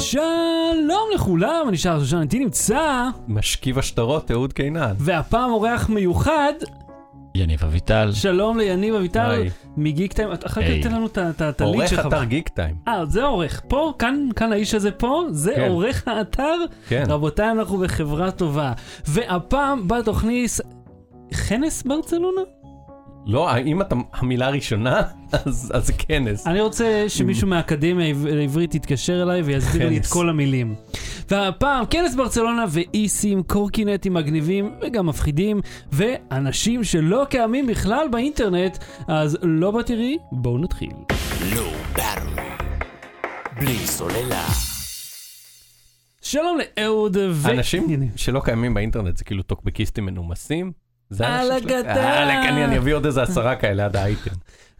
שלום 0.00 1.08
לכולם, 1.14 1.64
אני 1.68 1.76
שר 1.76 2.00
שושן, 2.00 2.20
איתי 2.20 2.38
נמצא, 2.38 3.08
משכיב 3.28 3.78
השטרות, 3.78 4.30
אהוד 4.30 4.52
קינן. 4.52 4.92
והפעם 4.98 5.50
אורח 5.50 5.88
מיוחד, 5.88 6.52
יניב 7.34 7.64
אביטל. 7.64 8.10
שלום 8.12 8.58
ליניב 8.58 8.94
אביטל 8.94 9.30
היי. 9.30 9.50
מגיק 9.76 10.12
טיים, 10.12 10.28
אחר 10.30 10.48
כך 10.48 10.58
היי. 10.58 10.82
תן 10.82 10.92
לנו 10.92 11.06
את 11.06 11.18
הליד 11.18 11.60
עורך 11.60 11.88
שלך. 11.88 12.06
אתר 12.06 12.24
גיק 12.24 12.48
טיים. 12.48 12.74
אה, 12.88 13.06
זה 13.06 13.22
העורך, 13.24 13.62
פה, 13.68 13.92
כאן, 13.98 14.28
כאן 14.36 14.52
האיש 14.52 14.74
הזה 14.74 14.90
פה, 14.90 15.22
זה 15.30 15.52
כן. 15.56 15.68
עורך 15.68 16.08
האתר. 16.08 16.56
כן. 16.88 17.04
רבותיי, 17.08 17.50
אנחנו 17.50 17.78
בחברה 17.78 18.30
טובה. 18.30 18.72
והפעם 19.06 19.88
בתוכנית, 19.88 20.50
כנס 21.48 21.82
ברצלונה? 21.82 22.40
לא, 23.26 23.56
אם 23.58 23.80
אתה 23.80 23.94
המילה 24.12 24.46
הראשונה, 24.46 25.02
אז 25.32 25.72
אז 25.74 25.86
זה 25.86 25.92
כנס. 25.92 26.46
אני 26.46 26.60
רוצה 26.60 27.04
שמישהו 27.08 27.48
מהאקדמיה 27.48 28.06
העב- 28.06 28.26
העברית 28.26 28.74
יתקשר 28.74 29.22
אליי 29.22 29.42
ויסביר 29.42 29.88
לי 29.88 29.96
את. 29.98 30.06
כל 30.06 30.28
המילים. 30.28 30.74
והפעם 31.30 31.84
כנס 31.86 32.14
ברצלונה 32.14 32.64
ואיסים, 32.70 33.42
קורקינטים 33.42 34.14
מגניבים 34.14 34.74
וגם 34.82 35.06
מפחידים, 35.06 35.60
ואנשים 35.92 36.84
שלא 36.84 37.26
קיימים 37.30 37.66
בכלל 37.66 38.06
באינטרנט, 38.12 38.78
אז 39.08 39.38
לא 39.42 39.70
בתראי, 39.70 40.16
בואו 40.32 40.58
נתחיל. 40.58 40.90
לא 41.56 41.62
ברור. 41.94 42.44
בלי 43.60 43.76
סוללה. 43.78 44.46
שלום 46.22 46.58
לאהוד 46.78 47.16
ו... 47.30 47.50
אנשים. 47.50 47.86
שלא 48.16 48.40
קיימים 48.44 48.74
באינטרנט 48.74 49.16
זה 49.16 49.24
כאילו 49.24 49.42
טוקבקיסטים 49.42 50.06
מנומסים. 50.06 50.72
זה 51.10 51.28
על 51.28 51.52
הגדה. 51.52 51.96
אה, 51.96 52.48
אני 52.48 52.78
אביא 52.78 52.94
עוד 52.94 53.06
איזה 53.06 53.22
עשרה 53.22 53.56
כאלה 53.56 53.84
עד 53.84 53.96
האייטם. 53.96 54.30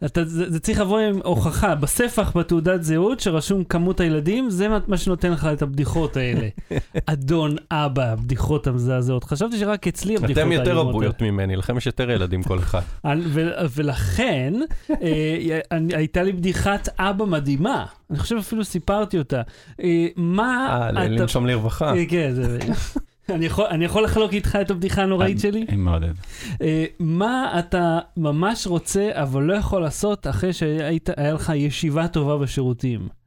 אתה, 0.05 0.25
זה, 0.25 0.49
זה 0.49 0.59
צריך 0.59 0.79
לבוא 0.79 0.99
עם 0.99 1.19
הוכחה 1.23 1.75
בספח 1.75 2.37
בתעודת 2.37 2.83
זהות 2.83 3.19
שרשום 3.19 3.63
כמות 3.63 3.99
הילדים, 3.99 4.49
זה 4.49 4.67
מה, 4.67 4.79
מה 4.87 4.97
שנותן 4.97 5.31
לך 5.31 5.49
את 5.53 5.61
הבדיחות 5.61 6.17
האלה. 6.17 6.47
אדון 7.05 7.55
אבא, 7.71 8.03
הבדיחות 8.03 8.67
המזעזעות. 8.67 9.23
חשבתי 9.23 9.59
שרק 9.59 9.87
אצלי 9.87 10.15
הבדיחות 10.15 10.43
אתם 10.43 10.51
יותר 10.51 10.77
רבויות 10.77 11.21
ממני, 11.21 11.55
לכם 11.55 11.77
יש 11.77 11.85
יותר 11.85 12.11
ילדים 12.11 12.43
כל 12.43 12.59
אחד. 12.59 12.81
ולכן 13.75 14.53
אה, 14.89 15.59
הייתה 15.93 16.23
לי 16.23 16.31
בדיחת 16.31 16.89
אבא 16.99 17.25
מדהימה, 17.25 17.85
אני 18.09 18.19
חושב 18.19 18.35
אפילו 18.35 18.63
סיפרתי 18.63 19.17
אותה. 19.17 19.41
אה, 19.83 20.07
מה 20.15 20.79
אה. 20.81 20.91
לנשום 20.91 21.47
לרווחה. 21.47 21.93
כן, 22.09 22.31
זה... 22.33 22.59
אני 23.35 23.45
יכול, 23.45 23.65
אני 23.65 23.85
יכול 23.85 24.03
לחלוק 24.03 24.33
איתך 24.33 24.57
את 24.61 24.71
הבדיחה 24.71 25.03
הנוראית 25.03 25.39
שלי? 25.39 25.65
אני 25.69 25.77
מעודד. 25.77 26.13
אה, 26.61 26.85
מה 26.99 27.59
אתה 27.59 27.99
ממש 28.17 28.67
רוצה 28.67 29.09
אבל 29.13 29.43
לא 29.43 29.53
יכול 29.53 29.81
לעשות 29.81 30.27
אחרי 30.27 30.53
שהיה 30.53 31.33
לך 31.33 31.51
ישיבה 31.55 32.07
טובה 32.07 32.37
בשירותים? 32.37 33.20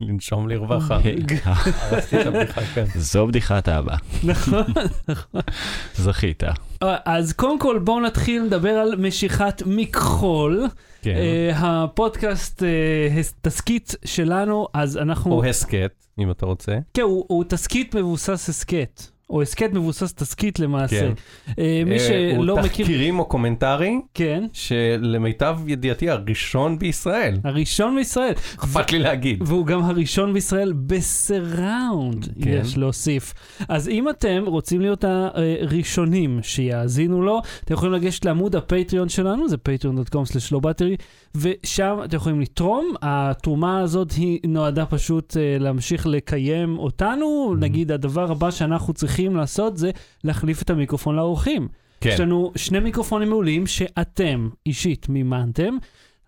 לנשום 0.00 0.48
לרווחה. 0.48 0.98
הבדיחה, 2.26 2.60
כן. 2.74 2.84
זו 2.94 3.26
בדיחת 3.26 3.68
האבא. 3.68 3.96
נכון? 4.24 4.64
זכית. 5.94 6.44
אה, 6.44 6.96
אז 7.04 7.32
קודם 7.32 7.58
כל 7.58 7.78
בואו 7.78 8.00
נתחיל 8.00 8.42
לדבר 8.42 8.70
על 8.70 8.96
משיכת 8.96 9.62
מכחול. 9.66 10.66
כן. 11.02 11.14
אה, 11.16 11.50
הפודקאסט, 11.54 12.62
אה, 12.62 13.20
תסכית 13.42 13.94
שלנו, 14.04 14.66
אז 14.74 14.96
אנחנו... 14.96 15.32
או 15.32 15.44
הסכת, 15.44 15.92
אם 16.18 16.30
אתה 16.30 16.46
רוצה. 16.46 16.78
כן, 16.94 17.02
הוא, 17.02 17.24
הוא 17.28 17.44
תסכית 17.48 17.94
מבוסס 17.94 18.48
הסכת, 18.48 19.02
או 19.30 19.42
הסכת 19.42 19.72
מבוסס 19.72 20.14
תסכית 20.14 20.58
למעשה. 20.58 21.00
כן. 21.00 21.12
אה, 21.58 21.82
מי 21.86 21.94
אה, 21.94 21.98
שלא 21.98 22.52
הוא 22.52 22.60
מכיר... 22.60 22.86
תחקירים 22.86 23.18
או 23.18 23.24
קומנטרי, 23.24 24.00
כן, 24.14 24.44
שלמיטב 24.52 25.58
ידיעתי 25.66 26.10
הראשון 26.10 26.78
בישראל. 26.78 27.38
הראשון 27.44 27.96
בישראל. 27.96 28.32
אכפת 28.56 28.92
לי 28.92 28.98
להגיד. 28.98 29.42
והוא 29.46 29.66
גם 29.66 29.84
הראשון 29.84 30.32
בישראל 30.32 30.72
בסיראונד, 30.86 32.28
כן. 32.42 32.50
יש 32.50 32.78
להוסיף. 32.78 33.34
אז 33.68 33.88
אם 33.88 34.08
אתם 34.08 34.44
רוצים 34.46 34.80
להיות 34.80 35.04
הראשונים 35.04 36.40
שיאזינו 36.42 37.22
לו, 37.22 37.40
אתם 37.64 37.74
יכולים 37.74 37.94
לגשת 37.94 38.24
לעמוד 38.24 38.56
הפטריון 38.56 39.08
שלנו, 39.08 39.48
זה 39.48 39.56
patreon.com/lowbattery, 39.56 41.02
ושם 41.34 41.98
אתם 42.04 42.16
יכולים 42.16 42.40
לתרום. 42.40 42.94
התרומה 43.02 43.80
הזאת 43.80 44.12
היא 44.12 44.40
נועדה 44.46 44.86
פשוט 44.86 45.36
אה, 45.36 45.56
להמשיך 45.60 46.06
לקיים 46.06 46.78
אותנו. 46.78 47.52
Mm-hmm. 47.52 47.60
נגיד, 47.60 47.92
הדבר 47.92 48.30
הבא 48.32 48.50
שאנחנו 48.50 48.92
צריכים 48.94 49.17
לעשות 49.26 49.76
זה 49.76 49.90
להחליף 50.24 50.62
את 50.62 50.70
המיקרופון 50.70 51.16
לאורחים. 51.16 51.68
כן. 52.00 52.10
יש 52.10 52.20
לנו 52.20 52.52
שני 52.56 52.80
מיקרופונים 52.80 53.28
מעולים 53.28 53.66
שאתם 53.66 54.48
אישית 54.66 55.08
מימנתם, 55.08 55.76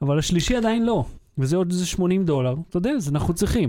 אבל 0.03 0.19
השלישי 0.19 0.57
עדיין 0.57 0.87
לא. 0.87 1.05
וזה 1.39 1.57
עוד 1.57 1.71
איזה 1.71 1.87
80 1.87 2.25
דולר, 2.25 2.55
אתה 2.69 2.77
יודע, 2.77 2.91
אז 2.91 3.09
אנחנו 3.09 3.35
צריכים. 3.35 3.69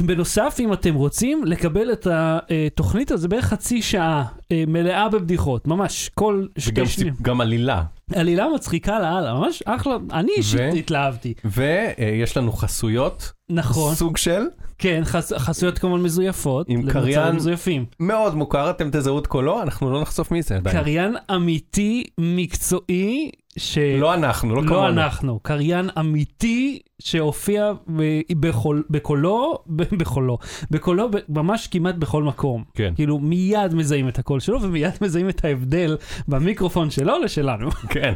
בנוסף, 0.00 0.56
אם 0.60 0.72
אתם 0.72 0.94
רוצים 0.94 1.44
לקבל 1.44 1.92
את 1.92 2.06
התוכנית 2.10 3.10
הזו 3.10 3.28
בערך 3.28 3.44
חצי 3.44 3.82
שעה 3.82 4.24
אה, 4.52 4.64
מלאה 4.66 5.08
בבדיחות, 5.08 5.66
ממש, 5.66 6.10
כל 6.14 6.46
וגם 6.66 6.86
שתי 6.86 6.86
שניות. 6.86 7.16
סיפ- 7.16 7.22
גם 7.22 7.40
עלילה. 7.40 7.82
עלילה 8.14 8.46
מצחיקה 8.54 8.98
לאללה, 9.00 9.34
ממש 9.34 9.62
אחלה, 9.66 9.96
אני 10.12 10.32
אישית 10.36 10.60
ו- 10.60 10.76
התלהבתי. 10.78 11.34
ויש 11.44 12.36
לנו 12.36 12.52
חסויות, 12.52 13.32
נכון, 13.50 13.94
סוג 13.94 14.16
של 14.16 14.42
כן, 14.78 15.00
חס, 15.04 15.32
חסויות 15.32 15.78
כמובן 15.78 16.02
מזויפות, 16.02 16.66
עם 16.68 16.90
קריין 16.90 17.36
מזויפים. 17.36 17.84
מאוד 18.00 18.34
מוכר, 18.34 18.70
אתם 18.70 18.88
תזהו 18.92 19.18
את 19.18 19.26
קולו, 19.26 19.62
אנחנו 19.62 19.90
לא 19.92 20.00
נחשוף 20.02 20.30
מי 20.30 20.42
זה 20.42 20.56
עדיין. 20.56 20.76
קריין 20.82 21.16
אמיתי, 21.34 22.04
מקצועי, 22.18 23.30
ש... 23.58 23.78
לא 23.78 24.14
אנחנו, 24.14 24.54
לא 24.54 24.62
לא 24.62 24.68
כמונו. 24.68 24.88
אנחנו, 24.88 25.40
קריין 25.42 25.90
אמיתי 25.98 26.78
שהופיע 26.98 27.72
ב- 27.96 28.20
בכל, 28.40 28.82
בקולו, 28.90 29.58
ב- 29.66 29.82
בקולו, 29.98 30.38
בקולו 30.70 31.10
ב- 31.10 31.16
ממש 31.28 31.66
כמעט 31.66 31.94
בכל 31.94 32.22
מקום. 32.22 32.64
כן, 32.74 32.92
כאילו 32.94 33.18
מיד 33.18 33.74
מזהים 33.74 34.08
את 34.08 34.18
הקול 34.18 34.40
שלו 34.40 34.62
ומיד 34.62 34.92
מזהים 35.02 35.28
את 35.28 35.44
ההבדל 35.44 35.96
במיקרופון 36.28 36.90
שלו 36.90 37.18
לשלנו. 37.18 37.70
כן. 37.70 38.12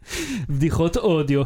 בדיחות 0.50 0.96
אודיו. 0.96 1.42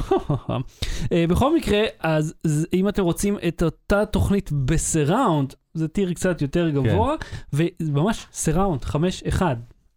אה, 1.12 1.24
בכל 1.28 1.56
מקרה, 1.56 1.82
אז 2.00 2.34
אם 2.72 2.88
אתם 2.88 3.02
רוצים 3.02 3.36
את 3.48 3.62
אותה 3.62 4.06
תוכנית 4.06 4.50
בסיראונד, 4.64 5.54
זה 5.74 5.88
טיר 5.88 6.12
קצת 6.12 6.42
יותר 6.42 6.70
גבוה, 6.70 7.14
וממש 7.52 8.26
סיראונד, 8.32 8.82
5-1. 8.82 9.42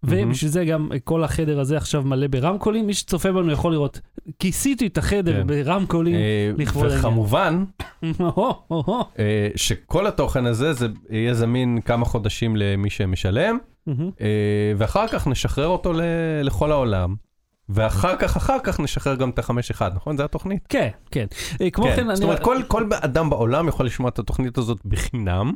ובשביל 0.03 0.51
זה 0.51 0.65
גם 0.65 0.89
כל 1.03 1.23
החדר 1.23 1.59
הזה 1.59 1.77
עכשיו 1.77 2.01
מלא 2.01 2.27
ברמקולים, 2.27 2.87
מי 2.87 2.93
שצופה 2.93 3.31
בנו 3.31 3.51
יכול 3.51 3.71
לראות, 3.71 3.99
כיסיתי 4.39 4.87
את 4.87 4.97
החדר 4.97 5.41
כן. 5.41 5.47
ברמקולים. 5.47 6.15
אה, 6.15 6.51
לכבוד 6.57 6.83
העניין. 6.85 6.99
וכמובן. 6.99 7.63
אה, 9.19 9.47
שכל 9.55 10.07
התוכן 10.07 10.45
הזה 10.45 10.73
זה 10.73 10.87
יהיה 11.09 11.33
זמין 11.33 11.81
כמה 11.85 12.05
חודשים 12.05 12.55
למי 12.55 12.89
שמשלם. 12.89 13.57
אה, 14.21 14.73
ואחר 14.77 15.07
כך 15.07 15.27
נשחרר 15.27 15.67
אותו 15.67 15.93
לכל 16.43 16.71
העולם. 16.71 17.15
ואחר 17.69 18.15
כך, 18.15 18.37
אחר 18.37 18.57
כך 18.63 18.79
נשחרר 18.79 19.15
גם 19.15 19.29
את 19.29 19.39
החמש 19.39 19.71
אחד, 19.71 19.91
נכון? 19.95 20.17
זה 20.17 20.23
התוכנית? 20.23 20.67
כן, 20.69 20.89
כן. 21.11 21.25
אה, 21.61 21.69
כמו 21.69 21.85
כן. 21.85 21.95
כן, 21.95 22.15
זאת. 22.15 22.23
אומרת, 22.23 22.43
כל, 22.43 22.57
כל 22.67 22.89
אדם 23.01 23.29
בעולם 23.29 23.67
יכול 23.67 23.85
לשמוע 23.85 24.09
את 24.09 24.19
התוכנית 24.19 24.57
הזאת 24.57 24.77
בחינם. 24.85 25.53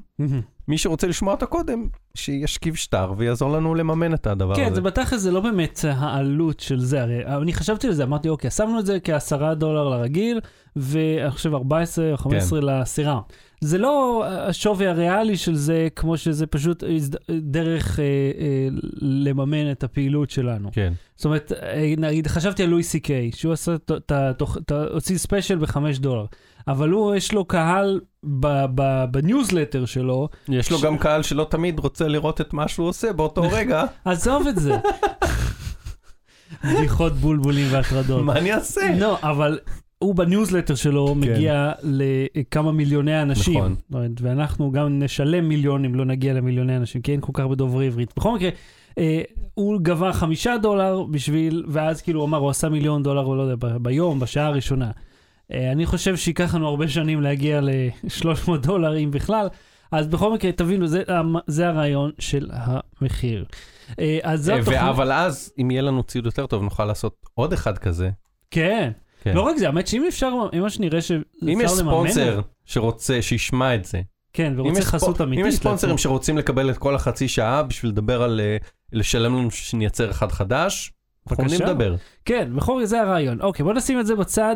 מי 0.67 0.77
שרוצה 0.77 1.07
לשמוע 1.07 1.33
אותה 1.33 1.45
קודם, 1.45 1.87
שישכיב 2.15 2.75
שטר 2.75 3.13
ויעזור 3.17 3.51
לנו 3.51 3.75
לממן 3.75 4.13
את 4.13 4.27
הדבר 4.27 4.55
כן, 4.55 4.65
הזה. 4.65 4.75
זה 4.75 4.81
בתכל'ס 4.81 5.21
זה 5.21 5.31
לא 5.31 5.39
באמת 5.39 5.79
העלות 5.87 6.59
של 6.59 6.79
זה, 6.79 7.01
הרי 7.01 7.25
אני 7.25 7.53
חשבתי 7.53 7.87
על 7.87 7.93
זה, 7.93 8.03
אמרתי, 8.03 8.29
אוקיי, 8.29 8.51
שמנו 8.51 8.79
את 8.79 8.85
זה 8.85 8.99
כעשרה 8.99 9.55
דולר 9.55 9.89
לרגיל, 9.89 10.39
ואני 10.75 11.31
חושב 11.31 11.53
14 11.53 12.11
או 12.11 12.17
15 12.17 12.59
כן. 12.59 12.65
לסירה. 12.65 13.19
זה 13.63 13.77
לא 13.77 14.23
השווי 14.27 14.87
הריאלי 14.87 15.37
של 15.37 15.55
זה, 15.55 15.87
כמו 15.95 16.17
שזה 16.17 16.47
פשוט 16.47 16.83
דרך 17.29 17.99
אה, 17.99 18.03
אה, 18.05 18.67
לממן 19.01 19.71
את 19.71 19.83
הפעילות 19.83 20.29
שלנו. 20.29 20.69
כן. 20.73 20.93
זאת 21.15 21.25
אומרת, 21.25 21.51
אה, 21.51 21.93
נגיד, 21.97 22.27
חשבתי 22.27 22.63
על 22.63 22.69
לואי 22.69 22.83
סי 22.83 22.99
קיי, 22.99 23.31
שהוא 23.35 23.53
עשה 23.53 23.75
את 23.75 23.91
ה- 23.91 23.97
את 23.97 24.11
ה- 24.11 24.31
את 24.57 24.71
ה- 24.71 24.83
הוציא 24.93 25.17
special 25.17 25.57
בחמש 25.57 25.99
דולר, 25.99 26.25
אבל 26.67 26.89
הוא, 26.89 27.15
יש 27.15 27.33
לו 27.33 27.45
קהל 27.45 28.01
בניוזלטר 29.11 29.85
שלו, 29.85 30.29
יש 30.49 30.71
לו 30.71 30.77
ש- 30.77 30.83
גם 30.83 30.97
קהל 30.97 31.23
שלא 31.23 31.47
תמיד 31.49 31.79
רוצה 31.79 32.07
לראות 32.07 32.41
את 32.41 32.53
מה 32.53 32.67
שהוא 32.67 32.87
עושה 32.87 33.13
באותו 33.13 33.41
רגע, 33.57 33.83
עזוב 34.05 34.47
את 34.47 34.55
זה. 34.59 34.73
בדיחות 36.63 37.13
בולבולים 37.13 37.67
והטרדות. 37.71 38.23
מה 38.23 38.37
אני 38.37 38.53
אעשה? 38.53 38.81
לא, 38.99 39.17
אבל 39.21 39.59
הוא 40.03 40.15
בניוזלטר 40.15 40.75
שלו 40.75 41.15
מגיע 41.15 41.71
לכמה 41.83 42.71
מיליוני 42.71 43.21
אנשים. 43.21 43.53
נכון. 43.57 43.75
ואנחנו 44.21 44.71
גם 44.71 44.99
נשלם 44.99 45.49
מיליונים, 45.49 45.95
לא 45.95 46.05
נגיע 46.05 46.33
למיליוני 46.33 46.77
אנשים, 46.77 47.01
כי 47.01 47.11
אין 47.11 47.21
כל 47.21 47.31
כך 47.33 47.45
בדוברי 47.45 47.87
עברית. 47.87 48.13
בכל 48.17 48.35
מקרה, 48.35 48.49
אה, 48.97 49.21
הוא 49.53 49.79
גבה 49.81 50.13
חמישה 50.13 50.55
דולר 50.61 51.03
בשביל, 51.03 51.65
ואז 51.67 52.01
כאילו 52.01 52.19
הוא 52.19 52.27
אמר, 52.27 52.37
הוא 52.37 52.49
עשה 52.49 52.69
מיליון 52.69 53.03
דולר, 53.03 53.25
או 53.25 53.35
לא 53.35 53.41
יודע, 53.41 53.55
ב- 53.55 53.77
ביום, 53.83 54.19
בשעה 54.19 54.47
הראשונה. 54.47 54.91
אה, 55.53 55.71
אני 55.71 55.85
חושב 55.85 56.15
שייקח 56.15 56.55
לנו 56.55 56.67
הרבה 56.67 56.87
שנים 56.87 57.21
להגיע 57.21 57.61
ל-300 57.61 58.57
דולר, 58.61 58.97
אם 58.97 59.11
בכלל. 59.11 59.47
אז 59.91 60.07
בכל 60.07 60.33
מקרה, 60.33 60.51
תבינו, 60.51 60.87
זה, 60.87 61.03
זה 61.47 61.67
הרעיון 61.67 62.11
של 62.19 62.49
המחיר. 62.53 63.45
אה, 63.99 64.19
אז 64.23 64.43
זו 64.45 64.51
אה, 64.51 64.57
התוכנית. 64.57 64.79
אבל 64.79 65.11
אז, 65.11 65.53
אם 65.61 65.71
יהיה 65.71 65.81
לנו 65.81 66.03
ציוד 66.03 66.25
יותר 66.25 66.45
טוב, 66.47 66.63
נוכל 66.63 66.85
לעשות 66.85 67.15
עוד 67.33 67.53
אחד 67.53 67.77
כזה. 67.77 68.09
כן. 68.51 68.91
כן. 69.23 69.33
לא 69.33 69.41
רק 69.41 69.57
זה, 69.57 69.67
האמת 69.67 69.87
שאם 69.87 70.05
אפשר, 70.07 70.33
אם 70.53 70.59
ממש 70.61 70.79
נראה 70.79 71.01
שאפשר 71.01 71.21
לממן... 71.41 71.53
אם 71.53 71.61
יש 71.61 71.71
ספונסר 71.71 72.41
שרוצה, 72.65 73.21
שישמע 73.21 73.75
את 73.75 73.85
זה, 73.85 74.01
כן, 74.33 74.53
ורוצה 74.57 74.79
יש 74.79 74.85
חסות 74.85 75.15
ספו- 75.15 75.23
אמיתית. 75.23 75.45
אם 75.45 75.49
יש 75.49 75.55
ספונסרים. 75.55 75.97
שרוצים 75.97 76.37
לקבל 76.37 76.69
את 76.69 76.77
כל 76.77 76.95
החצי 76.95 77.27
שעה 77.27 77.63
בשביל 77.63 77.91
לדבר 77.91 78.23
על... 78.23 78.41
אה, 78.43 78.57
לשלם 78.93 79.35
לנו 79.35 79.51
שנייצר 79.51 80.11
אחד 80.11 80.31
חדש, 80.31 80.91
בבקשה. 81.27 81.65
לדבר. 81.65 81.95
כן, 82.25 82.49
בכל 82.55 82.85
זה 82.85 83.01
הרעיון. 83.01 83.41
אוקיי, 83.41 83.63
בוא 83.63 83.73
נשים 83.73 83.99
את 83.99 84.05
זה 84.07 84.15
בצד. 84.15 84.55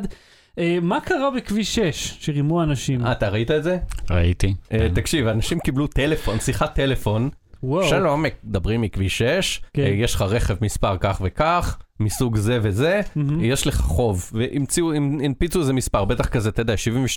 אה, 0.59 0.77
מה 0.81 1.01
קרה 1.01 1.31
בכביש 1.31 1.75
6 1.75 2.17
שרימו 2.19 2.63
אנשים? 2.63 3.05
אה, 3.05 3.11
אתה 3.11 3.29
ראית 3.29 3.51
את 3.51 3.63
זה? 3.63 3.77
ראיתי. 4.09 4.53
אה, 4.71 4.79
כן. 4.79 4.93
תקשיב, 4.93 5.27
אנשים 5.27 5.59
קיבלו 5.59 5.87
טלפון, 5.87 6.39
שיחת 6.39 6.75
טלפון. 6.75 7.29
וואו. 7.63 7.89
שלום, 7.89 8.25
מדברים 8.43 8.81
מכביש 8.81 9.17
6, 9.17 9.61
כן. 9.73 9.81
אה, 9.81 9.87
יש 9.87 10.15
לך 10.15 10.21
רכב 10.21 10.55
מספר 10.61 10.97
כך 10.97 11.21
וכך, 11.25 11.77
מסוג 11.99 12.37
זה 12.37 12.59
וזה, 12.61 13.01
מהמם. 13.15 13.43
יש 13.43 13.67
לך 13.67 13.75
חוב, 13.81 14.29
והמציאו, 14.33 14.93
הנפיצו 14.93 15.59
איזה 15.59 15.73
מספר, 15.73 16.05
בטח 16.05 16.27
כזה, 16.27 16.49
אתה 16.49 16.61
יודע, 16.61 16.73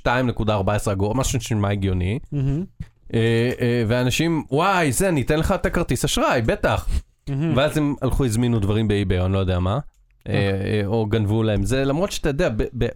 72.14 0.06 0.42
אגור, 0.92 1.14
משהו 1.14 1.32
שנשמע 1.32 1.68
הגיוני. 1.70 2.18
מהמם. 2.32 2.64
אה, 3.14 3.18
אה, 3.60 3.84
ואנשים, 3.88 4.44
וואי, 4.50 4.92
זה, 4.92 5.08
אני 5.08 5.22
אתן 5.22 5.38
לך 5.38 5.52
את 5.52 5.66
הכרטיס 5.66 6.04
אשראי, 6.04 6.42
בטח. 6.42 6.88
מהמם. 7.28 7.56
ואז 7.56 7.76
הם 7.76 7.94
הלכו, 8.02 8.24
הזמינו 8.24 8.58
דברים 8.60 8.88
באי-ביי, 8.88 9.20
אני 9.24 9.32
לא 9.32 9.38
יודע 9.38 9.58
מה. 9.58 9.78
אה, 10.28 10.34
אה, 10.34 10.86
או 10.86 11.06
גנבו 11.06 11.42
להם 11.42 11.62
זה, 11.64 11.84
למרות 11.84 12.12
שאתה 12.12 12.28
יודע, 12.28 12.48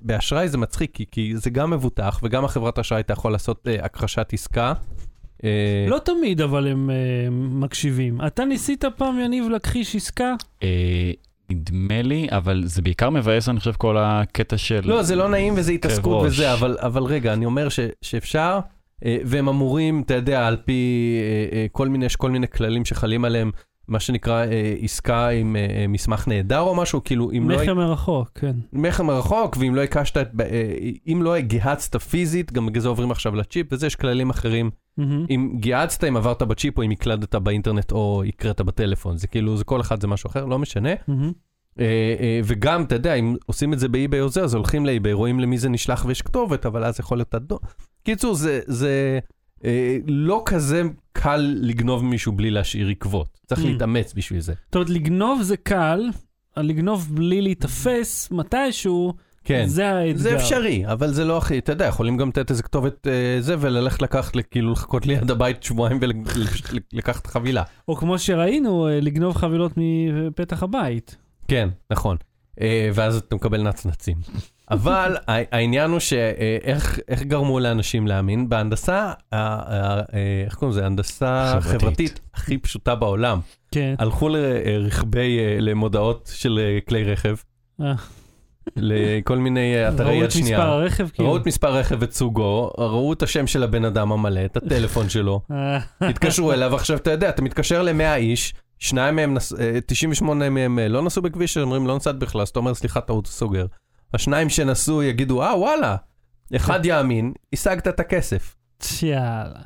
באשראי 0.03 0.49
זה 0.49 0.59
מצחיק, 0.59 0.91
כי- 0.95 1.05
כי 1.11 1.33
זה 1.37 1.51
גם 1.51 1.71
מבוטח, 1.71 2.21
וגם 2.23 2.45
החברת 2.45 2.79
אשראי 2.79 3.01
אתה 3.01 3.13
יכול 3.13 3.33
לעשות 3.33 3.69
אה, 3.69 3.85
הכחשת 3.85 4.29
עסקה. 4.33 4.73
אה, 5.45 5.87
לא 5.89 5.99
תמיד 6.05 6.41
אבל 6.41 6.67
הם 6.69 6.91
אה, 6.91 6.97
מקשיבים. 7.31 8.19
אתה 8.27 8.45
ניסית 8.45 8.85
פעם, 8.97 9.19
יניב, 9.21 9.49
להכחיש 9.49 9.97
עסקה? 9.97 10.35
אה, 10.63 11.11
נדמה 11.51 12.03
לי, 12.03 12.27
אבל 12.31 12.63
זה 12.65 12.83
בעיקר 12.83 13.11
מבאס, 13.11 13.49
אני 13.49 13.59
חושב, 13.59 13.73
כל 13.73 13.97
הקטע 13.99 14.57
של... 14.57 14.81
לא, 14.85 15.03
זה 15.03 15.17
לא 15.17 15.29
נעים 15.29 15.55
וזה 15.57 15.73
התעסקות 15.73 16.25
ראש. 16.25 16.33
וזה, 16.33 16.53
אבל, 16.53 16.77
אבל 16.81 17.03
רגע, 17.03 17.33
אני 17.33 17.45
אומר 17.45 17.69
ש, 17.69 17.81
שאפשר, 18.03 18.59
אה, 19.05 19.17
והם 19.25 19.49
אמורים, 19.49 20.03
אתה 20.07 20.15
יודע, 20.15 20.47
על 20.47 20.57
פי 20.65 21.11
אה, 21.23 21.59
אה, 21.59 21.67
כל 21.73 21.89
מיני, 21.89 22.07
יש 22.07 22.17
כל 22.17 22.31
מיני 22.31 22.49
כללים 22.49 22.85
שחלים 22.85 23.25
עליהם, 23.25 23.51
מה 23.89 24.01
שנקרא 24.01 24.45
עסקה 24.81 25.29
עם 25.29 25.57
מסמך 25.89 26.29
נהדר 26.29 26.61
או 26.61 26.75
משהו, 26.75 27.05
כאילו, 27.05 27.31
אם 27.31 27.51
לא... 27.51 27.63
מכר 27.63 27.75
מרחוק, 27.75 28.31
כן. 28.35 28.57
מכר 28.73 29.03
מרחוק, 29.03 29.57
ואם 29.61 29.75
לא 29.75 29.83
הקשת, 29.83 30.27
אם 31.13 31.23
לא 31.23 31.41
גיהצת 31.41 31.97
פיזית, 31.97 32.53
גם 32.53 32.67
בגלל 32.67 32.83
זה 32.83 32.89
עוברים 32.89 33.11
עכשיו 33.11 33.35
לצ'יפ, 33.35 33.67
וזה 33.71 33.87
יש 33.87 33.97
כללים 33.97 34.31
אחרים. 34.31 34.71
מהמם. 34.99 35.27
אם 35.31 35.57
גיהצת, 35.61 36.05
אם 36.05 36.17
עברת 36.17 36.43
בצ'יפ, 36.43 36.79
או 36.79 36.83
אם 36.83 36.91
הקלדת 36.91 37.35
באינטרנט, 37.35 37.93
או 37.93 38.23
הקראת 38.29 38.61
בטלפון, 38.61 39.17
זה 39.17 39.27
כאילו, 39.27 39.57
זה 39.57 39.65
כל 39.65 39.81
אחד 39.81 40.01
זה 40.01 40.07
משהו 40.07 40.29
אחר, 40.29 40.45
לא 40.45 40.59
משנה. 40.59 40.91
מהמם. 41.09 41.33
אה, 41.81 41.85
אה, 42.21 42.41
וגם, 42.45 42.83
אתה 42.83 42.95
יודע, 42.95 43.15
אם 43.15 43.37
עושים 43.47 43.73
את 43.73 43.79
זה 43.79 43.89
באי-ביי 43.89 44.21
או 44.21 44.29
זה, 44.29 44.45
אז 44.45 44.55
הולכים 44.55 44.87
לאי-ביי, 44.87 45.13
רואים 45.13 45.41
למי 45.41 45.59
זה 45.59 45.69
נשלח 45.69 46.05
ויש 46.05 46.23
כתובת, 46.23 46.67
אבל 46.67 46.85
אז 46.85 47.01
יכול 47.01 47.19
להיות 47.19 47.35
אדום. 47.35 47.59
קיצור, 48.05 48.35
זה, 48.35 48.61
זה 48.67 49.19
אה, 49.65 49.99
לא 50.07 50.43
כזה 50.47 50.83
קל 51.13 51.57
לגנוב 51.61 52.05
מישהו 52.05 52.33
בלי 52.33 52.51
להשאיר 52.51 52.89
עקבות. 52.89 53.39
צריך 53.47 53.61
Mm. 53.61 53.65
להתאמץ 53.65 54.13
בשביל 54.17 54.41
זה. 54.41 54.53
זאת 54.67 54.75
אומרת, 54.75 54.91
לגנוב 54.91 55.43
זה 55.43 55.57
קל, 55.57 56.01
לגנוב 56.57 57.09
בלי 57.15 57.41
להיתפס 57.43 58.29
מתישהו, 58.31 59.15
כן. 59.45 59.67
זה 59.67 59.91
האתגר. 59.93 60.19
זה 60.23 60.37
אפשרי, 60.37 60.83
אבל 60.93 61.13
זה 61.13 61.25
לא 61.25 61.39
הכי, 61.39 61.59
אתה 61.59 61.73
יודע, 61.73 61.87
יכולים 61.87 62.17
גם 62.17 62.29
לתת 62.29 62.51
איזה 62.51 62.63
כתובת 62.63 63.07
אה, 63.07 63.37
זה, 63.41 63.57
וללכת 63.61 64.03
לקחת, 64.03 64.33
כאילו 64.51 64.73
לחכות 64.73 65.07
ליד 65.07 65.31
הבית 65.31 65.63
שבועיים 65.63 66.01
ולקחת 66.93 67.27
חבילה. 67.27 67.63
או 67.89 67.97
כמו 67.97 68.19
שראינו, 68.19 68.89
אה, 68.89 69.01
לגנוב 69.01 69.37
חבילות 69.37 69.73
מפתח 69.77 70.63
הבית. 70.63 71.17
כן, 71.49 71.69
נכון. 71.91 72.17
אה, 72.61 72.91
ואז 72.95 73.17
אתה 73.17 73.35
מקבל 73.37 73.63
נצנצים. 73.63 74.17
אבל 74.71 75.17
העניין 75.29 75.91
הוא 75.91 75.99
שאיך 75.99 76.99
איך 77.09 77.23
גרמו 77.23 77.61
לאנשים 77.61 78.07
להאמין? 78.07 78.49
בהנדסה, 78.49 78.97
ה- 78.97 79.13
ה- 79.33 80.01
אה, 80.15 80.43
איך 80.45 80.55
קוראים 80.55 80.77
לזה? 80.77 80.87
הנדסה 80.87 81.57
חברתית. 81.61 81.81
חברתית 81.81 82.21
הכי 82.35 82.59
פשוטה 82.59 82.95
בעולם. 82.95 83.39
כן. 83.71 83.95
הלכו 83.99 84.29
לרכבי, 84.29 85.39
אה, 85.39 85.57
למודעות 85.61 86.31
של 86.35 86.59
אה, 86.63 86.79
כלי 86.89 87.05
רכב, 87.05 87.35
אה. 87.81 87.95
לכל 88.77 89.39
מיני 89.39 89.75
אה, 89.77 89.89
אתרי 89.89 90.07
ראו 90.07 90.15
יד 90.15 90.23
את 90.23 90.29
מספר 90.29 90.41
שנייה. 90.41 90.63
הרכב, 90.63 91.09
כאילו. 91.09 91.29
ראו 91.29 91.37
את 91.37 91.47
מספר 91.47 91.75
רכב 91.77 91.97
ואת 92.01 92.13
סוגו, 92.13 92.71
ראו 92.79 93.13
את 93.13 93.23
השם 93.23 93.47
של 93.47 93.63
הבן 93.63 93.85
אדם 93.85 94.13
המלא, 94.13 94.45
את 94.45 94.57
הטלפון 94.57 95.09
שלו, 95.09 95.41
אה, 95.51 95.79
התקשרו 96.01 96.53
אליו, 96.53 96.75
עכשיו 96.75 96.97
אתה 96.97 97.11
יודע, 97.11 97.29
אתה 97.29 97.43
מתקשר 97.43 97.83
ל-100 97.83 98.17
איש, 98.17 98.55
שניים 98.79 99.17
מהם, 99.17 99.35
נס... 99.35 99.53
אה, 99.53 99.79
98 99.87 100.51
מהם 100.51 100.79
אה, 100.79 100.89
לא 100.89 101.03
נסעו 101.03 101.23
בכביש, 101.23 101.59
אומרים 101.59 101.87
לא 101.87 101.97
נסעת 101.97 102.19
בכלל, 102.19 102.41
אז 102.41 102.49
אתה 102.49 102.59
אומר 102.59 102.75
סליחה, 102.75 103.01
טעות 103.01 103.27
סוגר. 103.27 103.67
השניים 104.15 104.49
שנסעו 104.49 105.03
יגידו, 105.03 105.43
אה 105.43 105.59
וואלה, 105.59 105.97
אחד 106.57 106.87
יאמין, 106.87 107.33
השגת 107.53 107.89
את 107.89 108.01
הכסף. 108.01 108.57
יאללה. 109.03 109.61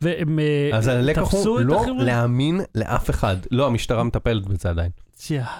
והם 0.00 0.38
אה, 0.38 0.70
אז 0.72 0.88
הלקח 0.88 1.32
הוא 1.32 1.60
לא? 1.60 1.84
להאמין 1.98 2.60
לאף 2.74 3.10
אחד. 3.10 3.36
לא, 3.50 3.66
המשטרה 3.66 4.04
מטפלת 4.04 4.46
בזה 4.46 4.70
עדיין. 4.70 4.90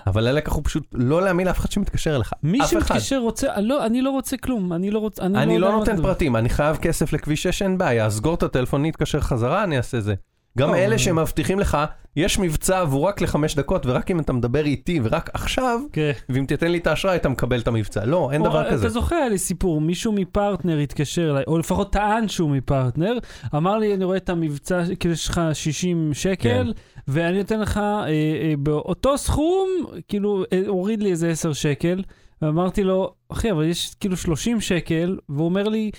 אבל 0.07 0.27
הלקח 0.27 0.53
הוא 0.53 0.63
פשוט 0.65 0.87
לא 0.93 1.23
להאמין 1.23 1.47
לאף 1.47 1.59
אחד 1.59 1.71
שמתקשר 1.71 2.17
אליך. 2.17 2.33
מי. 2.43 2.59
שמתקשר 2.67 3.19
רוצה, 3.19 3.61
לא, 3.61 3.87
אני 3.87 4.03
לא 4.03 4.11
רוצה 4.11 4.37
כלום, 4.37 4.73
אני 4.73 4.91
לא 4.91 4.99
רוצה, 4.99 5.23
אני, 5.23 5.43
אני 5.43 5.59
לא 5.59 5.73
מה 5.73 5.77
נותן. 5.79 6.03
פרטים, 6.03 6.37
אני 6.37 6.49
חייב 6.49 6.77
כסף 6.77 7.13
לכביש 7.13 7.43
6, 7.43 7.63
אין 7.63 7.79
בעיה, 7.79 8.11
סגור 8.11 8.35
את 8.35 8.43
הטלפון, 8.43 8.81
אני 8.81 8.91
אתקשר 8.91 9.21
חזרה, 9.21 9.65
אני 9.65 9.77
אעשה 9.77 10.01
זה. 10.01 10.15
גם 10.59 10.75
אלה 10.75 10.99
שמבטיחים 10.99 11.61
לך, 11.61 11.79
יש 12.17 12.39
מבצע 12.39 12.85
והוא 12.89 13.03
רק 13.03 13.21
לחמש 13.21 13.55
דקות, 13.55 13.87
ורק 13.87 14.11
אם 14.11 14.21
אתה 14.21 14.33
מדבר 14.33 14.65
איתי 14.65 15.01
ורק 15.03 15.31
עכשיו, 15.33 15.81
כן. 15.93 16.11
ואם 16.29 16.45
תיתן 16.47 16.71
לי 16.71 16.79
את 16.79 16.87
האשראי, 16.87 17.17
אתה 17.17 17.29
מקבל 17.29 17.61
את 17.61 17.69
המבצע. 17.69 18.05
לא, 18.05 18.31
אין 18.33 18.43
דבר 18.43 18.71
כזה. 18.71 18.87
אתה 18.87 18.93
זוכר, 18.93 19.17
היה 19.17 19.29
לי 19.29 19.39
סיפור, 19.39 19.81
מישהו 19.81 20.13
מפרטנר 20.13 20.79
התקשר 20.79 21.31
אליי, 21.31 21.45
או 21.47 21.59
לפחות 21.59 21.93
טען 21.93 22.29
שהוא 22.29 22.51
מפרטנר, 22.51 23.19
אמר 23.55 23.79
לי, 23.79 23.95
אני 23.95 24.05
רואה 24.05 24.17
את 24.17 24.29
המבצע, 24.29 24.83
כאילו 25.01 25.15
יש 25.15 25.29
לך 25.29 25.41
60 25.53 26.15
שקל, 26.15 26.73
כן. 26.75 26.81
ואני 27.09 27.39
נותן 27.39 27.61
לך 27.61 27.77
אה, 27.77 28.09
אה, 28.09 28.55
באותו 28.59 29.19
סכום, 29.19 29.69
כאילו, 30.09 30.45
אה, 30.53 30.63
הוריד 30.67 31.03
לי 31.03 31.11
איזה 31.11 31.31
10 31.31 31.53
שקל, 31.53 32.03
ואמרתי 32.43 32.83
לו, 32.83 33.15
אחי, 33.29 33.51
אבל 33.51 33.65
יש 33.65 33.95
כאילו 34.01 34.17
30 34.17 34.61
שקל, 34.61 35.19
והוא 35.29 35.45
אומר 35.45 35.69
לי, 35.69 35.91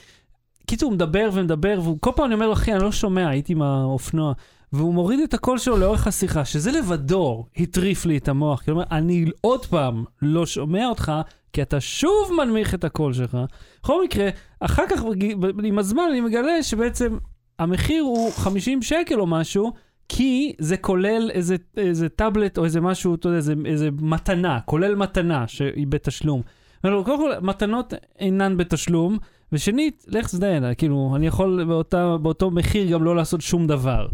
קיצור, 0.65 0.89
הוא 0.89 0.95
מדבר 0.95 1.29
ומדבר, 1.33 1.79
וכל 1.89 2.11
פעם 2.15 2.25
אני 2.25 2.33
אומר 2.33 2.47
לו, 2.47 2.53
אחי, 2.53 2.73
אני 2.73 2.83
לא 2.83 2.91
שומע, 2.91 3.29
הייתי 3.29 3.53
עם 3.53 3.61
האופנוע. 3.61 4.33
והוא 4.73 4.93
מוריד 4.93 5.19
את 5.19 5.33
הקול 5.33 5.57
שלו 5.57 5.77
לאורך 5.77 6.07
השיחה, 6.07 6.45
שזה 6.45 6.71
לבדו 6.71 7.45
הטריף 7.57 8.05
לי 8.05 8.17
את 8.17 8.27
המוח. 8.27 8.61
כלומר, 8.61 8.83
אני 8.91 9.25
עוד 9.41 9.65
פעם 9.65 10.03
לא 10.21 10.45
שומע 10.45 10.87
אותך, 10.87 11.11
כי 11.53 11.61
אתה 11.61 11.79
שוב 11.79 12.31
מנמיך 12.37 12.73
את 12.73 12.83
הקול 12.83 13.13
שלך. 13.13 13.37
בכל 13.83 14.03
מקרה, 14.03 14.29
אחר 14.59 14.83
כך, 14.89 15.03
עם 15.63 15.79
הזמן, 15.79 16.03
אני 16.09 16.21
מגלה 16.21 16.63
שבעצם 16.63 17.17
המחיר 17.59 18.03
הוא 18.03 18.31
50 18.31 18.81
שקל 18.81 19.19
או 19.19 19.27
משהו, 19.27 19.71
כי 20.09 20.53
זה 20.59 20.77
כולל 20.77 21.31
איזה, 21.33 21.55
איזה 21.77 22.09
טאבלט 22.09 22.57
או 22.57 22.65
איזה 22.65 22.81
משהו, 22.81 23.15
אתה 23.15 23.27
יודע, 23.27 23.38
איזה, 23.38 23.53
איזה 23.65 23.89
מתנה, 24.01 24.59
כולל 24.65 24.95
מתנה 24.95 25.47
שהיא 25.47 25.88
בתשלום. 25.88 26.41
קודם 26.81 27.03
כל, 27.05 27.31
מתנות 27.41 27.93
אינן 28.19 28.57
בתשלום, 28.57 29.17
ושנית, 29.51 30.05
לך 30.08 30.25
תזדיין, 30.25 30.63
כאילו, 30.77 31.13
אני 31.15 31.27
יכול 31.27 31.63
באותה, 31.63 32.17
באותו 32.22 32.51
מחיר 32.51 32.91
גם 32.91 33.03
לא 33.03 33.15
לעשות 33.15 33.41
שום 33.41 33.67
דבר. 33.67 34.08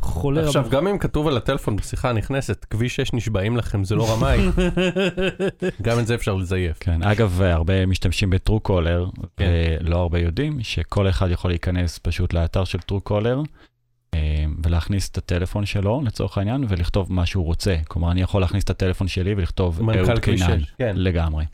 חולה 0.00 0.46
עכשיו, 0.46 0.62
רבה. 0.62 0.76
גם 0.76 0.86
אם 0.86 0.98
כתוב 0.98 1.28
על 1.28 1.36
הטלפון 1.36 1.76
בשיחה 1.76 2.10
הנכנסת, 2.10 2.66
כביש 2.70 2.96
6 2.96 3.12
נשבעים 3.12 3.56
לכם, 3.56 3.84
זה 3.84 3.94
לא 3.94 4.12
רמאי, 4.12 4.38
גם 5.82 5.98
את 5.98 6.06
זה 6.06 6.14
אפשר 6.14 6.34
לזייף. 6.34 6.76
כן, 6.80 7.02
אגב, 7.02 7.40
הרבה 7.42 7.86
משתמשים 7.86 8.30
בטרו 8.30 8.60
קולר, 8.60 9.06
כן. 9.36 9.50
ולא 9.80 9.96
הרבה 9.96 10.18
יודעים 10.18 10.62
שכל 10.62 11.08
אחד 11.08 11.30
יכול 11.30 11.50
להיכנס 11.50 11.98
פשוט 12.02 12.32
לאתר 12.32 12.64
של 12.64 12.78
טרו 12.78 13.00
קולר, 13.00 13.42
ולהכניס 14.64 15.08
את 15.08 15.18
הטלפון 15.18 15.66
שלו, 15.66 16.00
לצורך 16.04 16.38
העניין, 16.38 16.64
ולכתוב 16.68 17.12
מה 17.12 17.26
שהוא 17.26 17.44
רוצה. 17.44 17.76
כלומר, 17.88 18.10
אני 18.10 18.22
יכול 18.22 18.40
להכניס 18.40 18.64
את 18.64 18.70
הטלפון 18.70 19.08
שלי 19.08 19.34
ולכתוב 19.36 19.82
מנכ"ל 19.82 19.98
אהוד 19.98 20.18
קינן. 20.18 20.60
6, 20.60 20.72
כן. 20.78 20.92
לגמרי. 20.96 21.44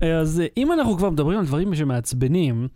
אז 0.00 0.40
אה, 0.40 0.46
אם 0.56 0.72
אנחנו 0.72 0.96
כבר 0.96 1.10
מדברים 1.10 1.38
על 1.38 1.46
דברים 1.46 1.74
שמעצבנים, 1.74 2.68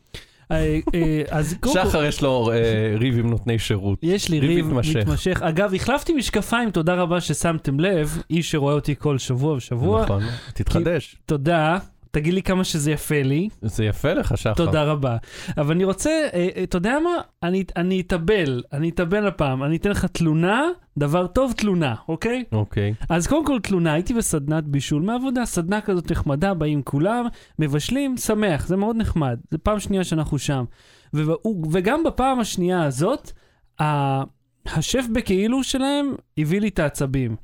אה, 0.51 0.79
אה, 0.95 1.23
אז 1.29 1.55
קודם 1.61 1.75
כל, 1.75 1.89
שחר 1.89 2.05
יש 2.05 2.23
לו 2.23 2.51
ריב 2.99 3.19
עם 3.19 3.31
נותני 3.31 3.59
שירות. 3.59 3.99
יש 4.03 4.29
לי 4.29 4.41
ריב. 4.41 4.67
מתמשך. 4.73 5.43
אגב, 5.43 5.75
החלפתי 5.75 6.13
משקפיים, 6.13 6.71
תודה 6.71 6.95
רבה 6.95 7.21
ששמתם 7.21 7.81
לב, 7.81 8.23
איש 8.31 8.51
שרואה 8.51 8.75
אותי 8.75 8.95
כל 8.99 9.19
שבוע 9.19 9.55
ושבוע. 9.55 10.03
נכון, 10.03 10.23
תתחדש. 10.55 11.17
תודה, 11.27 11.79
תגיד 12.11 12.35
לי 12.35 12.43
כמה 12.43 12.65
שזה 12.65 12.91
יפה 12.93 13.23
לי. 13.23 13.49
זה 13.63 13.85
יפה 13.85 14.13
לך, 14.13 14.39
שחר. 14.39 14.55
תודה 14.55 14.85
רבה. 14.85 15.17
אבל 15.59 15.75
אני 15.75 15.85
רוצה, 15.85 16.11
אה, 16.11 16.49
אה, 16.57 16.63
אתה 16.63 16.77
יודע 16.77 16.99
מה? 17.05 17.11
אני, 17.43 17.65
אני 17.77 18.01
אתאבל, 18.01 18.63
אני 18.73 18.89
אתאבל 18.89 19.27
הפעם. 19.27 19.65
אני 19.65 19.77
אתן 19.77 19.91
לך 19.91 20.05
תלונה, 20.05 20.63
דבר 20.99 21.27
טוב, 21.27 21.53
תלונה, 21.57 21.95
אוקיי? 22.09 22.45
אוקיי. 22.53 22.95
אז 23.09 23.27
קודם 23.27 23.47
כל 23.47 23.59
תלונה, 23.61 23.93
הייתי 23.93 24.15
בסדנת 24.15 24.65
בישול 24.65 25.03
מעבודה, 25.03 25.45
סדנה 25.47 25.81
כזאת 25.81 26.13
נחמדה, 26.13 26.55
באים 26.55 26.83
כולם, 26.83 27.27
מבשלים, 27.59 28.17
שמח, 28.17 28.67
זה 28.67 28.77
מאוד 28.77 28.97
נחמד. 28.97 29.39
זה 29.51 29.59
פעם 29.59 29.81
שנייה 29.81 30.05
שאנחנו 30.05 30.39
שם. 30.39 30.65
ו- 31.15 31.23
וגם 31.73 32.05
בפעם 32.05 32.41
השנייה 32.41 32.85
הזאת, 32.85 33.31
ה- 33.81 34.23
השף 34.67 35.05
בכאילו 35.13 35.65
שלהם 35.65 36.15
הביא 36.39 36.61
לי 36.61 36.69
את 36.69 36.79
העצבים. 36.79 37.37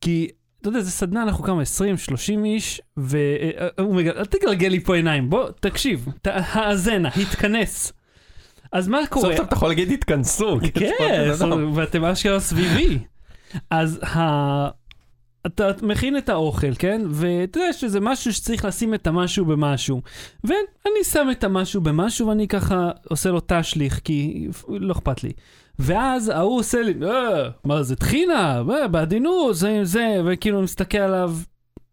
כי, 0.00 0.28
אתה 0.60 0.68
יודע, 0.68 0.80
זה 0.80 0.90
סדנה, 0.90 1.22
אנחנו 1.22 1.44
כמה, 1.44 1.62
20, 1.62 1.96
30 1.96 2.44
איש, 2.44 2.80
והוא 2.96 3.94
מגל... 3.94 4.12
אל 4.16 4.24
תגלגל 4.24 4.68
לי 4.68 4.80
פה 4.80 4.96
עיניים, 4.96 5.30
בוא, 5.30 5.50
תקשיב, 5.60 6.06
האזנה, 6.24 7.08
התכנס. 7.08 7.92
אז 8.72 8.88
מה 8.88 8.98
סוף 9.00 9.08
קורה? 9.08 9.36
סוף 9.36 9.46
אתה 9.46 9.54
יכול 9.54 9.68
להגיד 9.68 9.90
התכנסו. 9.92 10.58
כן. 10.74 11.30
ואתם 11.74 12.04
אשכרה 12.04 12.40
סביבי. 12.40 12.98
אז 13.70 14.00
ה... 14.04 14.80
אתה 15.46 15.70
מכין 15.82 16.16
את 16.16 16.28
האוכל, 16.28 16.74
כן? 16.78 17.02
ואתה 17.10 17.58
יודע 17.58 17.72
שזה 17.72 18.00
משהו 18.00 18.32
שצריך 18.32 18.64
לשים 18.64 18.94
את 18.94 19.06
המשהו 19.06 19.44
במשהו. 19.44 20.02
ואני 20.44 21.04
שם 21.04 21.28
את 21.32 21.44
המשהו 21.44 21.80
במשהו 21.80 22.26
ואני 22.26 22.48
ככה 22.48 22.90
עושה 23.08 23.30
לו 23.30 23.40
תשליך, 23.46 24.00
כי 24.04 24.48
לא 24.68 24.92
אכפת 24.92 25.24
לי. 25.24 25.32
ואז 25.82 26.28
ההוא 26.28 26.58
עושה 26.58 26.82
לי, 26.82 26.94
אה, 27.06 27.48
מה 27.64 27.82
זה 27.82 27.96
טחינה? 27.96 28.62
אה, 28.70 28.88
בעדינות, 28.88 29.56
זה, 29.56 29.80
זה, 29.82 30.20
וכאילו 30.24 30.56
אני 30.58 30.64
מסתכל 30.64 30.98
עליו. 30.98 31.34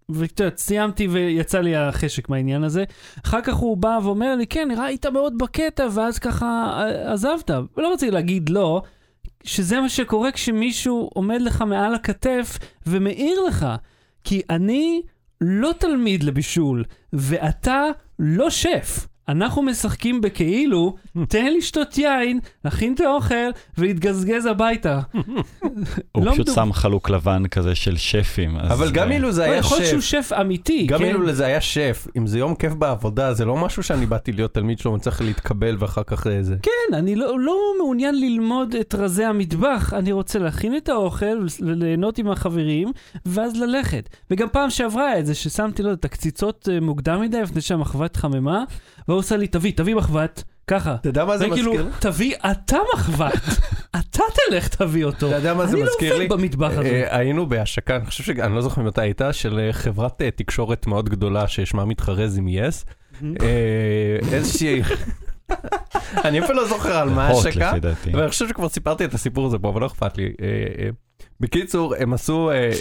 ואתה 0.09 0.43
יודע, 0.43 0.57
סיימתי 0.57 1.07
ויצא 1.07 1.59
לי 1.59 1.75
החשק 1.75 2.29
מהעניין 2.29 2.63
הזה. 2.63 2.83
אחר 3.25 3.41
כך 3.41 3.55
הוא 3.55 3.77
בא 3.77 3.99
ואומר 4.03 4.35
לי, 4.35 4.47
כן, 4.47 4.67
נראה 4.67 4.85
היית 4.85 5.05
מאוד 5.05 5.37
בקטע, 5.37 5.87
ואז 5.93 6.19
ככה 6.19 6.81
עזבת. 7.05 7.51
ולא 7.77 7.93
רציתי 7.93 8.11
להגיד 8.11 8.49
לא, 8.49 8.81
שזה 9.43 9.81
מה 9.81 9.89
שקורה 9.89 10.31
כשמישהו 10.31 11.09
עומד 11.13 11.41
לך 11.41 11.61
מעל 11.61 11.95
הכתף 11.95 12.57
ומעיר 12.87 13.43
לך. 13.47 13.67
כי 14.23 14.41
אני 14.49 15.01
לא 15.41 15.71
תלמיד 15.79 16.23
לבישול, 16.23 16.83
ואתה 17.13 17.83
לא 18.19 18.49
שף. 18.49 19.07
אנחנו 19.29 19.61
משחקים 19.61 20.21
בכאילו, 20.21 20.95
תן 21.27 21.53
לשתות 21.57 21.97
יין, 21.97 22.39
להכין 22.65 22.93
את 22.93 22.99
האוכל 22.99 23.35
ולהתגזגז 23.77 24.45
הביתה. 24.45 24.99
הוא 26.11 26.25
לא 26.25 26.31
פשוט 26.31 26.39
מדוב- 26.39 26.55
שם 26.55 26.73
חלוק 26.73 27.09
לבן 27.09 27.47
כזה 27.47 27.75
של 27.75 27.97
שפים. 27.97 28.57
אז, 28.57 28.71
אבל 28.71 28.91
גם 28.91 29.11
אילו 29.11 29.31
זה 29.31 29.41
לא, 29.41 29.45
היה 29.47 29.55
יכול 29.57 29.77
להיות 29.77 29.89
שהוא 29.89 30.01
שף, 30.01 30.27
שף 30.27 30.33
אמיתי, 30.41 30.85
גם 30.85 30.99
כן? 30.99 31.05
אילו 31.05 31.33
זה 31.33 31.45
היה 31.45 31.61
שף, 31.61 32.07
אם 32.17 32.27
זה 32.27 32.39
יום 32.39 32.55
כיף 32.55 32.73
בעבודה, 32.73 33.33
זה 33.33 33.45
לא 33.45 33.57
משהו 33.57 33.83
שאני 33.83 34.05
באתי 34.05 34.31
להיות 34.31 34.53
תלמיד 34.53 34.79
שלו 34.79 34.93
וצריך 34.93 35.21
להתקבל 35.21 35.75
ואחר 35.79 36.03
כך 36.07 36.27
אה, 36.27 36.43
זה. 36.43 36.55
כן, 36.61 36.93
אני 36.95 37.15
לא, 37.15 37.39
לא 37.39 37.57
מעוניין 37.77 38.19
ללמוד 38.19 38.75
את 38.75 38.95
רזי 38.95 39.23
המטבח, 39.23 39.93
אני 39.93 40.11
רוצה 40.11 40.39
להכין 40.39 40.77
את 40.77 40.89
האוכל 40.89 41.25
וליהנות 41.61 42.17
עם 42.17 42.29
החברים, 42.29 42.91
ואז 43.25 43.55
ללכת. 43.55 44.09
וגם 44.31 44.47
פעם 44.51 44.69
שעברה 44.69 45.19
את 45.19 45.25
זה 45.25 45.35
ששמתי 45.35 45.83
לו 45.83 45.93
את 45.93 46.05
הקציצות 46.05 46.69
אה, 46.71 46.79
מוקדם 46.79 47.21
מדי 47.21 47.41
לפני 47.41 47.61
שהמחבת 47.61 48.15
חממה, 48.15 48.63
והוא 49.07 49.19
עושה 49.19 49.37
לי, 49.37 49.47
תביא, 49.47 49.71
תביא 49.75 49.95
מחבת, 49.95 50.43
ככה. 50.67 50.95
אתה 50.95 51.09
יודע 51.09 51.25
מה 51.25 51.37
זה 51.37 51.47
וכאילו, 51.49 51.71
מזכיר? 51.71 51.85
לי? 51.85 51.91
תביא 51.99 52.35
אתה 52.51 52.77
מחבת, 52.93 53.33
אתה 53.99 54.23
תלך 54.49 54.67
תביא 54.67 55.05
אותו. 55.05 55.27
אתה 55.27 55.35
יודע 55.35 55.53
מה 55.53 55.65
זה 55.65 55.77
מזכיר 55.77 56.11
אני 56.15 56.19
לי? 56.19 56.27
לא 56.27 56.33
עובד 56.33 56.41
במטבח 56.41 56.71
הזה. 56.71 56.81
אה, 57.11 57.17
היינו 57.17 57.49
בהשקה, 57.49 57.95
אני 57.95 58.05
חושב 58.05 58.23
שאני 58.23 58.55
לא 58.55 58.61
זוכר 58.61 58.81
מתי 58.81 59.01
הייתה, 59.01 59.33
של 59.33 59.59
אה, 59.59 59.73
חברת 59.73 60.21
אה, 60.21 60.31
תקשורת 60.31 60.87
מאוד 60.87 61.09
גדולה 61.09 61.47
ששמה 61.47 61.85
מתחרז 61.85 62.37
עם 62.37 62.47
יס. 62.47 62.85
אה, 63.23 64.17
איזושהי... 64.31 64.81
אני 66.25 66.39
אפילו 66.39 66.61
לא 66.61 66.67
זוכר 66.67 66.97
על 66.97 67.09
מה 67.09 67.27
ההשקה, 67.27 67.71
אני 68.13 68.29
חושב 68.29 68.47
שכבר 68.47 68.69
סיפרתי 68.69 69.05
את 69.05 69.13
הסיפור 69.13 69.45
הזה 69.45 69.59
פה, 69.59 69.69
אבל 69.69 69.81
לא 69.81 69.85
אכפת 69.85 70.17
לי. 70.17 70.23
אה, 70.41 70.47
אה, 70.79 70.89
בקיצור, 71.39 71.95
הם 71.99 72.13
עשו, 72.13 72.49
אה, 72.49 72.55
אה, 72.55 72.71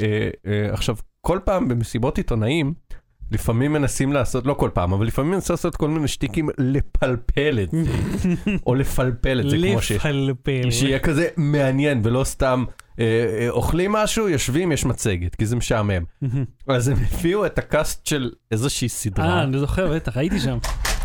אה, 0.46 0.72
עכשיו, 0.72 0.96
כל 1.20 1.38
פעם 1.44 1.68
במסיבות 1.68 2.18
עיתונאים, 2.18 2.74
לפעמים 3.32 3.72
מנסים 3.72 4.12
לעשות, 4.12 4.46
לא 4.46 4.54
כל 4.54 4.70
פעם, 4.74 4.92
אבל 4.92 5.06
לפעמים 5.06 5.30
מנסים 5.30 5.52
לעשות 5.52 5.76
כל 5.76 5.88
מיני 5.88 6.08
שטיקים 6.08 6.48
לפלפל 6.58 7.58
את 7.62 7.70
זה, 7.70 7.82
או 8.66 8.74
לפלפל 8.74 9.40
את 9.40 9.50
זה 9.50 9.56
כמו 9.70 9.82
שיש. 9.82 10.06
לפלפל. 10.06 10.70
שיהיה 10.70 10.98
כזה 10.98 11.28
מעניין 11.36 12.00
ולא 12.04 12.24
סתם 12.24 12.64
אה, 12.98 13.04
אה, 13.40 13.50
אוכלים 13.50 13.92
משהו, 13.92 14.28
יושבים, 14.28 14.72
יש 14.72 14.84
מצגת, 14.84 15.34
כי 15.34 15.46
זה 15.46 15.56
משעמם. 15.56 16.02
אז 16.68 16.88
הם 16.88 16.96
הביאו 17.12 17.46
את 17.46 17.58
הקאסט 17.58 18.06
של 18.06 18.30
איזושהי 18.50 18.86
אה, 18.86 18.90
סדרה, 18.90 19.42
אני 19.42 19.58
זוכר, 19.58 19.94
בטח, 19.94 20.16
הייתי 20.16 20.40
שם. 20.40 20.58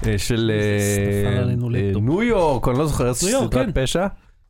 אה, 0.07 0.17
של 0.17 0.51
אה, 0.53 1.39
אה. 1.39 2.01
ניו 2.01 2.23
יורק, 2.23 2.67
אני 2.67 2.77
לא 2.77 2.87
זוכר, 2.87 3.07
איזושהי 3.07 3.31
סדרת 3.31 3.65
כן. 3.65 3.83
פשע. 3.83 4.07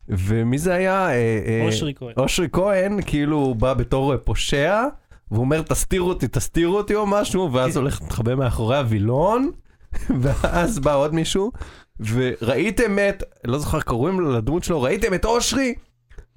ומי 0.10 0.58
זה 0.58 0.74
היה? 0.74 1.10
אה, 1.10 1.14
אה, 1.48 1.66
אושרי 1.66 1.94
כהן. 1.96 2.14
אושרי 2.18 2.48
כהן, 2.52 3.00
כאילו 3.06 3.38
הוא 3.38 3.56
בא 3.56 3.74
בתור 3.74 4.14
אה, 4.14 4.18
פושע, 4.18 4.84
והוא 5.32 5.42
אומר 5.42 5.62
תסתירו 5.62 6.10
אותי, 6.10 6.28
תסתירו 6.28 6.78
אותי 6.78 6.96
או 6.96 7.08
משהו, 7.08 7.54
ואז 7.54 7.78
הולך 7.78 8.02
להתחבא 8.02 8.36
מאחורי 8.36 8.78
הווילון, 8.78 9.52
ואז 10.22 10.80
בא 10.80 10.96
עוד 10.96 11.14
מישהו, 11.14 11.52
וראיתם 12.00 12.98
את, 13.10 13.24
לא 13.46 13.60
זוכר 13.60 13.82
קוראים 13.82 14.20
לו 14.20 14.32
לדמות 14.32 14.64
שלו, 14.64 14.82
ראיתם 14.82 15.14
את 15.14 15.26
אושרי? 15.26 15.74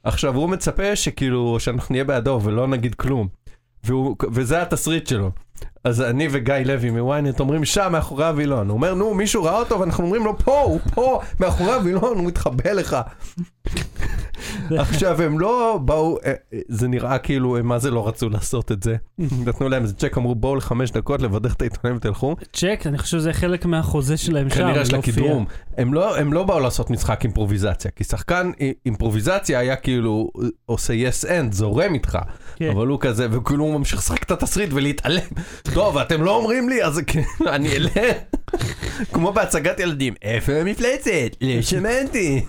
עכשיו 0.05 0.37
הוא 0.37 0.49
מצפה 0.49 0.97
שכאילו, 0.97 1.61
שאנחנו 1.61 1.93
נהיה 1.93 2.05
בעדו 2.05 2.41
ולא 2.43 2.67
נגיד 2.69 2.95
כלום. 2.95 3.29
והוא, 3.85 4.17
וזה 4.33 4.63
התסריט 4.63 5.07
שלו. 5.07 5.31
אז 5.85 6.03
אני 6.03 6.29
וגיא 6.31 6.55
לוי 6.55 6.91
מוויינט 6.91 7.41
אומרים 7.41 7.65
שם 7.65 7.93
מאחורי 7.93 8.27
הווילון. 8.27 8.69
הוא 8.69 8.77
אומר 8.77 8.95
נו 8.95 9.15
מישהו 9.15 9.45
ראה 9.45 9.59
אותו 9.59 9.81
ואנחנו 9.81 10.05
אומרים 10.05 10.25
לו 10.25 10.39
פה 10.39 10.61
הוא 10.61 10.81
פה 10.95 11.21
מאחורי 11.41 11.73
הווילון 11.73 12.19
הוא 12.19 12.27
מתחבא 12.27 12.71
לך. 12.71 12.97
עכשיו 14.79 15.23
הם 15.23 15.39
לא 15.39 15.79
באו 15.85 16.19
אה, 16.25 16.33
אה, 16.53 16.59
זה 16.69 16.89
נראה 16.89 17.19
כאילו 17.19 17.57
הם 17.57 17.67
מה 17.67 17.79
זה 17.79 17.91
לא 17.91 18.09
רצו 18.09 18.29
לעשות 18.29 18.73
את 18.73 18.83
זה. 18.83 18.97
נתנו 19.47 19.69
להם 19.69 19.83
איזה 19.83 19.95
צ'ק 19.95 20.19
אמרו 20.19 20.35
בואו 20.35 20.57
לחמש 20.57 20.91
דקות 20.91 21.23
לבדח 21.23 21.55
את 21.55 21.63
העיתונאים 21.63 21.97
ותלכו. 21.97 22.37
צ'ק, 22.53 22.83
אני 22.87 22.99
חושב 22.99 23.19
שזה 23.19 23.33
חלק 23.33 23.67
מהחוזה 23.67 24.17
שלהם 24.17 24.51
שם. 24.51 24.57
כנראה 24.57 24.85
של 24.85 24.93
להופיע. 24.93 25.13
הקידום. 25.15 25.45
הם 25.79 25.95
לא, 25.95 26.17
הם 26.19 26.33
לא 26.33 26.43
באו 26.43 26.61
לעשות 26.61 26.91
משחק 26.91 27.21
אימפרוביזציה, 27.25 27.91
כי 27.91 28.05
שחקן 28.05 28.51
אי- 28.61 28.73
אימפרוביזציה 28.87 29.59
היה 29.59 29.77
כאילו 29.77 30.31
אה, 30.43 30.49
עושה 30.67 30.93
yes 30.93 31.25
and, 31.27 31.53
זורם 31.55 31.95
איתך. 31.95 32.19
כן. 32.57 32.71
אבל 32.71 32.87
הוא 32.87 33.01
כזה, 33.01 33.27
וכאילו 33.31 33.65
הוא 33.65 33.79
ממשיך 33.79 33.99
לשחק 33.99 34.23
את 34.23 34.31
התסריט 34.31 34.71
ולהתעלם. 34.73 35.21
טוב, 35.75 35.99
אתם 35.99 36.23
לא 36.23 36.37
אומרים 36.37 36.69
לי, 36.69 36.85
אז 36.85 37.01
כן, 37.07 37.23
אני 37.55 37.69
אעלה. 37.73 38.13
כמו 39.13 39.33
בהצגת 39.33 39.81
ילדים, 39.81 40.15
איפה 40.23 40.53
המפלצת? 40.53 41.11
לא 41.41 41.63
שמעתי. 41.63 42.45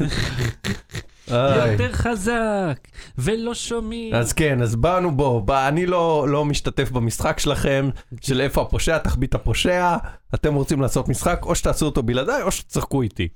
איי. 1.31 1.71
יותר 1.71 1.91
חזק, 1.91 2.87
ולא 3.17 3.53
שומעים. 3.53 4.13
אז 4.15 4.33
כן, 4.33 4.61
אז 4.61 4.75
באנו 4.75 5.17
בוא, 5.17 5.41
בא, 5.41 5.67
אני 5.67 5.85
לא, 5.85 6.25
לא 6.29 6.45
משתתף 6.45 6.91
במשחק 6.91 7.39
שלכם, 7.39 7.89
של 8.21 8.41
איפה 8.41 8.61
הפושע, 8.61 8.97
תחביא 8.97 9.27
את 9.27 9.35
הפושע, 9.35 9.97
אתם 10.35 10.53
רוצים 10.53 10.81
לעשות 10.81 11.09
משחק, 11.09 11.45
או 11.45 11.55
שתעשו 11.55 11.85
אותו 11.85 12.03
בלעדיי, 12.03 12.41
או 12.41 12.51
שתשחקו 12.51 13.01
איתי. 13.01 13.27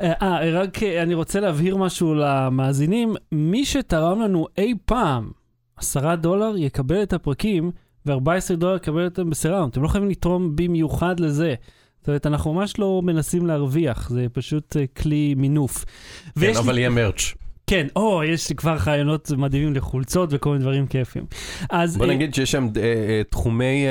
אה, 0.00 0.12
אה, 0.22 0.60
רק 0.60 0.82
אה, 0.82 1.02
אני 1.02 1.14
רוצה 1.14 1.40
להבהיר 1.40 1.76
משהו 1.76 2.14
למאזינים. 2.14 3.14
מי 3.32 3.64
שתרם 3.64 4.20
לנו 4.20 4.46
אי 4.58 4.74
פעם 4.84 5.30
10 5.76 6.14
דולר 6.14 6.56
יקבל 6.56 7.02
את 7.02 7.12
הפרקים, 7.12 7.70
ו-14 8.06 8.54
דולר 8.56 8.76
יקבל 8.76 9.04
אותם 9.04 9.30
בסיראונד. 9.30 9.70
אתם 9.72 9.82
לא 9.82 9.88
חייבים 9.88 10.10
לתרום 10.10 10.56
במיוחד 10.56 11.20
לזה. 11.20 11.54
זאת 12.00 12.08
אומרת, 12.08 12.26
אנחנו 12.26 12.52
ממש 12.54 12.78
לא 12.78 13.00
מנסים 13.04 13.46
להרוויח, 13.46 14.10
זה 14.10 14.26
פשוט 14.32 14.76
אה, 14.76 14.86
כלי 14.86 15.34
מינוף. 15.36 15.84
כן, 16.40 16.56
אבל 16.56 16.74
לי, 16.74 16.80
יהיה 16.80 16.90
מרץ'. 16.90 17.34
כן, 17.66 17.86
או, 17.96 18.24
יש 18.24 18.52
כבר 18.52 18.76
רעיונות 18.86 19.30
מדהימים 19.30 19.74
לחולצות 19.74 20.28
וכל 20.32 20.50
מיני 20.50 20.62
דברים 20.62 20.86
כיפים. 20.86 21.24
אז... 21.70 21.96
בוא 21.96 22.06
אה, 22.06 22.10
נגיד 22.10 22.34
שיש 22.34 22.50
שם 22.50 22.68
אה, 22.82 23.22
תחומי, 23.30 23.84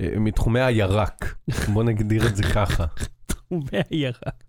מתחומי 0.00 0.60
הירק, 0.60 1.34
בוא 1.72 1.84
נגדיר 1.84 2.26
את 2.26 2.36
זה 2.36 2.42
ככה. 2.54 2.84
מהירק. 3.50 4.44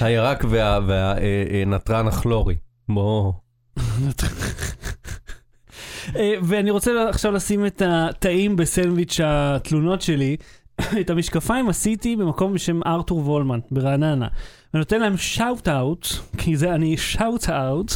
הירק 0.00 0.44
והנתרן 0.48 2.08
הכלורי. 2.08 2.54
בוא... 2.88 3.32
אה, 6.16 6.34
ואני 6.42 6.70
רוצה 6.70 7.08
עכשיו 7.08 7.32
לשים 7.32 7.66
את 7.66 7.82
התאים 7.86 8.56
בסנדוויץ' 8.56 9.20
התלונות 9.24 10.02
שלי. 10.02 10.36
את 11.00 11.10
המשקפיים 11.10 11.68
עשיתי 11.68 12.16
במקום 12.16 12.54
בשם 12.54 12.80
ארתור 12.86 13.18
וולמן 13.18 13.58
ברעננה. 13.70 14.28
אני 14.74 14.78
נותן 14.78 15.00
להם 15.00 15.16
שאוט 15.16 15.68
אאוט, 15.68 16.06
כי 16.38 16.56
זה 16.56 16.74
אני 16.74 16.96
שאוט 16.96 17.48
אאוט, 17.48 17.92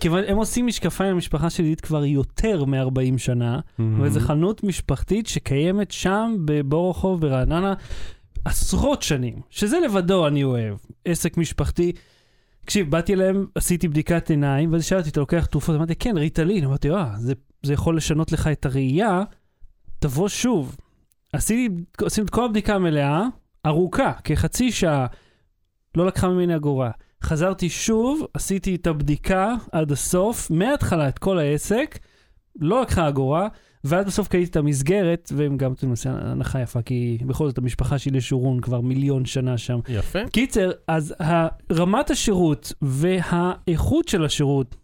כיוון 0.00 0.24
הם 0.28 0.36
עושים 0.36 0.66
משקפיים 0.66 1.10
למשפחה 1.10 1.50
שלי 1.50 1.74
כבר 1.82 2.04
יותר 2.04 2.64
מ-40 2.64 3.18
שנה, 3.18 3.60
וזו 4.00 4.20
חנות 4.20 4.64
משפחתית 4.64 5.26
שקיימת 5.26 5.90
שם 5.90 6.36
בבור 6.44 6.90
רחוב 6.90 7.20
ברעננה 7.20 7.74
עשרות 8.44 9.02
שנים, 9.02 9.34
שזה 9.50 9.78
לבדו 9.84 10.26
אני 10.26 10.44
אוהב. 10.44 10.76
עסק 11.04 11.36
משפחתי. 11.36 11.92
תקשיב, 12.60 12.90
באתי 12.90 13.14
אליהם, 13.14 13.46
עשיתי 13.54 13.88
בדיקת 13.88 14.30
עיניים, 14.30 14.72
ואז 14.72 14.84
שאלתי, 14.84 15.08
אתה 15.08 15.20
לוקח 15.20 15.46
תרופות? 15.46 15.76
אמרתי, 15.76 15.94
כן, 15.94 16.16
ריטלין. 16.16 16.64
אמרתי, 16.64 16.90
אה, 16.90 17.12
זה, 17.18 17.32
זה 17.62 17.72
יכול 17.72 17.96
לשנות 17.96 18.32
לך 18.32 18.46
את 18.46 18.66
הראייה, 18.66 19.22
תבוא 19.98 20.28
שוב. 20.28 20.76
עשיתי, 21.34 21.74
עשיתי 22.04 22.24
את 22.24 22.30
כל 22.30 22.44
הבדיקה 22.44 22.74
המלאה, 22.74 23.26
ארוכה, 23.66 24.12
כחצי 24.24 24.72
שעה, 24.72 25.06
לא 25.96 26.06
לקחה 26.06 26.28
ממני 26.28 26.56
אגורה. 26.56 26.90
חזרתי 27.22 27.68
שוב, 27.68 28.26
עשיתי 28.34 28.74
את 28.74 28.86
הבדיקה 28.86 29.54
עד 29.72 29.92
הסוף, 29.92 30.50
מההתחלה 30.50 31.08
את 31.08 31.18
כל 31.18 31.38
העסק, 31.38 31.98
לא 32.60 32.82
לקחה 32.82 33.08
אגורה, 33.08 33.48
ואז 33.84 34.06
בסוף 34.06 34.28
קניתי 34.28 34.50
את 34.50 34.56
המסגרת, 34.56 35.32
והם 35.36 35.56
גם 35.56 35.72
לי 35.82 35.88
הנחה 36.06 36.60
יפה, 36.60 36.82
כי 36.82 37.18
בכל 37.26 37.48
זאת 37.48 37.58
המשפחה 37.58 37.98
שלי 37.98 38.20
שורון 38.20 38.60
כבר 38.60 38.80
מיליון 38.80 39.24
שנה 39.24 39.58
שם. 39.58 39.78
יפה. 39.88 40.18
קיצר, 40.32 40.70
אז 40.88 41.14
רמת 41.72 42.10
השירות 42.10 42.72
והאיכות 42.82 44.08
של 44.08 44.24
השירות 44.24 44.76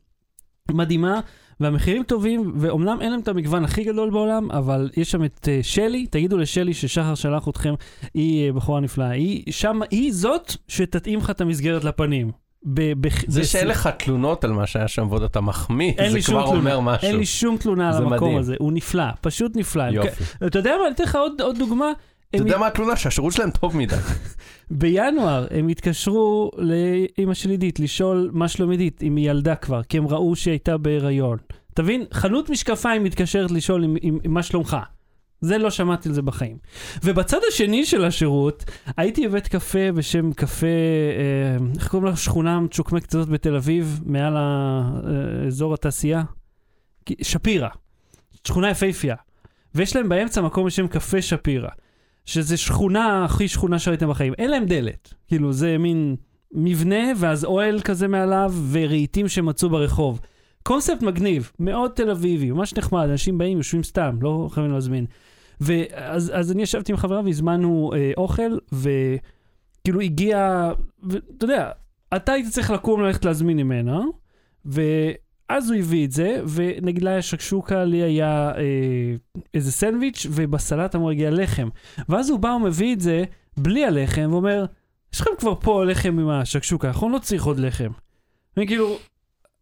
מדהימה, 0.71 1.21
והמחירים 1.61 2.02
טובים, 2.02 2.52
ואומנם 2.57 2.99
אין 3.00 3.11
להם 3.11 3.21
את 3.21 3.29
המגוון 3.29 3.64
הכי 3.64 3.85
גדול 3.85 4.11
בעולם, 4.11 4.50
אבל 4.50 4.90
יש 4.97 5.11
שם 5.11 5.25
את 5.25 5.38
uh, 5.45 5.62
שלי, 5.62 6.07
תגידו 6.07 6.38
לשלי 6.38 6.75
ששחר 6.75 7.14
שלח 7.14 7.49
אתכם, 7.49 7.75
היא 8.14 8.50
uh, 8.50 8.55
בחורה 8.55 8.81
נפלאה, 8.81 9.11
היא 9.11 9.52
שם, 9.52 9.81
היא 9.90 10.12
זאת 10.12 10.52
שתתאים 10.69 11.19
לך 11.19 11.31
את 11.31 11.40
המסגרת 11.40 11.85
לפנים. 11.85 12.31
ב- 12.64 12.93
ב- 13.07 13.09
זה 13.26 13.40
ב- 13.40 13.45
שאין 13.45 13.69
לך 13.69 13.88
תלונות 13.99 14.45
על 14.45 14.52
מה 14.52 14.67
שהיה 14.67 14.88
שם 14.88 15.07
ועוד 15.11 15.23
אתה 15.23 15.40
מחמיא, 15.40 15.93
זה 16.11 16.21
כבר 16.23 16.43
תלונה, 16.43 16.57
אומר 16.57 16.81
משהו. 16.81 17.09
אין 17.09 17.17
לי 17.17 17.26
שום 17.26 17.57
תלונה 17.57 17.88
על 17.88 17.97
המקום 17.97 18.12
מדהים. 18.29 18.38
הזה, 18.38 18.55
הוא 18.59 18.73
נפלא, 18.73 19.05
פשוט 19.21 19.57
נפלא. 19.57 19.83
יופי. 19.83 20.25
כ- 20.25 20.43
אתה 20.47 20.59
יודע 20.59 20.71
מה, 20.81 20.87
אני 20.87 20.95
אתן 20.95 21.05
לך 21.05 21.14
עוד, 21.17 21.40
עוד 21.40 21.59
דוגמה. 21.59 21.93
אתה 22.30 22.38
יודע 22.38 22.58
מה 22.58 22.66
התלונה? 22.66 22.96
שהשירות 22.96 23.32
שלהם 23.32 23.50
טוב 23.50 23.76
מדי. 23.76 23.96
בינואר 24.70 25.46
הם 25.50 25.68
התקשרו 25.68 26.50
לאימא 26.56 27.34
של 27.34 27.50
עידית 27.50 27.80
לשאול 27.80 28.30
מה 28.32 28.49
שלום 28.49 28.70
עידית, 28.70 29.02
אם 29.02 29.16
היא 29.16 29.30
ילדה 29.30 29.54
כבר, 29.54 29.82
כי 29.82 29.99
הם 29.99 30.08
ראו 30.08 30.37
שהיא 30.37 30.52
הייתה 30.52 30.76
בהיריון. 30.76 31.38
תבין, 31.75 32.04
חנות 32.12 32.50
משקפיים 32.50 33.04
מתקשרת 33.04 33.50
לשאול 33.50 33.84
אם, 33.84 33.96
אם, 34.02 34.18
אם 34.26 34.34
מה 34.34 34.42
שלומך. 34.42 34.76
זה 35.40 35.58
לא 35.58 35.70
שמעתי 35.70 36.08
על 36.08 36.14
זה 36.14 36.22
בחיים. 36.22 36.56
ובצד 37.04 37.38
השני 37.49 37.87
של 37.87 38.04
השירות, 38.04 38.64
הייתי 38.96 39.28
בבית 39.28 39.49
קפה 39.49 39.92
בשם 39.92 40.32
קפה, 40.32 40.66
אה, 40.66 41.66
איך 41.78 41.88
קוראים 41.88 42.08
לה? 42.08 42.16
שכונה 42.16 42.60
מצ'וקמקת 42.60 43.14
הזאת 43.14 43.28
בתל 43.28 43.56
אביב, 43.56 44.00
מעל 44.06 44.37
אזור 45.46 45.75
התעשייה? 45.75 46.22
שפירא. 47.22 47.68
שכונה 48.44 48.70
יפהפייה. 48.70 49.16
ויש 49.75 49.96
להם 49.96 50.08
באמצע 50.08 50.40
מקום 50.40 50.66
בשם 50.66 50.88
קפה 50.88 51.22
שפירא. 51.22 51.68
שזה 52.30 52.56
שכונה, 52.56 53.25
הכי 53.25 53.49
שכונה 53.49 53.78
שראיתם 53.78 54.08
בחיים. 54.08 54.32
אין 54.38 54.50
להם 54.50 54.64
דלת. 54.64 55.14
כאילו, 55.28 55.52
זה 55.52 55.78
מין 55.78 56.16
מבנה, 56.52 57.12
ואז 57.16 57.44
אוהל 57.44 57.80
כזה 57.80 58.08
מעליו, 58.08 58.54
ורהיטים 58.70 59.28
שמצאו 59.28 59.70
ברחוב. 59.70 60.20
קונספט 60.62 61.02
מגניב, 61.02 61.50
מאוד 61.58 61.90
תל 61.90 62.10
אביבי, 62.10 62.50
ממש 62.50 62.75
נחמד, 62.75 63.08
אנשים 63.10 63.38
באים, 63.38 63.58
יושבים 63.58 63.82
סתם, 63.82 64.18
לא 64.20 64.49
חייבים 64.50 64.72
להזמין. 64.72 65.06
ואז 65.60 66.32
אז 66.34 66.52
אני 66.52 66.62
ישבתי 66.62 66.92
עם 66.92 66.99
חברה 66.99 67.20
והזמנו 67.25 67.90
אה, 67.94 68.12
אוכל, 68.16 68.58
וכאילו 68.72 70.00
הגיע, 70.00 70.70
ואתה 71.02 71.44
יודע, 71.44 71.70
אתה 72.16 72.32
היית 72.32 72.49
צריך 72.49 72.70
לקום 72.70 73.02
ללכת 73.02 73.25
להזמין 73.25 73.56
ממנה, 73.56 74.00
ואז 75.50 75.71
הוא 75.71 75.78
הביא 75.78 76.07
את 76.07 76.12
זה, 76.12 76.42
ונגיד 76.54 77.02
לה 77.02 77.11
היה 77.11 77.23
שקשוקה, 77.23 77.85
לי 77.85 78.02
היה 78.02 78.52
אה, 78.57 79.14
איזה 79.54 79.73
סנדוויץ', 79.73 80.26
ובסלט 80.30 80.95
אמור 80.95 81.09
להגיע 81.09 81.30
לחם. 81.30 81.69
ואז 82.09 82.30
הוא 82.30 82.38
בא 82.38 82.49
ומביא 82.49 82.95
את 82.95 83.00
זה 83.00 83.25
בלי 83.57 83.85
הלחם, 83.85 84.28
ואומר, 84.30 84.64
יש 85.14 85.21
לכם 85.21 85.30
כבר 85.38 85.54
פה 85.54 85.85
לחם 85.85 86.19
עם 86.19 86.28
השקשוקה, 86.28 86.88
אנחנו 86.88 87.09
לא 87.09 87.19
צריך 87.19 87.45
עוד 87.45 87.59
לחם. 87.59 87.90
אני 88.57 88.66
כאילו, 88.66 88.99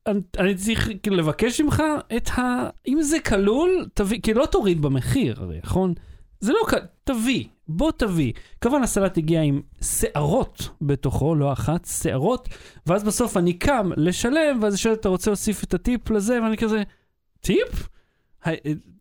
אני, 0.07 0.21
אני 0.39 0.55
צריך 0.55 0.89
כאילו 1.03 1.17
לבקש 1.17 1.61
ממך 1.61 1.83
את 2.17 2.29
ה... 2.39 2.69
אם 2.89 3.03
זה 3.03 3.21
כלול, 3.21 3.87
תביא, 3.95 4.21
כי 4.23 4.35
לא 4.35 4.47
תוריד 4.47 4.83
במחיר, 4.83 5.43
הרי, 5.43 5.59
נכון? 5.65 5.95
זה 6.41 6.53
לא 6.53 6.59
כ... 6.69 6.75
תביא, 7.05 7.45
בוא 7.69 7.93
תביא. 7.97 8.33
כמובן 8.61 8.83
הסלט 8.83 9.19
הגיע 9.19 9.43
עם 9.43 9.61
שערות 9.83 10.69
בתוכו, 10.83 11.35
לא 11.35 11.53
אחת, 11.53 11.89
שערות, 12.03 12.49
ואז 12.87 13.05
בסוף 13.05 13.37
אני 13.37 13.53
קם 13.53 13.91
לשלם, 13.97 14.59
ואז 14.63 14.73
היא 14.73 14.79
שואלת, 14.79 15.01
אתה 15.01 15.09
רוצה 15.09 15.31
להוסיף 15.31 15.65
את 15.65 15.75
הטיפ 15.75 16.11
לזה? 16.11 16.43
ואני 16.43 16.57
כזה, 16.57 16.83
טיפ? 17.41 17.89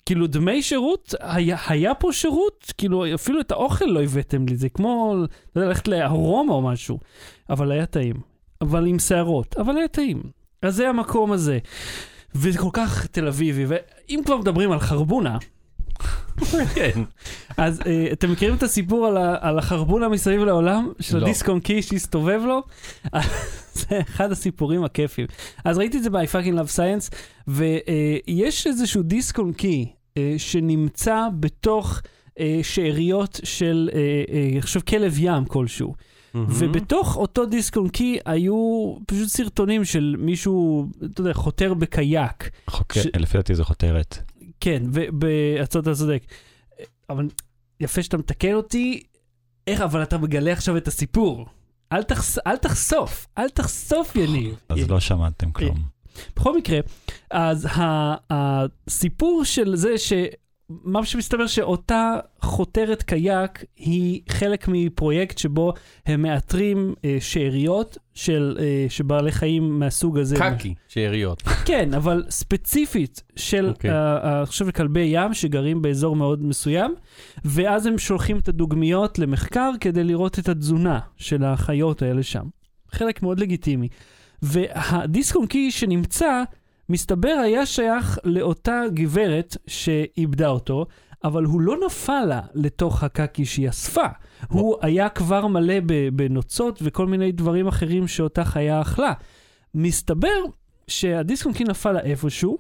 כאילו 0.06 0.28
דמי 0.28 0.62
שירות, 0.62 1.16
היה, 1.20 1.58
היה 1.68 1.96
פה 1.96 2.14
שירות? 2.14 2.74
כאילו 2.78 3.14
אפילו 3.16 3.40
את 3.40 3.52
האוכל 3.52 3.86
לא 3.86 4.04
הבאתם 4.04 4.46
לי, 4.48 4.56
זה 4.56 4.70
כמו, 4.70 5.16
לא 5.56 5.66
ללכת 5.66 5.88
לארומה 5.88 6.54
או 6.54 6.62
משהו. 6.62 7.00
אבל 7.50 7.72
היה 7.72 7.86
טעים. 7.86 8.16
אבל 8.62 8.88
עם 8.88 9.00
שערות, 9.00 9.56
אבל 9.58 9.78
היה 9.78 9.88
טעים. 9.88 10.24
אז 10.62 10.76
זה 10.76 10.90
המקום 10.90 11.32
הזה. 11.32 11.60
וזה 12.36 12.60
כל 12.60 12.70
כך 12.74 13.06
תל 13.06 13.28
אביבי, 13.28 13.66
ואם 13.68 14.22
כבר 14.26 14.38
מדברים 14.38 14.72
על 14.72 14.80
חרבונה. 14.80 15.38
אז 17.58 17.80
uh, 17.80 17.84
אתם 18.12 18.32
מכירים 18.32 18.56
את 18.56 18.64
הסיפור 18.64 19.06
על, 19.08 19.18
ה, 19.18 19.36
על 19.40 19.58
החרבונה 19.60 20.10
מסביב 20.10 20.42
לעולם? 20.42 20.92
של 21.00 21.18
לא. 21.18 21.26
הדיסק 21.26 21.50
און 21.50 21.60
קי 21.60 21.82
שהסתובב 21.82 22.42
לו? 22.46 22.64
זה 23.74 24.00
אחד 24.00 24.32
הסיפורים 24.32 24.84
הכיפים. 24.84 25.26
אז 25.66 25.78
ראיתי 25.78 25.98
את 25.98 26.04
זה 26.04 26.10
ב-I 26.10 26.26
fucking 26.32 26.54
love 26.54 26.76
science, 26.78 27.16
ויש 27.48 28.68
איזשהו 28.68 29.04
דיסק 29.04 29.40
און 29.40 29.54
קי 29.54 29.86
uh, 30.10 30.18
שנמצא 30.38 31.28
בתוך 31.40 32.00
uh, 32.00 32.40
שאריות 32.64 33.40
של, 33.44 33.90
uh, 33.92 33.96
uh, 33.96 34.34
אני 34.54 34.62
חושב, 34.62 34.80
כלב 34.80 35.14
ים 35.20 35.46
כלשהו. 35.46 35.94
ובתוך 36.36 37.18
אותו 37.18 37.46
דיסק 37.46 37.78
און 37.78 37.90
קי 37.90 38.18
היו 38.26 38.96
פשוט 39.08 39.28
סרטונים 39.28 39.86
של 39.86 40.16
מישהו, 40.20 40.88
אתה 41.06 41.22
יודע, 41.22 41.34
חותר 41.34 41.74
בקייק. 41.74 42.50
חוקר, 42.68 43.02
ש- 43.02 43.08
לפי 43.16 43.38
דעתי 43.38 43.56
זו 43.56 43.64
חותרת. 43.64 44.18
כן, 44.60 44.84
ואתה 44.92 45.82
צודק. 45.82 46.24
אבל 47.10 47.28
יפה 47.80 48.04
שאתה 48.04 48.18
מתקן 48.18 48.54
אותי, 48.54 49.04
איך, 49.68 49.82
אבל 49.82 50.04
אתה 50.04 50.18
מגלה 50.18 50.52
עכשיו 50.52 50.78
את 50.78 50.88
הסיפור. 50.88 51.46
אל, 51.92 52.04
תחש, 52.04 52.38
אל 52.48 52.58
תחשוף, 52.58 53.28
אל 53.38 53.50
תחשוף, 53.50 54.16
יניב. 54.16 54.56
אז 54.70 54.90
לא 54.90 55.00
שמעתם 55.00 55.52
כלום. 55.52 55.78
בכל 56.36 56.58
מקרה, 56.58 56.80
אז 57.32 57.68
הסיפור 58.30 59.44
של 59.44 59.76
זה 59.76 59.98
ש... 59.98 60.14
מה 60.70 61.06
שמסתבר 61.06 61.48
שאותה 61.48 62.16
חותרת 62.42 63.04
קייק 63.04 63.64
היא 63.76 64.22
חלק 64.30 64.68
מפרויקט 64.68 65.38
שבו 65.38 65.74
הם 66.06 66.22
מאתרים 66.22 66.94
אה, 67.06 67.18
שאריות 67.20 67.98
של, 68.14 68.58
אה, 68.60 68.86
של 68.90 69.04
בעלי 69.04 69.32
חיים 69.32 69.80
מהסוג 69.80 70.18
הזה. 70.18 70.36
קקי, 70.36 70.74
שאריות. 70.88 71.42
כן, 71.66 71.94
אבל 71.94 72.24
ספציפית 72.30 73.24
של, 73.36 73.70
אוקיי. 73.70 73.92
אה, 73.92 74.18
אה, 74.24 74.38
אני 74.38 74.46
חושב, 74.46 74.72
כלבי 74.72 75.10
ים 75.14 75.34
שגרים 75.34 75.82
באזור 75.82 76.16
מאוד 76.16 76.44
מסוים, 76.44 76.96
ואז 77.46 77.86
הם 77.86 77.98
שולחים 77.98 78.38
את 78.38 78.48
הדוגמיות 78.48 79.20
למחקר 79.20 79.72
כדי 79.80 80.04
לראות 80.04 80.40
את 80.40 80.50
התזונה 80.50 81.00
של 81.18 81.44
החיות 81.44 82.02
האלה 82.02 82.24
שם. 82.24 82.46
חלק 82.92 83.24
מאוד 83.24 83.40
לגיטימי. 83.40 83.88
והדיסק 84.42 85.36
און 85.36 85.48
קי 85.48 85.72
שנמצא, 85.72 86.44
מסתבר 86.90 87.36
היה 87.44 87.66
שייך 87.66 88.20
לאותה 88.24 88.82
גברת 88.94 89.58
שאיבדה 89.68 90.48
אותו, 90.48 90.86
אבל 91.24 91.44
הוא 91.44 91.62
לא 91.62 91.76
נפל 91.86 92.26
לה 92.26 92.42
לתוך 92.54 93.04
הקקי 93.04 93.46
שהיא 93.46 93.70
אספה. 93.70 94.08
הוא 94.50 94.76
היה 94.82 95.10
כבר 95.10 95.48
מלא 95.48 95.76
בנוצות 96.14 96.80
וכל 96.82 97.08
מיני 97.08 97.32
דברים 97.32 97.68
אחרים 97.68 98.08
שאותה 98.08 98.46
חיה 98.46 98.82
אכלה. 98.82 99.14
מסתבר 99.76 100.40
שהדיסק 100.88 101.46
און 101.46 101.54
קי 101.54 101.64
נפל 101.64 101.92
לה 101.92 102.00
איפשהו, 102.00 102.58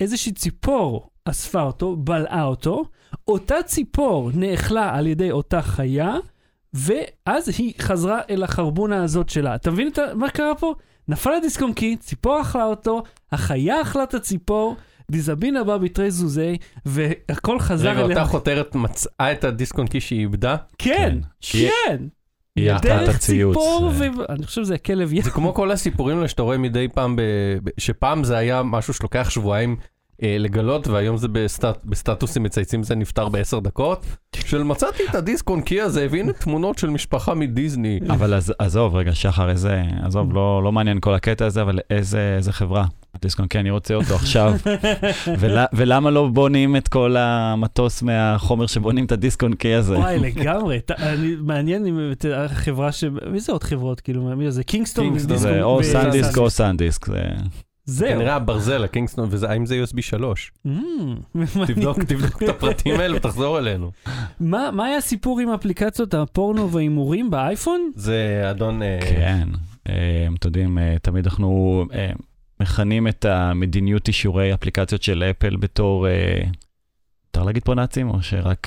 איזושהי 0.00 0.32
ציפור 0.32 1.10
אספה 1.24 1.62
אותו, 1.62 1.96
בלעה 1.96 2.44
אותו, 2.44 2.84
אותה 3.28 3.62
ציפור 3.62 4.30
נאכלה 4.34 4.96
על 4.96 5.06
ידי 5.06 5.30
אותה 5.30 5.62
חיה, 5.62 6.16
ואז 6.74 7.48
היא 7.58 7.74
חזרה 7.80 8.20
אל 8.30 8.42
החרבונה 8.42 9.02
הזאת 9.02 9.28
שלה. 9.28 9.54
אתה 9.54 9.70
מבין 9.70 9.88
את 9.88 9.98
מה 9.98 10.30
קרה 10.30 10.54
פה? 10.54 10.74
נפל 11.08 11.30
הדיסק 11.32 11.62
און 11.62 11.72
קי, 11.72 11.96
ציפור 11.96 12.40
אכלה 12.40 12.64
אותו, 12.64 13.02
החיה 13.32 13.82
אכלה 13.82 14.02
את 14.02 14.14
הציפור, 14.14 14.76
דיזבינה 15.10 15.64
בא 15.64 15.76
בתרי 15.76 16.10
זוזי, 16.10 16.56
והכל 16.86 17.60
חזר 17.60 17.88
רגע, 17.90 18.04
אליה. 18.04 18.16
אותה 18.18 18.24
חותרת 18.30 18.74
מצאה 18.74 19.32
את 19.32 19.44
הדיסק 19.44 19.78
און 19.78 19.86
קי 19.86 20.00
שהיא 20.00 20.20
איבדה? 20.20 20.56
כן, 20.78 21.18
כן. 21.40 21.96
את 22.76 22.82
דרך 22.82 23.14
הציוץ. 23.16 23.56
ציפור, 23.56 23.90
זה- 23.92 24.08
ואני 24.28 24.46
חושב 24.46 24.64
שזה 24.64 24.78
כלב 24.78 25.12
ים. 25.12 25.22
זה 25.22 25.30
כמו 25.30 25.54
כל 25.54 25.70
הסיפורים 25.70 26.16
האלה 26.16 26.28
שאתה 26.28 26.42
רואה 26.42 26.58
מדי 26.58 26.88
פעם, 26.94 27.16
שפעם 27.78 28.24
זה 28.24 28.36
היה 28.36 28.62
משהו 28.62 28.94
שלוקח 28.94 29.30
שבועיים 29.30 29.76
לגלות, 30.22 30.88
והיום 30.88 31.16
זה 31.16 31.28
בסטט... 31.28 31.78
בסטטוסים 31.84 32.42
מצייצים 32.42 32.82
זה 32.82 32.94
נפתר 32.94 33.28
בעשר 33.28 33.58
דקות, 33.58 34.06
של 34.36 34.62
מצאתי 34.62 35.02
את 35.10 35.14
הדיסק 35.14 35.50
און 35.50 35.60
קי 35.60 35.80
הזה, 35.80 36.06
והנה 36.10 36.32
תמונות 36.32 36.78
של 36.78 36.90
משפחה 36.90 37.34
מדיסני. 37.34 38.00
אבל 38.10 38.34
אז, 38.34 38.52
עזוב, 38.58 38.94
רגע, 38.94 39.14
שחר, 39.14 39.50
איזה, 39.50 39.82
עזוב, 40.02 40.34
לא, 40.34 40.60
לא 40.64 40.72
מעניין 40.72 41.00
כל 41.00 41.14
הקטע 41.14 41.46
הזה, 41.46 41.62
אבל 41.62 41.78
איזה, 41.90 42.34
איזה 42.36 42.52
חברה. 42.52 42.84
דיסקון, 43.22 43.46
כן, 43.50 43.58
אני 43.58 43.70
רוצה 43.70 43.94
אותו 43.94 44.14
עכשיו. 44.14 44.54
ול, 45.40 45.58
ולמה 45.72 46.10
לא 46.10 46.28
בונים 46.28 46.76
את 46.76 46.88
כל 46.88 47.16
המטוס 47.18 48.02
מהחומר 48.02 48.66
שבונים 48.66 49.04
את 49.04 49.12
הדיסקון 49.12 49.54
קי 49.54 49.74
הזה? 49.74 49.98
וואי, 49.98 50.18
לגמרי. 50.18 50.80
ת- 50.80 50.90
אני- 50.90 51.36
מעניין 51.40 51.86
אם 51.86 52.12
החברה 52.34 52.92
ש... 52.92 53.04
מי 53.30 53.40
זה 53.40 53.52
עוד 53.52 53.62
חברות? 53.62 54.00
כאילו, 54.00 54.22
מי 54.36 54.50
זה? 54.50 54.64
Kingston? 54.64 55.18
זה 55.18 55.62
או 55.62 55.82
SanDisk 55.82 56.38
או 56.38 56.50
SanDisk, 56.50 57.06
זה... 57.06 57.22
זהו. 57.86 58.08
כנראה 58.08 58.34
הברזל, 58.34 58.84
ה 58.84 58.88
Kingston, 58.88 59.28
וזה, 59.30 59.50
האם 59.50 59.66
זה 59.66 59.84
USB 59.84 60.02
3? 60.02 60.52
אממ, 60.66 60.70
תבדוק, 61.66 62.02
תבדוק 62.02 62.42
את 62.42 62.48
הפרטים 62.48 63.00
האלה 63.00 63.16
ותחזור 63.16 63.58
אלינו. 63.58 63.90
מה 64.40 64.70
מה 64.72 64.86
היה 64.86 64.96
הסיפור 64.96 65.40
עם 65.40 65.48
אפליקציות 65.48 66.14
הפורנו 66.14 66.72
וההימורים 66.72 67.30
באייפון? 67.30 67.90
זה 67.94 68.46
אדון... 68.50 68.82
אה, 68.82 68.98
כן. 69.00 69.48
אה, 69.88 70.26
אתם 70.38 70.46
יודעים, 70.48 70.78
אה, 70.78 70.96
תמיד 71.02 71.26
אנחנו 71.26 71.84
מכנים 72.60 73.08
את 73.08 73.24
המדיניות 73.24 74.08
אישורי 74.08 74.54
אפליקציות 74.54 75.02
של 75.02 75.24
אפל 75.30 75.56
בתור, 75.56 76.06
מותר 77.26 77.46
להגיד 77.46 77.64
פה 77.64 77.74
נאצים, 77.74 78.10
או 78.10 78.22
שרק... 78.22 78.66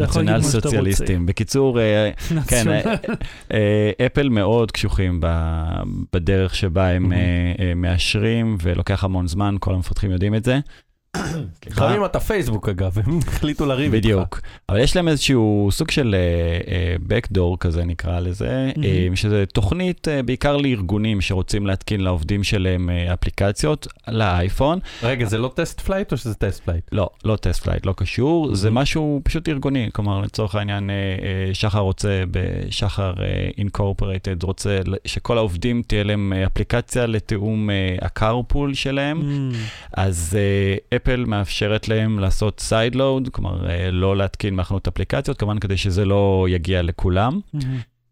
נציונל. 0.00 0.42
סוציאליסטים. 0.42 1.26
בקיצור, 1.26 1.80
אה, 1.80 2.10
כן. 2.48 2.68
אה, 2.68 2.94
אה, 3.52 4.06
אפל 4.06 4.28
מאוד 4.28 4.70
קשוחים 4.72 5.20
בדרך 6.12 6.54
שבה 6.54 6.88
הם 6.88 7.12
מאשרים, 7.76 8.56
ולוקח 8.62 9.04
המון 9.04 9.26
זמן, 9.26 9.56
כל 9.60 9.74
המפתחים 9.74 10.10
יודעים 10.10 10.34
את 10.34 10.44
זה. 10.44 10.60
אם 11.96 12.04
אתה 12.04 12.20
פייסבוק 12.20 12.68
אגב, 12.68 12.98
הם 13.04 13.18
החליטו 13.28 13.66
לריב 13.66 13.94
איתך. 13.94 14.06
בדיוק. 14.06 14.40
אבל 14.68 14.78
יש 14.80 14.96
להם 14.96 15.08
איזשהו 15.08 15.68
סוג 15.72 15.90
של 15.90 16.14
אה, 16.68 16.96
backdoor 17.08 17.56
כזה 17.60 17.84
נקרא 17.84 18.20
לזה. 18.20 18.70
אה, 18.84 19.08
שזה 19.14 19.44
תוכנית 19.46 20.08
אה, 20.08 20.22
בעיקר 20.22 20.56
לארגונים 20.56 21.20
שרוצים 21.20 21.66
להתקין 21.66 22.00
לעובדים 22.00 22.44
שלהם 22.44 22.90
אה, 22.90 23.12
אפליקציות 23.14 23.86
לאייפון. 24.08 24.78
רגע, 25.02 25.24
זה 25.24 25.38
לא 25.38 25.52
TestFlight 25.54 26.12
או 26.12 26.16
שזה 26.16 26.34
TestFlight? 26.34 26.84
לא, 26.92 27.10
לא 27.24 27.36
TestFlight, 27.36 27.86
לא 27.86 27.94
קשור, 27.96 28.54
זה. 28.54 28.70
משהו 28.70 29.20
פשוט 29.24 29.48
ארגוני, 29.48 29.88
כלומר 29.92 30.20
לצורך 30.20 30.54
העניין 30.54 30.90
אה, 30.90 30.94
אה, 30.94 31.54
שחר 31.54 31.78
רוצה, 31.78 32.22
בשחר 32.30 33.14
Incorporated 33.58 34.42
רוצה 34.42 34.78
שכל 35.04 35.38
העובדים 35.38 35.82
תהיה 35.86 36.04
להם 36.04 36.32
אה, 36.32 36.46
אפליקציה 36.46 37.06
לתיאום 37.06 37.70
אה, 37.70 37.96
ה 38.02 38.11
carpool 38.11 38.74
שלהם, 38.74 39.50
אז 39.92 40.38
אה, 40.38 40.76
אפל 41.02 41.24
מאפשרת 41.24 41.88
להם 41.88 42.18
לעשות 42.18 42.60
sideload, 42.60 43.28
כלומר 43.28 43.70
אה, 43.70 43.90
לא 43.90 44.16
להתקין 44.16 44.54
מהחנות 44.54 44.88
אפליקציות, 44.88 45.38
כמובן 45.38 45.58
כדי 45.58 45.76
שזה 45.76 46.04
לא 46.04 46.46
יגיע 46.50 46.82
לכולם. 46.82 47.40
אממ, 47.56 47.58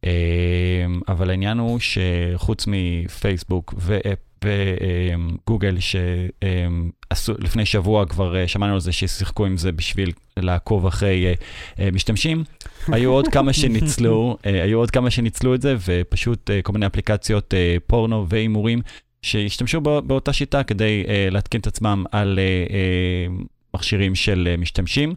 אה, 0.05 0.85
אבל 1.09 1.31
העניין 1.31 1.59
הוא 1.59 1.79
שחוץ 1.81 2.64
מפייסבוק 2.66 3.74
ואפ 3.79 4.18
וגוגל, 4.44 5.76
שלפני 5.81 7.66
שבוע 7.66 8.07
כבר 8.07 8.37
אה, 8.37 8.48
שמענו 8.48 8.74
על 8.74 8.81
זה 8.81 8.92
ששיחקו 8.92 9.46
עם 9.46 9.57
זה 9.57 9.72
בשביל 9.72 10.12
לעקוב 10.37 10.87
אחרי 10.87 11.35
אה, 11.79 11.88
משתמשים, 11.92 12.44
היו 12.94 13.11
עוד 13.11 13.29
כמה 13.29 13.53
שניצלו, 13.53 14.37
היו 14.44 14.79
עוד 14.79 14.90
כמה 14.90 15.11
שניצלו 15.11 15.55
את 15.55 15.62
זה, 15.62 15.76
ופשוט 15.87 16.50
כל 16.62 16.72
מיני 16.72 16.87
אפליקציות 16.87 17.55
פורנו 17.87 18.26
והימורים 18.29 18.81
שהשתמשו 19.22 19.80
בא- 19.80 20.00
באותה 20.00 20.33
שיטה 20.33 20.62
כדי 20.62 21.04
אה, 21.09 21.28
להתקין 21.30 21.61
את 21.61 21.66
עצמם 21.66 22.04
על 22.12 22.38
אה, 22.38 22.44
אה, 22.74 23.26
מכשירים 23.74 24.14
של 24.14 24.54
משתמשים. 24.59 25.14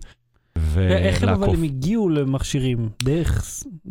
איך 0.77 1.23
הם 1.23 1.29
אבל. 1.29 1.49
הם 1.49 1.63
הגיעו 1.63 2.09
למכשירים? 2.09 2.89
דרך 3.03 3.43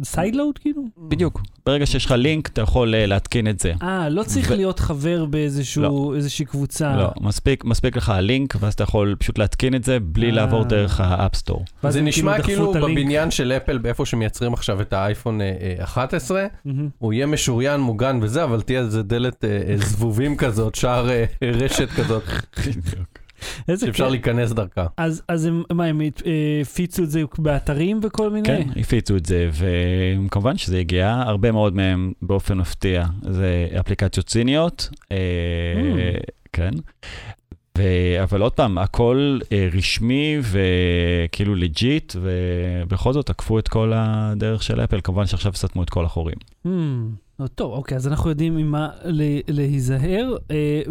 sideload 0.04 0.58
כאילו? 0.58 0.82
בדיוק, 0.98 1.40
ברגע 1.66 1.86
שיש 1.86 2.04
לך 2.04 2.12
לינק 2.12 2.48
אתה 2.48 2.60
יכול 2.60 2.94
אה, 2.94 3.06
להתקין 3.06 3.48
את 3.48 3.60
זה. 3.60 3.72
אה, 3.82 4.08
לא 4.08 4.22
צריך 4.22 4.50
ו- 4.50 4.54
להיות 4.54 4.78
חבר 4.78 5.24
באיזושהי 5.24 6.44
קבוצה. 6.46 6.96
לא, 6.96 7.10
מספיק, 7.20 7.64
מספיק 7.64 7.96
לך 7.96 8.08
הלינק, 8.08 8.54
ואז 8.60 8.74
אתה 8.74 8.82
יכול 8.82 9.16
פשוט 9.18 9.38
להתקין 9.38 9.74
את 9.74 9.84
זה 9.84 10.00
בלי 10.00 10.26
אה. 10.26 10.32
לעבור 10.32 10.64
דרך 10.64 11.00
ה 11.00 11.07
App 11.07 11.26
Store. 11.26 11.64
זה 11.88 12.02
נשמע 12.02 12.42
כאילו 12.42 12.74
הלינק. 12.74 12.90
בבניין 12.90 13.30
של 13.30 13.52
אפל, 13.52 13.78
באיפה 13.78 14.06
שמייצרים 14.06 14.52
עכשיו 14.52 14.80
את 14.80 14.92
האייפון 14.92 15.40
אה, 15.40 15.52
אה, 15.78 15.84
11, 15.84 16.46
מהמם. 16.64 16.88
הוא 16.98 17.12
יהיה 17.12 17.26
משוריין, 17.26 17.80
מוגן 17.80 18.18
וזה, 18.22 18.44
אבל 18.44 18.60
תהיה 18.60 18.80
איזה 18.80 19.02
דלת 19.02 19.44
זבובים 19.76 20.36
כזאת, 20.36 20.74
שער 20.74 21.08
רשת 21.42 21.88
כזאת, 21.88 22.22
איזה 23.68 23.86
שאפשר 23.86 24.04
כיף. 24.04 24.10
להיכנס 24.10 24.52
דרכה. 24.52 24.86
אז, 24.96 25.22
אז 25.28 25.46
הם, 25.46 25.62
מה, 25.72 25.84
הם 25.84 26.00
אה, 26.00 26.08
הפיצו 26.62 27.02
את 27.02 27.10
זה 27.10 27.22
באתרים 27.38 28.00
וכל 28.02 28.30
מיני? 28.30 28.48
כן, 28.48 28.68
הפיצו 28.80 29.16
את 29.16 29.26
זה, 29.26 29.50
וכמובן 29.52 30.56
שזה 30.56 30.78
הגיע, 30.78 31.22
הרבה 31.26 31.52
מאוד 31.52 31.76
מהם 31.76 32.12
באופן 32.22 32.58
מפתיע, 32.58 33.04
זה 33.22 33.68
אפליקציות 33.80 34.28
סיניות, 34.28 34.88
אה, 35.12 35.16
Mm. 35.76 36.22
כן. 36.52 36.70
ו- 37.78 38.22
אבל 38.22 38.42
עוד 38.42 38.52
פעם, 38.52 38.78
הכל 38.78 39.38
אה, 39.52 39.68
רשמי 39.72 40.38
וכאילו 40.42 41.54
לג'יט, 41.54 42.16
ובכל 42.20 43.12
זאת 43.12 43.30
עקפו 43.30 43.58
את 43.58 43.68
כל 43.68 43.92
הדרך 43.94 44.62
של 44.62 44.80
אפל, 44.80 45.00
כמובן 45.00 45.26
שעכשיו 45.26 45.52
סתמו 45.54 45.82
את 45.82 45.90
כל 45.90 46.04
החורים. 46.04 46.36
Hmm, 46.66 46.70
לא, 47.40 47.46
טוב, 47.46 47.72
אוקיי, 47.72 47.96
אז 47.96 48.08
אנחנו 48.08 48.30
יודעים 48.30 48.56
ממה 48.56 48.88
להיזהר. 49.48 50.36
אה, 50.50 50.82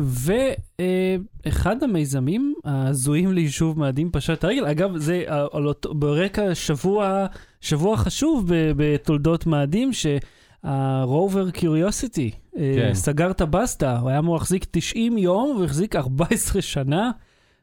ואחד 1.45 1.83
המיזמים 1.83 2.53
ההזויים 2.65 3.31
ליישוב 3.33 3.79
מאדים 3.79 4.09
פשט 4.11 4.33
את 4.33 4.43
הרגל, 4.43 4.65
אגב, 4.65 4.97
זה 4.97 5.23
אה, 5.27 5.45
על 5.53 5.67
אותו, 5.67 5.93
ברקע 5.93 6.55
שבוע, 6.55 7.25
שבוע 7.61 7.97
חשוב 7.97 8.45
בתולדות 8.77 9.45
מאדים, 9.45 9.91
שהרובר 9.93 11.51
קיוריוסיטי 11.51 12.31
כן. 12.55 12.93
סגר 12.93 13.31
את 13.31 13.41
הבסטה, 13.41 13.97
הוא 13.97 14.09
היה 14.09 14.19
אמור 14.19 14.35
להחזיק 14.35 14.65
90 14.71 15.17
יום 15.17 15.57
והחזיק 15.61 15.95
14 15.95 16.61
שנה. 16.61 17.11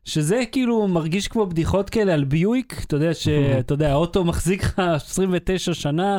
שזה 0.05 0.43
כאילו 0.53 0.89
מרגיש 0.89 1.29
כמו 1.29 1.47
בדיחות 1.47 1.91
כאלה 1.91 2.15
על 2.15 2.25
ביואיק, 2.25 2.83
אתה 2.87 2.97
יודע 2.97 3.15
שאתה 3.15 3.75
יודע, 3.75 3.93
האוטו 3.93 4.25
מחזיק 4.25 4.65
לך 4.65 4.79
29 4.79 5.75
שנה, 5.75 6.19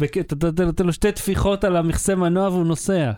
ואתה 0.00 0.64
נותן 0.64 0.86
לו 0.86 0.92
שתי 0.92 1.12
טפיחות 1.12 1.64
על 1.64 1.76
המכסה 1.76 2.14
מנוע 2.14 2.48
והוא 2.48 2.66
נוסע. 2.66 3.12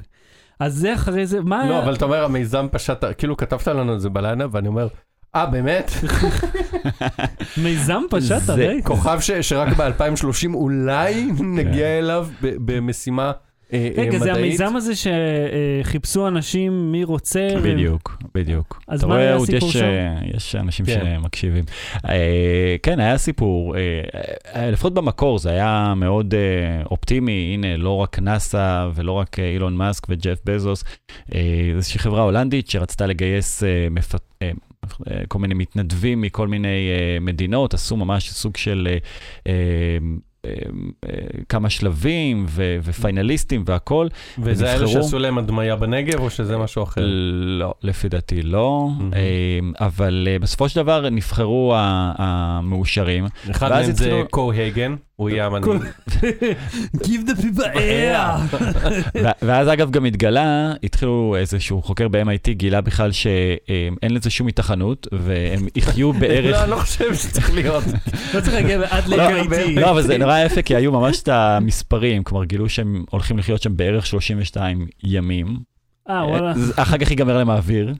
אז 0.60 0.74
זה 0.74 0.94
אחרי 0.94 1.26
זה, 1.26 1.40
מה 1.40 1.68
לא? 1.68 1.82
אבל 1.82 1.94
אתה 1.94 2.04
אומר, 2.04 2.24
המיזם 2.24 2.66
פשט, 2.72 3.04
כאילו 3.18 3.36
כתבת 3.36 3.68
לנו 3.68 3.94
את 3.94 4.00
זה 4.00 4.08
בלילה, 4.08 4.46
ואני 4.50 4.68
אומר, 4.68 4.88
אה, 5.34 5.46
באמת? 5.46 5.90
מיזם 7.62 8.02
פשט 8.10 8.42
זה 8.42 8.52
הרי? 8.52 8.80
כוכב 8.84 9.18
שרק 9.40 9.76
ב-2030 9.76 10.54
אולי 10.54 11.28
נגיע 11.58 11.98
אליו 11.98 12.28
במשימה 12.40 13.22
אה, 13.22 13.28
אה, 13.28 13.32
רגע, 13.96 14.18
זה 14.18 14.24
מדעית? 14.24 14.36
המיזם 14.36 14.76
הזה 14.76 14.92
שחיפשו 15.84 16.28
אנשים 16.28 16.92
מי 16.92 17.04
רוצה. 17.04 17.48
בדיוק, 17.62 18.22
בדיוק. 18.34 18.82
אז 18.88 19.04
מה 19.04 19.16
היה 19.16 19.36
הסיפור 19.36 19.68
יש, 19.68 19.76
שם? 19.76 19.84
אה, 19.84 20.18
יש 20.36 20.56
אנשים 20.56 20.86
כן. 20.86 21.16
שמקשיבים. 21.20 21.64
אה, 22.08 22.76
כן, 22.82 23.00
היה 23.00 23.18
סיפור, 23.18 23.76
אה, 23.76 23.80
אה, 24.54 24.70
לפחות 24.70 24.94
במקור 24.94 25.38
זה 25.38 25.50
היה 25.50 25.94
מאוד 25.96 26.34
אה, 26.34 26.82
אופטימי, 26.90 27.50
הנה, 27.54 27.76
לא 27.76 27.96
רק 27.96 28.18
נאסא 28.18 28.88
ולא 28.94 29.12
רק 29.12 29.38
אה, 29.38 29.48
אילון 29.48 29.76
מאסק 29.76 30.06
וג'ף 30.08 30.38
בזוס, 30.44 30.84
אה, 31.34 31.40
איזושהי 31.76 31.98
חברה 32.00 32.22
הולנדית 32.22 32.70
שרצתה 32.70 33.06
לגייס 33.06 33.62
אה. 33.62 33.88
אה, 34.42 34.50
אה, 35.10 35.22
כל 35.28 35.38
מיני 35.38 35.54
מתנדבים 35.54 36.20
מכל 36.20 36.48
מיני 36.48 36.68
אה, 36.68 37.20
מדינות, 37.20 37.74
עשו 37.74 37.96
ממש 37.96 38.30
סוג 38.30 38.56
של 38.56 38.88
אה, 38.90 38.92
אה, 39.46 39.52
אה, 39.52 39.52
אה, 39.52 39.98
כמה 41.48 41.70
שלבים 41.70 42.46
ו- 42.48 42.76
ופיינליסטים 42.82 43.64
והכל. 43.66 44.08
וזה 44.38 44.64
אלה 44.64 44.74
נבחרו. 44.74 45.02
שעשו 45.02 45.18
להם 45.18 45.38
הדמיה 45.38 45.76
בנגב, 45.76 46.20
או 46.20 46.30
שזה 46.30 46.56
משהו 46.58 46.82
אחר? 46.82 47.00
לא, 47.58 47.74
לפי 47.82 48.08
דעתי 48.08 48.42
לא. 48.42 48.88
אה, 49.14 49.86
אבל 49.86 50.28
אה, 50.30 50.38
בסופו 50.38 50.68
של 50.68 50.82
דבר 50.82 51.10
נבחרו 51.10 51.74
המאושרים. 51.76 53.26
אחד 53.50 53.70
מהם 53.70 53.92
זה 53.92 54.22
קו 54.30 54.52
הייגן, 54.52 54.96
הוא 55.16 55.30
יהיה 55.30 55.46
המנהיג. 55.46 55.82
Give 56.96 57.28
the 57.28 57.42
people 57.42 57.76
air. 57.76 58.56
ואז 59.46 59.68
אגב 59.68 59.90
גם 59.90 60.04
התגלה, 60.04 60.72
התחילו 60.82 61.36
איזשהו 61.38 61.82
חוקר 61.82 62.08
ב-MIT, 62.08 62.50
גילה 62.50 62.80
בכלל 62.80 63.12
שאין 63.12 64.10
לזה 64.14 64.30
שום 64.30 64.48
התכנות, 64.48 65.06
והם 65.12 65.66
יחיו 65.76 66.12
לא, 66.12 66.18
בערך... 66.18 66.56
אני 66.62 66.70
לא 66.70 66.76
חושב 66.76 67.14
שצריך 67.14 67.54
להיות. 67.54 67.84
לא 68.34 68.40
צריך 68.40 68.52
להגיע 68.52 68.80
עד 68.90 69.08
לא, 69.08 69.16
ל-MIT. 69.16 69.80
לא, 69.80 69.90
אבל 69.90 70.02
זה 70.02 70.18
נורא 70.18 70.38
יפה, 70.38 70.62
כי 70.62 70.76
היו 70.76 70.92
ממש 70.92 71.22
את 71.22 71.28
המספרים, 71.28 72.24
כלומר 72.24 72.44
גילו 72.44 72.68
שהם 72.68 73.04
הולכים 73.10 73.38
לחיות 73.38 73.62
שם 73.62 73.76
בערך 73.76 74.06
32 74.06 74.86
ימים. 75.04 75.73
אה, 76.10 76.26
וואלה. 76.28 76.52
אה, 76.52 76.82
אחר 76.82 76.98
כך 76.98 77.10
ייגמר 77.10 77.36
להם 77.36 77.50
האוויר, 77.50 77.94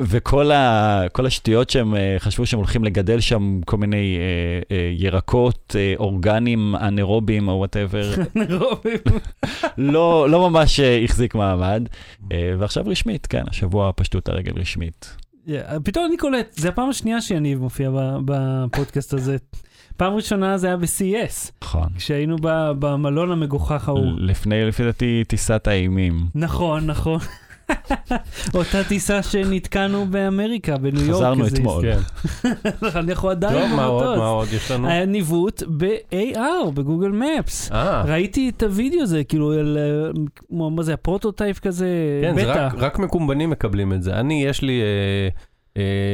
וכל 0.00 0.50
ה, 0.50 1.02
השטויות 1.18 1.70
שהם 1.70 1.94
אה, 1.94 2.16
חשבו 2.18 2.46
שהם 2.46 2.58
הולכים 2.58 2.84
לגדל 2.84 3.20
שם 3.20 3.60
כל 3.64 3.76
מיני 3.76 4.18
אה, 4.18 4.76
אה, 4.76 4.90
ירקות 4.96 5.76
אה, 5.78 5.94
אורגניים, 5.98 6.76
אנאירובים 6.76 7.48
או 7.48 7.52
וואטאבר, 7.58 8.14
לא, 9.78 10.30
לא 10.30 10.50
ממש 10.50 10.80
אה, 10.80 11.00
החזיק 11.04 11.34
מעמד. 11.34 11.88
אה, 12.32 12.54
ועכשיו 12.58 12.84
רשמית, 12.86 13.26
כן, 13.26 13.44
השבוע 13.50 13.92
פשטו 13.96 14.18
את 14.18 14.28
הרגל 14.28 14.52
רשמית. 14.56 15.16
Yeah, 15.46 15.50
פתאום 15.84 16.06
אני 16.06 16.16
קולט, 16.16 16.52
זה 16.52 16.68
הפעם 16.68 16.88
השנייה 16.88 17.20
שיניב 17.20 17.58
מופיע 17.58 17.90
בפודקאסט 18.24 19.12
הזה. 19.14 19.36
פעם 19.96 20.14
ראשונה 20.14 20.58
זה 20.58 20.66
היה 20.66 20.76
ב-CES, 20.76 21.50
נכון. 21.62 21.88
כשהיינו 21.96 22.36
ב- 22.42 22.70
במלון 22.78 23.30
המגוחך 23.32 23.88
ההוא. 23.88 24.12
לפני, 24.18 24.64
לפי 24.64 24.84
דעתי, 24.84 25.24
טיסת 25.28 25.66
האימים. 25.68 26.26
נכון, 26.34 26.86
נכון. 26.86 27.18
אותה 28.54 28.84
טיסה 28.88 29.22
שנתקענו 29.22 30.06
באמריקה, 30.10 30.76
בניו 30.76 31.04
יורק. 31.04 31.16
חזרנו 31.16 31.46
אתמול. 31.46 31.82
כן. 31.82 31.98
אנחנו 33.08 33.30
עדיין 33.30 33.68
טוב, 33.68 33.76
מה 33.76 33.84
עוד? 33.84 34.02
במטוס. 34.04 34.18
מה 34.18 34.26
עוד 34.26 34.48
יש 34.52 34.70
לנו? 34.70 34.88
היה 34.88 35.04
ניווט 35.06 35.62
ב-AR, 35.76 36.70
בגוגל 36.74 37.08
מפס. 37.08 37.72
אה, 37.72 38.02
ראיתי 38.06 38.48
את 38.48 38.62
הוידאו 38.62 39.02
הזה, 39.02 39.24
כאילו, 39.24 39.52
אה, 39.52 39.58
מה 40.50 40.82
זה, 40.82 40.94
ה 40.94 41.00
prototype 41.00 41.58
כזה, 41.58 41.88
כן, 42.22 42.34
זה 42.34 42.42
בטא. 42.42 42.66
רק- 42.66 42.74
רק 42.74 42.98
מקומבנים 42.98 43.50
מקבלים 43.50 43.92
את 43.92 44.02
זה. 44.02 44.14
אני, 44.14 44.44
יש 44.44 44.62
לי 44.62 44.80
אה, 44.80 45.28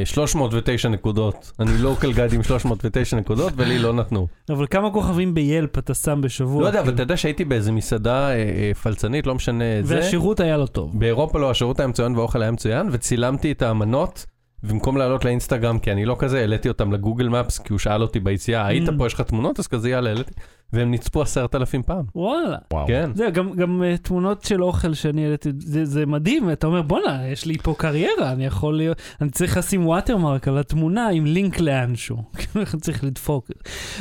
309 0.04 0.88
נקודות. 0.88 1.52
אני 1.60 1.78
local 1.78 2.12
guide 2.12 2.32
עם 2.32 2.42
309 2.42 3.16
נקודות, 3.16 3.52
ולי 3.56 3.78
לא 3.78 3.92
נתנו. 3.92 4.26
אבל 4.50 4.66
כמה 4.70 4.90
כוכבים 4.90 5.34
ב 5.34 5.43
Yelp 5.43 5.78
אתה 5.78 5.94
שם 5.94 6.20
בשבוע? 6.22 6.62
לא 6.62 6.66
יודע, 6.66 6.78
אבל 6.78 6.86
כאילו? 6.86 6.94
אתה 6.94 7.02
יודע 7.02 7.16
שהייתי 7.16 7.44
באיזה 7.44 7.72
מסעדה 7.72 8.28
אה, 8.30 8.34
אה, 8.34 8.70
פלצנית, 8.82 9.26
לא 9.26 9.34
משנה 9.34 9.78
את 9.78 9.86
זה. 9.86 9.96
והשירות 9.96 10.40
היה 10.40 10.56
לא 10.56 10.66
טוב. 10.66 10.98
באירופה 10.98 11.38
לא, 11.38 11.50
השירות 11.50 11.80
היה 11.80 11.86
מצוין 11.86 12.16
והאוכל 12.16 12.42
היה 12.42 12.50
מצוין, 12.50 12.88
וצילמתי 12.92 13.52
את 13.52 13.62
המנות, 13.62 14.26
במקום 14.62 14.96
לעלות 14.96 15.24
לאינסטגרם, 15.24 15.78
כי 15.78 15.92
אני 15.92 16.04
לא 16.04 16.16
כזה, 16.18 16.40
העליתי 16.40 16.68
אותם 16.68 16.92
ל 16.92 16.97
Google 16.97 17.28
Maps, 17.28 17.58
כי 17.58 17.72
הוא 17.72 17.78
שאל 17.78 18.02
אותי 18.02 18.20
ביציאה, 18.20 18.66
היית 18.66 18.88
Mm. 18.88 18.92
פה, 18.98 19.06
יש 19.06 19.14
לך 19.14 19.20
תמונות? 19.20 19.58
אז 19.58 19.66
כזה, 19.66 19.90
יאללה, 19.90 20.10
העליתי. 20.10 20.32
והם 20.72 20.90
נצפו 20.90 21.22
עשרת 21.22 21.54
אלפים 21.54 21.82
פעם. 21.82 22.04
וואלה. 22.14 22.56
וואו. 22.72 22.86
כן. 22.86 23.10
זה 23.14 23.30
גם, 23.30 23.52
גם 23.52 23.82
uh, 23.82 23.98
תמונות 24.02 24.42
של 24.44 24.62
אוכל 24.64 24.94
שאני 24.94 25.24
העליתי, 25.24 25.50
זה, 25.58 25.84
זה 25.84 26.06
מדהים, 26.06 26.50
אתה 26.50 26.66
אומר 26.66 26.82
בואנה, 26.82 27.28
יש 27.28 27.46
לי 27.46 27.58
פה 27.58 27.74
קריירה, 27.78 28.32
אני 28.32 28.46
יכול 28.46 28.76
להיות, 28.76 28.98
אני 29.20 29.30
צריך 29.30 29.56
לשים 29.56 29.86
ווטרמרק 29.86 30.48
על 30.48 30.58
התמונה 30.58 31.08
עם 31.08 31.24
לינק 31.26 31.60
לאנשהו, 31.60 32.16
כאילו, 32.38 32.66
אני 32.72 32.80
צריך 32.80 33.04
לדפוק. 33.04 33.50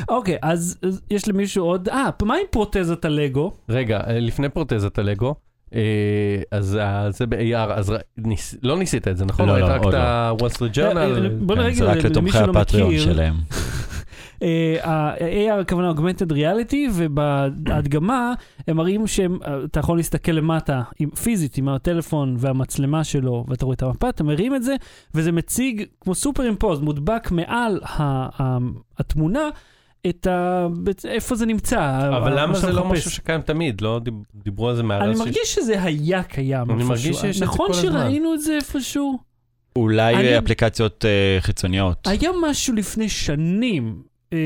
אוקיי, 0.08 0.36
אז, 0.42 0.78
אז 0.82 1.00
יש 1.10 1.28
למישהו 1.28 1.64
עוד, 1.64 1.88
אה, 1.88 2.08
מה 2.22 2.34
עם 2.34 2.46
פרוטזת 2.50 3.04
הלגו? 3.04 3.52
רגע, 3.68 4.00
אה, 4.06 4.20
לפני 4.20 4.48
פרוטזת 4.48 4.98
הלגו, 4.98 5.28
אה, 5.28 5.34
אז 6.50 6.76
אה, 6.76 7.10
זה 7.10 7.26
ב-AR, 7.26 7.72
אז 7.72 7.94
לא 8.62 8.78
ניסית 8.78 9.08
את 9.08 9.16
זה, 9.16 9.24
נכון? 9.24 9.48
לא, 9.48 9.52
ראית 9.52 9.64
לא, 9.64 9.70
רק 9.70 9.84
עוד 9.84 9.94
את 9.94 10.00
לא. 10.00 10.04
ה-Wall 10.04 10.52
Street 10.56 10.78
אה, 10.78 10.92
Journal? 10.92 11.28
בוא 11.40 11.54
כן, 11.54 11.60
נרגע, 11.60 11.74
זה 11.74 11.84
רק 11.84 11.96
לתומכי 11.96 12.38
הפטריון. 12.38 12.98
שלהם. 12.98 13.34
אה, 14.42 14.76
ה-AR 14.82 15.60
הכוונה 15.60 15.92
Augmented 15.92 16.32
Reality, 16.32 16.90
ובהדגמה 16.92 18.34
הם 18.68 18.76
מראים 18.76 19.06
שאתה 19.06 19.80
יכול 19.80 19.96
להסתכל 19.96 20.32
למטה 20.32 20.82
עם, 20.98 21.10
פיזית 21.10 21.58
עם 21.58 21.68
הטלפון 21.68 22.36
והמצלמה 22.38 23.04
שלו, 23.04 23.44
ואתה 23.48 23.64
רואה 23.64 23.74
את 23.74 23.82
המפה, 23.82 24.08
אתה 24.08 24.24
מרים 24.24 24.54
את 24.54 24.62
זה, 24.62 24.74
וזה 25.14 25.32
מציג 25.32 25.84
כמו 26.00 26.14
סופר 26.14 26.42
אימפוז, 26.42 26.80
מודבק 26.80 27.30
מעל 27.30 27.80
התמונה, 28.98 29.48
את 30.08 30.26
ה... 30.26 30.66
איפה 31.08 31.34
זה 31.34 31.46
נמצא. 31.46 32.08
אבל 32.08 32.34
מה 32.34 32.42
למה 32.42 32.54
שאתה 32.54 32.66
זה 32.66 32.72
לא. 32.72 32.84
משהו 32.84 33.10
שקיים 33.10 33.40
תמיד? 33.40 33.80
לא 33.80 34.00
דיב- 34.04 34.14
דיברו 34.44 34.68
על 34.68 34.76
זה 34.76 34.82
מהרס 34.82 35.02
אני 35.08 35.18
מרגיש 35.18 35.54
שזה 35.54 35.82
היה 35.82 36.22
קיים 36.22 36.70
אני. 36.70 36.84
מרגיש 36.84 37.16
שיש 37.16 37.24
את 37.24 37.34
זה 37.34 37.44
נכון 37.44 37.66
כל 37.72 37.78
הזמן. 37.78 37.90
שראינו 37.92 38.34
את 38.34 38.40
זה 38.40 38.56
איפשהו? 38.56 39.18
אולי 39.76 40.38
אפליקציות 40.38 41.04
אה, 41.04 41.40
חיצוניות. 41.40 42.06
היה 42.06 42.30
משהו 42.42 42.74
לפני 42.74 43.08
שנים. 43.08 44.02
אה, 44.32 44.38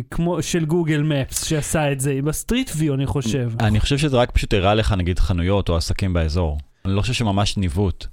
Mm. 0.00 0.04
כמו 0.10 0.42
של 0.42 0.64
Google 0.64 1.02
Maps 1.02 1.44
שעשה 1.44 1.92
את 1.92 2.00
זה, 2.00 2.18
ב 2.24 2.31
Street 2.31 2.70
View 2.76 2.94
אני 2.94 3.06
חושב. 3.06 3.50
אני 3.60 3.80
חושב 3.80 3.98
שזה 3.98 4.16
רק 4.16 4.30
פשוט 4.30 4.54
הראה 4.54 4.74
לך 4.74 4.92
נגיד 4.92 5.18
חנויות 5.18 5.68
או 5.68 5.76
עסקים 5.76 6.12
באזור. 6.12 6.58
אני 6.84 6.94
לא 6.94 7.00
חושב 7.00 7.12
שממש 7.12 7.56
ניווט. 7.56 8.06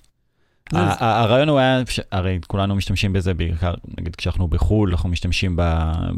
הרעיון 0.74 1.50
הוא 1.50 1.60
היה, 1.60 1.82
הרי 2.12 2.40
כולנו 2.48 2.76
משתמשים 2.76 3.14
בזה 3.14 3.34
בעיקר, 3.34 3.74
נגיד 4.00 4.16
כשאנחנו 4.16 4.48
בחו"ל, 4.48 4.90
אנחנו 4.92 5.10
משתמשים 5.10 5.56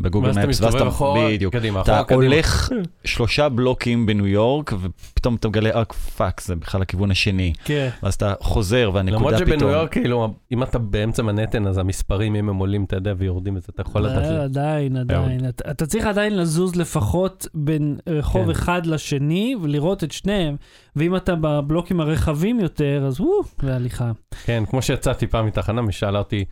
בגוגל 0.01 0.27
ואז 0.27 0.37
אתה 0.37 0.47
Maps, 0.47 0.61
מסתובב 0.61 0.87
אחורה, 0.87 1.27
בדיוק. 1.29 1.55
אתה. 1.81 2.01
הולך 2.13 2.69
שלושה 3.05 3.49
בלוקים 3.49 4.05
בניו 4.05 4.27
יורק, 4.27 4.73
ופתאום 4.81 5.35
אתה 5.35 5.47
מגלה, 5.47 5.69
אה, 5.69 5.85
פאק, 5.85 6.41
זה 6.41 6.55
בכלל 6.55 6.81
לכיוון 6.81 7.11
השני. 7.11 7.53
כן. 7.65 7.89
ואז 8.03 8.13
אתה 8.13 8.33
חוזר, 8.41 8.91
והנקודה 8.93 9.17
למרות 9.17 9.33
פתאום... 9.35 9.49
שבניו 9.49 9.69
יורק, 9.69 9.91
כאילו, 9.91 10.33
אם 10.51 10.63
אתה 10.63 10.79
באמצע 10.79 11.23
מנהטן, 11.23 11.67
אז 11.67 11.77
המספרים, 11.77 12.35
אם 12.35 12.49
הם 12.49 12.55
עולים, 12.55 12.83
אתה 12.83 12.95
יודע, 12.95 13.13
ויורדים, 13.17 13.57
אז 13.57 13.63
אתה 13.69 13.81
יכול 13.81 14.01
לדעת. 14.01 14.23
עדיין, 14.25 14.97
עדיין. 14.97 15.47
אתה- 15.49 15.71
אתה 15.71 15.85
צריך 15.85 16.05
עדיין 16.05 16.37
לזוז 16.37 16.75
לפחות 16.75 17.47
בין 17.53 17.97
רחוב 18.07 18.45
כן. 18.45 18.49
אחד 18.51 18.85
לשני 18.85 19.55
ולראות 19.61 20.03
את 20.03 20.11
שניהם, 20.11 20.55
ואם 20.95 21.15
אתה 21.15 21.35
בבלוקים 21.35 21.99
הרחבים 21.99 22.59
יותר, 22.59 23.03
אז 23.07 23.21
וואו, 23.21 23.41
להליכה. 23.63 24.11
כן, 24.45 24.63
כמו 24.69 24.81
שיצאתי 24.81 25.27
פעם 25.27 25.45
מתחנה, 25.45 25.81
מי 25.81 25.91
שאלה 25.91 26.19
אותי, 26.19 26.45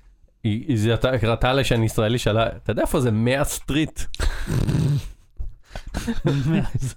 היא 0.44 0.92
ראתה 1.24 1.50
עליי 1.50 1.64
שאני 1.64 1.86
ישראלי, 1.86 2.18
שאלה, 2.18 2.48
אתה 2.48 2.72
יודע 2.72 2.82
איפה 2.82 3.00
זה 3.00 3.12
100 3.12 3.44
street? 3.44 4.00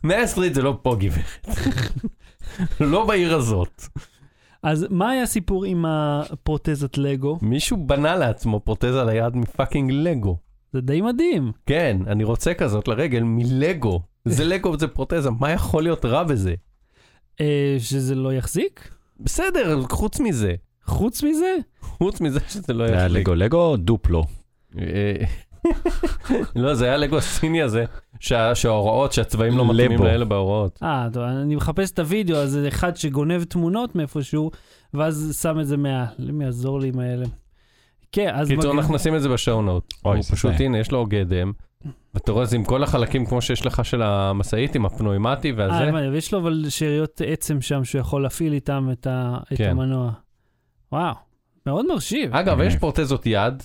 100 0.04 0.26
street 0.26 0.54
זה 0.54 0.62
לא 0.62 0.78
פה, 0.82 0.96
גברת. 1.00 1.48
לא 2.80 3.06
בעיר 3.06 3.34
הזאת. 3.34 3.82
אז 4.62 4.86
מה 4.90 5.10
היה 5.10 5.22
הסיפור 5.22 5.64
עם 5.64 5.84
הפרוטזת 5.88 6.98
לגו? 6.98 7.38
מישהו 7.42 7.76
בנה 7.76 8.16
לעצמו 8.16 8.60
פרוטזה 8.60 9.04
ליד 9.04 9.36
מפאקינג 9.36 9.90
לגו. 9.92 10.36
זה 10.72 10.80
די 10.80 11.00
מדהים. 11.00 11.52
כן, 11.66 11.96
אני 12.06 12.24
רוצה 12.24 12.54
כזאת 12.54 12.88
לרגל 12.88 13.22
מלגו. 13.22 14.02
זה 14.24 14.44
לגו, 14.44 14.78
זה 14.78 14.88
פרוטזה, 14.88 15.30
מה 15.30 15.50
יכול 15.50 15.82
להיות 15.82 16.04
רע 16.04 16.22
בזה? 16.22 16.54
אה, 17.40 17.76
שזה 17.78 18.14
לא 18.14 18.32
יחזיק? 18.32 18.88
בסדר, 19.20 19.82
חוץ 19.90 20.20
מזה. 20.20 20.54
חוץ 20.84 21.22
מזה? 21.22 21.54
חוץ 21.80 22.20
מזה 22.20 22.40
שזה 22.48 22.72
לא 22.72 22.86
זה 22.86 22.92
היה. 22.96 23.08
לגו 23.08 23.34
לגו 23.34 23.56
או 23.56 23.76
דופלו? 23.76 24.24
אה, 24.78 25.14
לא, 26.56 26.74
זה 26.74 26.84
היה 26.84 26.96
לגו 26.96 27.16
הסיני 27.18 27.62
הזה, 27.62 27.84
שה- 28.20 28.54
שההוראות, 28.54 29.12
שהצבעים 29.12 29.58
לא 29.58 29.64
מתאימים. 29.74 30.02
לאלה 30.02 30.24
בהוראות. 30.24 30.78
אה, 30.82 31.08
טוב, 31.12 31.22
אני 31.22 31.56
מחפש 31.56 31.90
את 31.90 31.98
הוידאו, 31.98 32.36
אז 32.36 32.50
זה 32.50 32.68
אחד 32.68 32.96
שגונב 32.96 33.44
תמונות 33.44 33.94
מאיפשהו, 33.94 34.50
ואז 34.94 35.38
שם 35.42 35.60
את 35.60 35.66
זה 35.66 35.76
מעל. 35.76 36.04
למי 36.18 36.44
יעזור 36.44 36.80
לי 36.80 36.88
עם 36.88 36.98
האלה? 36.98 37.26
כן, 38.12 38.30
אז... 38.34 38.48
קיצור. 38.48 38.72
אנחנו 38.72 38.94
נשים 38.94 39.16
את 39.16 39.22
זה 39.22 39.28
נוט. 39.62 39.94
אוי, 40.04 40.16
הוא 40.16 40.24
פשוט. 40.30 40.52
הנה, 40.58 40.78
יש 40.78 40.92
לו 40.92 41.06
גדם. 41.06 41.52
ואתה 42.14 42.32
רואה 42.32 42.44
זה 42.44 42.56
עם 42.56 42.64
כל 42.64 42.82
החלקים 42.82 43.26
כמו 43.26 43.42
שיש 43.42 43.66
לך 43.66 43.84
של 43.84 44.02
המשאית, 44.02 44.74
עם 44.74 44.86
הפנוימטי 44.86 45.50
אה, 45.50 45.54
והזה. 45.56 45.88
הבנתי, 45.88 46.08
ויש 46.08 46.32
לו 46.32 46.38
אבל 46.38 46.64
שאריות 46.68 47.20
עצם 47.26 47.60
שם 47.60 47.84
שהוא 47.84 48.00
יכול 48.00 48.22
להפעיל 48.22 48.52
איתם 48.52 48.88
את, 48.92 49.06
ה... 49.06 49.38
את 49.52 49.58
כן. 49.58 49.70
המנוע. 49.70 50.10
וואו, 50.92 51.14
מאוד 51.66 51.86
מרשים. 51.86 52.34
אגב, 52.34 52.54
מגניב. 52.54 52.72
יש 52.72 52.76
פרוטזות 52.76 53.26
יד, 53.26 53.62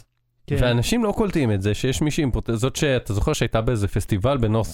כן. 0.47 0.57
ואנשים 0.59 1.03
לא 1.03 1.11
קולטים 1.11 1.51
את 1.51 1.61
זה, 1.61 1.73
שיש 1.73 2.01
מישהי 2.01 2.23
עם 2.23 2.31
פרוטזות 2.31 2.75
שאתה 2.75 3.13
זוכר 3.13 3.33
שהייתה 3.33 3.61
באיזה 3.61 3.87
פסטיבל 3.87 4.37
בנורת' 4.37 4.67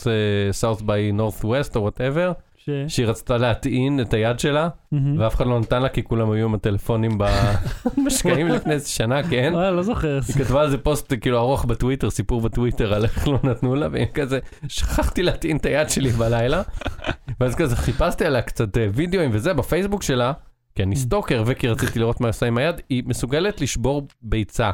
South 0.51 0.81
by 0.81 1.11
Southwest 1.11 1.75
או 1.75 1.81
whatever, 1.81 2.31
ש... 2.65 2.69
שהיא 2.87 3.05
רצתה 3.05 3.37
להטעין 3.37 3.99
את 3.99 4.13
היד 4.13 4.39
שלה, 4.39 4.69
מהמם. 4.91 5.19
ואף 5.19 5.35
אחד 5.35 5.47
לא 5.47 5.59
נתן 5.59 5.81
לה 5.81 5.89
כי 5.89 6.03
כולם 6.03 6.31
היו 6.31 6.45
עם 6.45 6.53
הטלפונים 6.53 7.17
במשקעים 7.17 8.47
לפני 8.55 8.73
איזה 8.73 8.89
שנה, 8.89 9.29
כן? 9.29 9.51
וואי, 9.53 9.71
לא 9.71 9.83
זוכר. 9.83 10.19
היא 10.27 10.35
כתבה 10.35 10.61
על 10.61 10.69
זה 10.69 10.77
פוסט 10.77 11.13
כאילו 11.21 11.37
ארוך 11.37 11.65
בטוויטר, 11.65 12.09
סיפור 12.09 12.41
בטוויטר 12.41 12.93
על 12.93 13.03
איך 13.03 13.27
לא 13.27 13.39
נתנו 13.43 13.75
לה, 13.75 13.87
והיא 13.91 14.05
כזה, 14.13 14.39
שכחתי 14.67 15.23
להטעין 15.23 15.57
את 15.57 15.65
היד 15.65 15.89
שלי 15.89 16.09
בלילה. 16.09 16.61
ואז 17.39 17.55
כזה 17.55 17.75
חיפשתי 17.75 18.25
עליה 18.25 18.41
קצת 18.41 18.77
אה, 18.77 18.87
וידאוים 18.93 19.29
וזה 19.33 19.53
בפייסבוק 19.53 20.03
שלה, 20.03 20.33
כי 20.75 20.83
אני 20.83 20.95
סטוקר 20.95 21.43
וכי 21.45 21.67
רציתי 21.67 21.99
לראות 21.99 22.21
מה 22.21 22.27
עושה 22.27 22.45
עם 22.45 22.57
היד, 22.57 22.81
היא 22.89 23.03
מסוגלת 23.05 23.61
לשבור 23.61 24.07
ביצה 24.21 24.71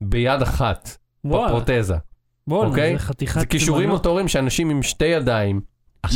ביד 0.00 0.42
אחת, 0.42 0.96
בפרוטזה. 1.24 1.94
בואנה, 2.46 2.68
אוקיי? 2.68 2.92
זה 2.92 2.98
חתיכת... 2.98 3.40
זה 3.40 3.46
כישורים. 3.46 3.88
מוטוריים 3.88 4.28
שאנשים 4.28 4.70
עם 4.70 4.82
שתי 4.82 5.04
ידיים, 5.04 5.60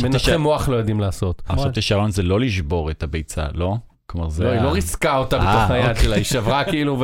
מנתחי 0.03 0.37
מוח 0.37 0.69
לא 0.69 0.75
יודעים 0.75 0.99
לעשות. 0.99 1.41
חשבתי 1.51 1.81
שהרעיון 1.81 2.11
זה 2.11 2.23
לא 2.23 2.39
לשבור 2.39 2.91
את 2.91 3.03
הביצה, 3.03 3.45
לא? 3.53 3.75
כלומר 4.05 4.29
זה... 4.29 4.43
לא, 4.43 4.49
היא 4.49 4.59
ה- 4.59 4.63
לא 4.63 4.71
ריסקה 4.71 5.17
אותה 5.17 5.35
אה, 5.39 5.41
בתוך 5.41 5.71
היד 5.71 5.89
אוקיי. 5.89 6.03
שלה, 6.03 6.15
היא 6.15 6.23
שברה 6.23 6.63
כאילו 6.63 7.03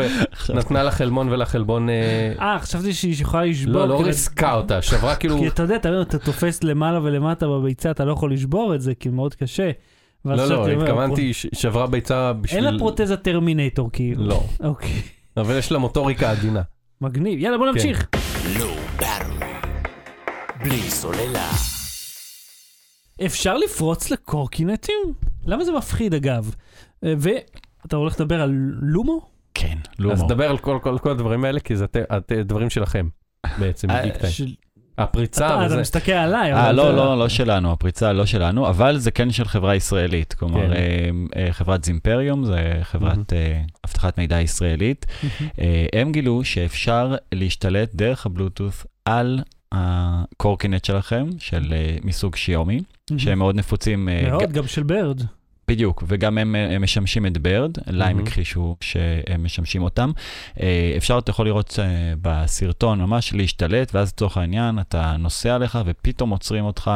ונתנה 0.49 0.83
לחלבון 0.87 1.29
ולחלבון... 1.29 1.89
אה, 1.89 1.95
אה, 2.39 2.59
חשבתי 2.59 2.93
שהיא 2.93 3.15
יכולה 3.21 3.45
לשבור. 3.45 3.73
לא, 3.73 3.87
לא 3.87 3.93
כאילו- 3.95 4.07
ריסקה 4.07 4.53
אותה, 4.53 4.81
שברה 4.81 5.15
כאילו... 5.15 5.37
כי 5.39 5.47
אתה 5.47 5.63
יודע, 5.63 5.75
אתה, 5.75 6.01
אתה 6.01 6.17
תופס 6.19 6.63
למעלה 6.63 6.99
ולמטה 7.03 7.47
בביצה, 7.47 7.91
אתה 7.91 8.05
לא 8.05 8.11
יכול 8.13 8.33
לשבור 8.33 8.75
את 8.75 8.81
זה, 8.81 8.93
כי 8.95 9.09
מאוד 9.09 9.35
קשה. 9.35 9.71
לא, 10.25 10.35
לא, 10.35 10.55
אומר, 10.55 10.83
התכוונתי, 10.83 11.33
ש- 11.33 11.45
שברה 11.53 11.87
ביצה 11.87 12.33
בשביל... 12.33 12.65
אין 12.65 12.73
לה 12.73 12.79
פרוטזה 12.79 13.17
טרמינטור, 13.17 13.89
כאילו. 13.93 14.23
לא, 14.27 14.43
אוקיי, 14.63 15.01
אבל 15.37 15.57
יש 15.57 15.71
לה 15.71 15.77
מוטוריקה 15.77 16.31
עדינה. 16.31 16.61
מגניב. 17.01 17.39
יאללה, 17.39 17.57
בוא 17.57 17.65
כן. 17.67 17.71
נמשיך. 17.73 18.07
בלי 20.63 20.81
סוללה. 20.81 21.76
אפשר 23.25 23.57
לפרוץ 23.57 24.11
לקורקינטים? 24.11 25.13
למה 25.45 25.63
זה 25.65 25.71
מפחיד, 25.71 26.13
אגב? 26.13 26.55
אה, 27.03 27.13
ואתה 27.17 27.95
הולך 27.95 28.19
לדבר 28.19 28.41
על 28.41 28.51
לומו? 28.81 29.21
כן, 29.53 29.77
אז 29.83 29.99
לומו. 29.99 30.25
נדבר 30.25 30.49
על 30.49 30.57
כל- 30.57 30.79
כל 30.83 30.97
כל 31.01 31.11
הדברים 31.11 31.45
האלה, 31.45 31.59
כי 31.59 31.75
זה 31.75 31.83
הת- 31.83 31.95
הת- 32.11 32.31
דברים 32.31 32.69
שלכם, 32.69 33.07
בעצם, 33.59 33.89
אה, 33.91 34.03
הפריצה 34.97 35.45
אתה 35.47 35.55
אתה 35.55 35.65
וזה. 35.65 35.81
מסתכל 35.81 36.11
עליי. 36.11 36.53
אה, 36.53 36.71
לא, 36.71 36.81
אתה- 36.89 36.91
לא, 36.97 37.17
לא 37.19 37.29
שלנו, 37.29 37.71
הפריצה 37.71 38.13
לא 38.13 38.25
שלנו, 38.25 38.69
אבל 38.69 38.97
זה 38.97 39.11
כן 39.11 39.31
של 39.31 39.45
חברה 39.45 39.75
ישראלית. 39.75 40.33
כלומר, 40.33 40.67
כן. 40.67 40.73
אה, 40.73 41.09
אה, 41.35 41.53
חברת 41.53 41.83
זימפריום, 41.83 42.45
זה 42.45 42.79
חברת 42.83 43.33
אה, 43.33 43.61
אבטחת 43.85 44.17
מידע 44.17 44.41
ישראלית. 44.41 45.05
אה, 45.59 45.85
הם 45.93 46.11
גילו 46.11 46.43
שאפשר 46.43 47.15
להשתלט 47.31 47.95
דרך 47.95 48.25
הבלוטות' 48.25 48.85
על 49.05 49.39
הקורקינט 49.71 50.85
שלכם, 50.85 51.25
של 51.39 51.73
אה, 51.73 51.97
מסוג 52.03 52.35
שיומי, 52.35 52.81
שהם 53.17 53.37
מאוד 53.39 53.55
נפוצים. 53.55 54.09
אה, 54.09 54.21
ג- 54.23 54.29
מאוד, 54.29 54.51
גם 54.51 54.67
של 54.67 54.83
ברד. 54.83 55.21
בדיוק, 55.67 56.03
וגם 56.07 56.37
הם, 56.37 56.55
אה, 56.55 56.75
הם 56.75 56.81
משמשים 56.81 57.25
את 57.25 57.37
ברד, 57.37 57.71
לה 57.87 58.05
הם 58.07 58.15
מהמם. 58.15 58.27
הכחישו 58.27 58.75
שהם 58.81 59.43
משמשים 59.43 59.83
אותם. 59.83 60.11
אפשר, 60.97 61.17
אתה 61.17 61.29
יכול 61.31 61.45
לראות 61.45 61.79
בסרטון 62.21 63.01
ממש 63.01 63.33
להשתלט, 63.33 63.95
ואז 63.95 64.07
לצורך 64.07 64.37
העניין 64.37 64.79
אתה 64.79 65.15
נוסע 65.19 65.55
עליך 65.55 65.79
ופתאום 65.85 66.29
עוצרים 66.29 66.65
אותך 66.65 66.91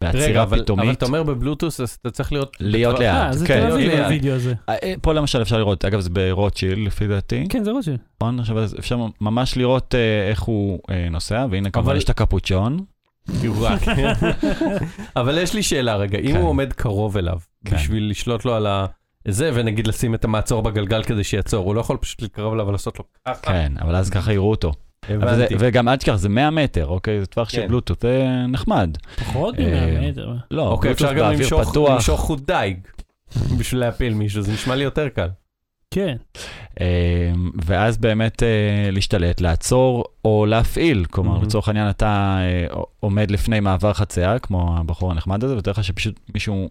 בעצירה 0.00 0.42
אבל 0.42 0.54
אבל 0.54 0.62
פתאומית. 0.62 0.98
אתה 0.98 1.06
אומר 1.06 1.22
בבלוטוס, 1.22 1.80
אז 1.80 1.90
אתה 2.00 2.10
צריך 2.10 2.32
להיות... 2.32 2.56
להיות 2.60 2.98
לאט. 2.98 3.14
אה, 3.14 3.32
זה 3.32 3.46
כן, 3.46 3.60
תל 3.60 3.72
אביב 3.72 3.90
ליד. 3.90 4.00
הווידאו 4.00 4.34
הזה. 4.34 4.54
אה, 4.68 4.74
אה, 4.82 4.94
פה 5.02 5.12
למשל 5.12 5.42
אפשר 5.42 5.58
לראות, 5.58 5.84
אגב 5.84 6.00
זה 6.00 6.10
ברוטשילד 6.10 6.86
לפי 6.86 7.06
דעתי, 7.06 7.46
כן, 7.48 7.64
זה 7.64 7.70
רוטשילד. 7.70 7.98
נכון? 8.16 8.40
עכשיו 8.40 8.58
אז 8.58 8.76
אפשר 8.78 8.98
ממש 9.20 9.56
לראות 9.56 9.94
אה, 9.94 10.30
איך 10.30 10.42
הוא 10.42 10.78
נוסע, 11.10 11.46
והנה 11.50 11.70
כמובן 11.70 11.96
יש 11.96 12.04
את 12.04 12.10
הקפוצ'ון. 12.10 12.78
אבל 15.16 15.38
יש 15.38 15.54
לי 15.54 15.62
שאלה 15.62 15.96
רגע, 15.96 16.18
אם 16.18 16.32
כן. 16.32 16.36
הוא 16.36 16.48
עומד 16.48 16.72
קרוב 16.72 17.16
אליו, 17.16 17.38
כן. 17.64 17.76
בשביל 17.76 18.10
לשלוט 18.10 18.44
לו 18.44 18.54
על 18.54 18.66
ה... 18.66 18.86
זה, 19.28 19.50
ונגיד 19.54 19.86
לשים 19.86 20.14
את 20.14 20.24
המעצור 20.24 20.62
בגלגל 20.62 21.02
כדי 21.02 21.24
שיעצור, 21.24 21.66
הוא 21.66 21.74
לא 21.74 21.80
יכול 21.80 21.96
פשוט 21.96 22.22
להתקרב 22.22 22.52
אליו 22.52 22.66
ולעשות 22.66 22.98
לו 22.98 23.04
ככה. 23.28 23.40
כן, 23.42 23.72
אבל 23.80 23.96
אז 23.96 24.10
ככה 24.10 24.32
יראו 24.32 24.50
אותו. 24.50 24.72
הבנתי. 25.14 25.54
וגם 25.58 25.88
אל 25.88 25.96
תשכח, 25.96 26.14
זה 26.14 26.28
100 26.28 26.50
מטר, 26.50 26.86
אוקיי? 26.86 27.20
זה 27.20 27.26
טווח 27.26 27.48
של 27.48 27.60
כן. 27.60 27.68
בלוטות, 27.68 28.00
זה 28.00 28.26
נחמד. 28.48 28.96
פחות 29.16 29.58
אה, 29.58 29.64
מ-100 29.64 30.08
מטר. 30.08 30.34
לא, 30.50 30.68
אוקיי, 30.68 30.90
בלוטות 30.90 31.08
אפשר 31.08 31.18
גם 31.18 31.24
באוויר 31.24 31.40
למשוך 31.40 31.70
פתוח. 31.70 31.90
למשוך 31.90 32.20
חוט 32.20 32.40
דייג 32.46 32.78
בשביל 33.58 33.80
להפיל 33.80 34.14
מישהו, 34.14 34.42
זה 34.42 34.52
נשמע 34.52 34.74
לי 34.74 34.84
יותר 34.84 35.08
קל. 35.08 35.28
כן. 35.90 36.16
אה, 36.80 37.32
ואז 37.64 37.98
באמת 37.98 38.42
אה, 38.42 38.90
להשתלט, 38.90 39.40
לעצור 39.40 40.04
או 40.24 40.46
להפעיל. 40.46 41.04
כלומר, 41.04 41.30
מהמם. 41.30 41.44
לצורך 41.44 41.68
העניין 41.68 41.90
אתה 41.90 42.38
אה, 42.40 42.80
עומד 43.00 43.30
לפני 43.30 43.60
מעבר 43.60 43.92
חצייה, 43.92 44.38
כמו 44.38 44.76
הבחור 44.78 45.10
הנחמד 45.10 45.44
הזה, 45.44 45.56
ותאר 45.56 45.72
לך 45.72 45.84
שפשוט 45.84 46.20
מישהו 46.34 46.68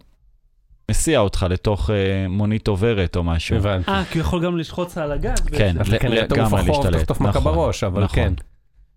מסיע 0.90 1.20
אותך 1.20 1.46
לתוך 1.50 1.90
אה, 1.90 2.28
מונית 2.28 2.68
עוברת 2.68 3.16
או 3.16 3.24
משהו. 3.24 3.56
הבנתי. 3.56 3.90
אה, 3.90 4.04
כי 4.04 4.18
הוא 4.18 4.26
יכול 4.26 4.44
גם 4.44 4.58
לשחוץ 4.58 4.98
על 4.98 5.12
הגג. 5.12 5.34
כן. 5.52 5.76
אתה 5.80 5.98
כנראה 5.98 6.26
תעוף 6.26 6.46
אחורה 6.54 6.62
להשתלט. 6.62 6.94
ותחטוף 6.94 7.20
מכה 7.20 7.38
נכון, 7.38 7.54
בראש, 7.54 7.84
אבל 7.84 8.04
נכון. 8.04 8.14
כן. 8.16 8.32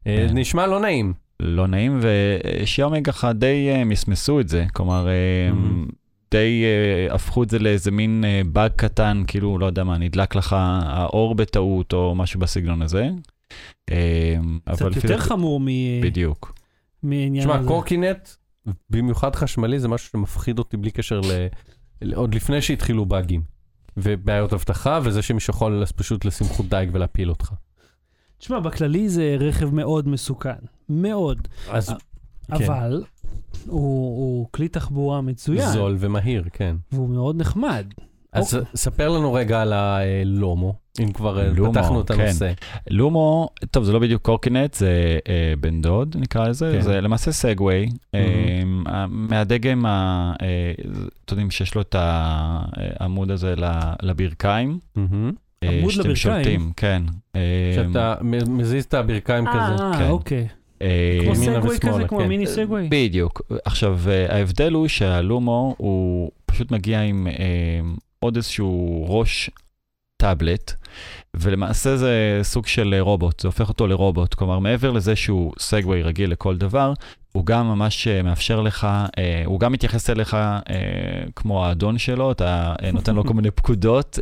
אה, 0.08 0.26
כן. 0.30 0.38
נשמע 0.38 0.68
לא 0.68 0.80
נעים. 0.80 1.14
לא 1.40 1.68
נעים, 1.68 2.00
ושיאומי 2.02 3.04
ככה 3.04 3.34
די 3.34 3.70
אה, 3.72 3.84
מסמסו 3.84 4.40
את 4.40 4.50
זה, 4.50 4.66
כלומר, 4.74 5.08
אה. 5.08 5.14
די 6.32 6.64
אה, 6.64 7.16
הפכו 7.16 7.44
את 7.44 7.50
זה 7.50 7.60
לאיזה 7.60 7.92
מין 7.92 8.24
אה, 8.28 8.42
באג 8.46 8.72
קטן, 8.76 9.24
כאילו, 9.28 9.58
לא 9.60 9.66
יודע 9.66 9.84
מה, 9.84 9.98
נדלק 9.98 10.36
לך 10.36 10.56
האור 10.60 11.36
בטעות 11.36 11.94
או 11.94 12.16
משהו 12.16 12.40
בסגנון 12.40 12.82
הזה. 12.82 13.10
אה, 13.92 14.36
קצת 14.74 14.96
יותר 14.96 15.18
חמור 15.18 15.60
מ- 15.60 16.02
בדיוק. 16.04 16.54
מעניין 17.04 17.44
תשמע, 17.44 17.56
הזה. 17.56 17.68
קורקינט, 17.68 18.30
במיוחד 18.90 19.36
חשמלי, 19.36 19.80
זה 19.80 19.88
משהו 19.88 20.10
שמפחיד 20.12 20.60
אותי 20.60 20.78
בלי 20.78 20.92
קשר 20.92 21.20
ל... 21.22 21.32
עוד 22.16 22.36
לפני 22.36 22.62
שהתחילו 22.62 23.06
באגים. 23.06 23.54
ובעיות 23.98 24.54
אבטחה, 24.54 25.00
וזה 25.04 25.22
שמישהו 25.22 25.52
יכול 25.52 25.84
פשוט 25.96 26.26
לשים 26.26 26.48
חוט 26.48 26.66
דייג 26.70 26.89
ולהפיל 26.94 27.30
אותך. 27.30 27.54
תשמע, 28.38 28.60
בכללי 28.60 29.10
זה 29.10 29.36
רכב 29.39 29.74
מאוד 29.76 30.08
מסוכן. 30.08 30.56
מאוד. 30.89 31.48
אז 31.70 31.89
כן. 31.89 32.63
אבל 32.63 33.04
הוא 33.66 34.18
הוא 34.18 34.48
כלי 34.52 34.68
תחבורה 34.68 35.22
מצוין. 35.22 35.72
זול 35.72 35.96
ומהיר, 36.00 36.44
כן. 36.54 36.76
והוא 36.92 37.10
מאוד 37.10 37.36
נחמד. 37.36 37.86
אז 38.34 38.56
אוקיי. 38.56 38.69
ספר 38.76 39.10
לנו 39.10 39.34
רגע 39.34 39.62
על 39.62 39.74
הלומו, 39.74 40.74
אם 41.00 41.12
כבר 41.12 41.39
אה, 41.39 41.48
לומו, 41.56 41.74
פתחנו 41.74 42.02
את 42.02 42.12
כן. 42.12 42.19
הנושא. 42.22 42.52
לומו, 42.89 43.50
טוב, 43.72 43.84
זה 43.84 43.93
לא 43.93 44.00
בדיוק 44.00 44.22
קורקינט, 44.22 44.74
זה 44.74 45.19
אה, 45.28 45.54
בן 45.60 45.82
דוד, 45.82 46.15
נקרא 46.19 46.48
לזה, 46.48 46.72
כן. 46.76 46.82
זה 46.82 47.02
למעשה 47.02 47.32
סגווי. 47.32 47.89
אה, 48.15 48.19
מהדגם, 49.10 49.86
אה, 49.86 50.32
אתם 51.26 51.34
יודעים 51.34 51.52
שיש 51.52 51.76
לו 51.76 51.82
את 51.82 51.96
העמוד 52.00 53.32
הזה 53.32 53.56
ל- 53.58 53.80
לברכיים. 54.02 54.80
מהמם. 54.96 55.32
אה, 55.63 55.69
עמוד 55.69 55.91
שאתם 55.91 56.10
לברכיים? 56.10 56.15
שולטים, 56.15 56.72
כן. 56.78 57.04
אה, 57.36 57.41
שאתה 57.76 58.15
מזיז 58.48 58.84
את 58.86 58.93
הברכיים 58.93 59.46
כזה. 59.48 59.84
אה, 59.84 59.91
כן. 59.98 60.10
אוקיי. 60.10 60.48
אה, 60.82 61.17
כמו 61.24 61.36
סגווי 61.36 61.80
כזה, 61.80 62.08
כמו 62.08 62.17
כן. 62.19 62.28
מיני 62.28 62.48
סגווי. 62.48 62.88
בדיוק. 62.91 63.41
עכשיו, 63.65 64.00
אה, 64.08 64.36
ההבדל 64.36 64.74
הוא 64.74 64.88
שהלומו 64.88 65.76
הוא 65.78 66.32
פשוט 66.46 66.72
מגיע 66.72 67.02
עם 67.02 67.28
אה, 67.28 67.34
עוד 68.24 68.36
איזשהו 68.36 69.06
ראש 69.10 69.50
טאבלט, 70.18 70.74
ולמעשה 71.34 71.98
זה 71.98 72.40
סוג 72.44 72.68
של 72.68 72.96
רובוט, 73.00 73.40
זה 73.40 73.48
הופך 73.48 73.70
אותו 73.70 73.88
לרובוט. 73.88 74.34
כלומר, 74.34 74.60
מעבר 74.60 74.92
לזה 74.92 75.16
שהוא 75.16 75.54
סגווי 75.60 76.02
רגיל 76.04 76.32
לכל 76.32 76.58
דבר, 76.58 76.94
הוא 77.34 77.46
גם 77.46 77.68
ממש 77.68 78.08
אה, 78.08 78.22
מאפשר 78.22 78.62
לך, 78.62 78.88
אה, 79.18 79.44
הוא 79.46 79.60
גם 79.60 79.72
מתייחס 79.72 80.10
אליך 80.10 80.34
אה, 80.34 80.60
כמו 81.36 81.66
האדון 81.66 81.98
שלו, 81.98 82.32
אתה 82.32 82.74
נותן 82.94 83.16
לו 83.16 83.24
כל 83.24 83.34
מיני 83.34 83.52
פקודות. 83.52 84.20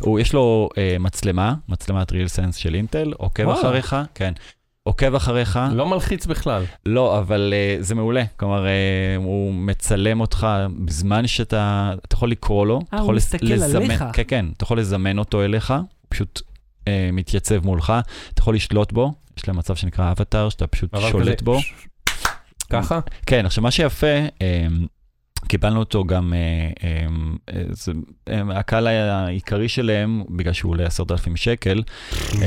הוא, 0.00 0.20
יש 0.20 0.32
לו 0.32 0.68
מצלמה, 1.00 1.54
מצלמת 1.68 2.12
ריל 2.12 2.28
סנס 2.28 2.56
של 2.56 2.74
אינטל, 2.74 3.12
עוקב. 3.16 3.48
אחריך, 3.48 3.96
כן. 4.14 4.32
עוקב 4.86 5.14
אחריך, 5.14 5.58
לא 5.72 5.86
מלחיץ 5.86 6.26
בכלל. 6.26 6.64
לא, 6.86 7.18
אבל 7.18 7.52
uh, 7.78 7.82
זה 7.82 7.94
מעולה. 7.94 8.22
כלומר, 8.36 8.64
uh, 8.64 8.68
הוא 9.24 9.54
מצלם 9.54 10.20
אותך 10.20 10.46
בזמן 10.84 11.26
שאתה, 11.26 11.92
אתה 12.04 12.14
יכול 12.14 12.30
לקרוא 12.30 12.66
לו. 12.66 12.80
אתה 12.88 12.96
הוא 12.96 13.12
מסתכל 13.12 13.46
לזמן, 13.46 13.82
עליך. 13.82 14.04
כן, 14.12 14.22
כן, 14.28 14.46
אתה 14.56 14.64
יכול 14.64 14.78
לזמן 14.78 15.18
אותו 15.18 15.42
אליך, 15.44 15.70
הוא 15.70 15.78
פשוט 16.08 16.40
uh, 16.80 16.88
מתייצב 17.12 17.66
מולך, 17.66 17.92
אתה 18.34 18.40
יכול 18.40 18.54
לשלוט 18.54 18.92
בו, 18.92 19.12
יש 19.38 19.48
להם 19.48 19.56
מצב 19.58 19.74
שנקרא 19.76 20.10
אבטאר, 20.10 20.48
שאתה 20.48 20.66
פשוט 20.66 20.96
שולט 21.10 21.26
כזה- 21.36 21.44
בו. 21.44 21.58
ככה? 22.70 23.00
כן, 23.26 23.46
עכשיו 23.46 23.62
מה 23.62 23.70
שיפה, 23.70 24.06
um, 24.26 24.86
קיבלנו 25.48 25.80
אותו 25.80 26.04
גם, 26.04 26.32
uh, 26.76 27.52
זה, 27.70 27.92
um, 27.92 28.32
הקהל 28.54 28.86
העיקרי 28.86 29.68
שלהם, 29.68 30.22
בגלל 30.30 30.52
שהוא 30.52 30.70
עולה 30.70 30.86
10,000 30.86 31.36
שקל, 31.36 31.82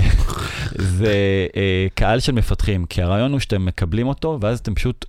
זה 0.97 1.47
קהל 1.95 2.19
של 2.19 2.31
מפתחים, 2.31 2.85
כי 2.85 3.01
הרעיון 3.01 3.31
הוא 3.31 3.39
שאתם 3.39 3.65
מקבלים 3.65 4.07
אותו, 4.07 4.37
ואז 4.41 4.59
אתם 4.59 4.75
פשוט 4.75 5.05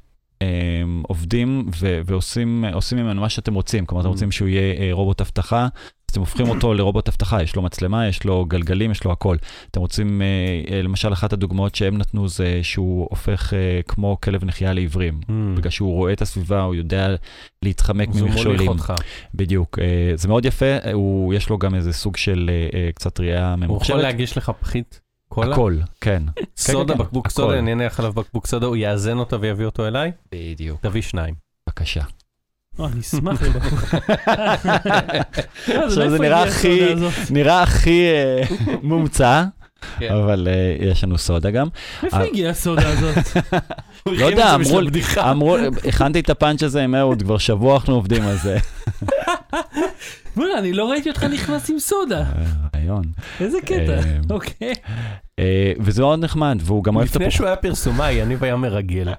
עובדים 1.02 1.68
ו- 1.80 2.00
ועושים 2.06 2.64
עושים 2.72 2.98
ממנו 2.98 3.20
מה 3.20 3.28
שאתם 3.28 3.54
רוצים. 3.54 3.86
כלומר, 3.86 4.00
אתם 4.02 4.08
Mm. 4.08 4.12
רוצים 4.12 4.32
שהוא 4.32 4.48
יהיה 4.48 4.92
uh, 4.92 4.94
רובוט 4.94 5.20
אבטחה, 5.20 5.62
אז 5.62 5.70
אתם 6.12 6.20
הופכים 6.20 6.48
אותו 6.48 6.74
לרובוט 6.74 7.08
אבטחה, 7.08 7.42
יש 7.42 7.56
לו 7.56 7.62
מצלמה, 7.62 8.08
יש 8.08 8.24
לו 8.24 8.44
גלגלים, 8.44 8.90
יש 8.90 9.04
לו 9.04 9.12
הכל. 9.12 9.36
אתם 9.70 9.80
רוצים, 9.80 10.22
uh, 10.22 10.68
uh, 10.68 10.72
למשל, 10.74 11.12
אחת 11.12 11.32
הדוגמאות 11.32 11.74
שהם 11.74 11.98
נתנו 11.98 12.28
זה 12.28 12.60
שהוא 12.62 13.06
הופך 13.10 13.52
כמו 13.88 14.16
כלב 14.22 14.44
נחייה 14.44 14.72
לעיוורים. 14.72 15.20
בגלל 15.56 15.70
שהוא 15.70 15.92
רואה 15.92 16.12
את 16.12 16.22
הסביבה, 16.22 16.62
הוא 16.62 16.74
יודע 16.74 17.14
להתחמק 17.62 18.08
ממכשולים. 18.08 18.70
בדיוק, 19.34 19.78
אה, 19.78 20.12
זה 20.14 20.28
מאוד 20.28 20.44
יפה, 20.44 20.66
אה, 20.66 20.92
יש 21.34 21.48
לו 21.50 21.58
גם 21.58 21.74
איזה 21.74 21.92
סוג 21.92 22.16
של 22.16 22.50
אה, 22.52 22.78
אה, 22.80 22.90
קצת 22.94 23.20
ראייה 23.20 23.48
הוא 23.48 23.54
יכול 23.56 23.66
ממוחשבת. 23.68 24.02
להגיש 24.02 24.36
לך 24.38 24.52
פחית 24.60 25.00
קולה? 25.42 25.52
הכל, 25.54 25.76
כן. 26.00 26.22
סודה, 26.56 26.94
כן, 26.94 27.00
בקבוק 27.00 27.26
הכל. 27.26 27.34
סודה, 27.34 27.58
אני 27.58 27.72
אניח 27.72 28.00
עליו 28.00 28.12
בקבוק 28.12 28.46
סודה, 28.46 28.66
הוא 28.66 28.76
יאזן 28.76 29.18
אותו 29.18 29.40
ויביא 29.40 29.66
אותו 29.66 29.86
אליי? 29.86 30.12
בדיוק. 30.32 30.80
תביא 30.80 31.02
שניים. 31.02 31.34
בבקשה. 31.66 32.00
אה, 32.80 32.86
אני 32.86 33.00
אשמח 33.00 33.42
לבחור. 33.46 33.78
עכשיו 35.66 36.10
זה 36.10 36.18
נראה 36.18 36.42
הכי- 36.42 36.94
נראה 37.30 37.62
הכי 37.62 38.06
אה, 38.08 38.42
מומצא, 38.82 39.44
כן. 39.98 40.12
אבל 40.12 40.48
אה, 40.50 40.86
יש 40.86 41.04
לנו 41.04 41.18
סודה 41.18 41.50
גם. 41.50 41.68
איפה 42.02 42.16
אה, 42.16 42.24
הגיעה 42.24 42.50
הסודה 42.50 42.88
הזאת? 42.88 43.16
לא 44.06 44.26
יודע, 44.26 44.54
אמרו. 44.54 44.80
אמרו, 45.30 45.56
הכנתי 45.88 46.20
את 46.20 46.30
הפאנץ' 46.30 46.62
הזה 46.62 46.84
עם 46.84 46.94
אהוד, 46.94 47.22
כבר 47.22 47.38
שבוע 47.38 47.74
אנחנו 47.74 47.94
עובדים 47.94 48.22
על 48.22 48.36
זה. 48.36 48.58
בוא'נה, 50.36 50.58
אני 50.58 50.72
לא 50.72 50.90
ראיתי 50.90 51.08
אותך 51.08 51.24
נכנס 51.24 51.70
עם 51.70 51.78
סודה. 51.78 52.18
אה, 52.18 52.24
רעיון. 52.74 53.02
איזה 53.40 53.58
קטע. 53.60 54.00
אוקיי. 54.30 54.72
וזה 55.80 56.02
מאוד 56.02 56.24
נחמד, 56.24 56.58
והוא 56.62 56.84
גם 56.84 56.96
אוהב 56.96 57.08
את 57.08 57.14
לפני 57.14 57.26
הפוך. 57.26 57.36
שהוא 57.36 57.46
היה 57.46 57.56
פרסומאי, 57.56 58.12
יניב 58.12 58.44
היה 58.44 58.56
מרגל. 58.56 59.08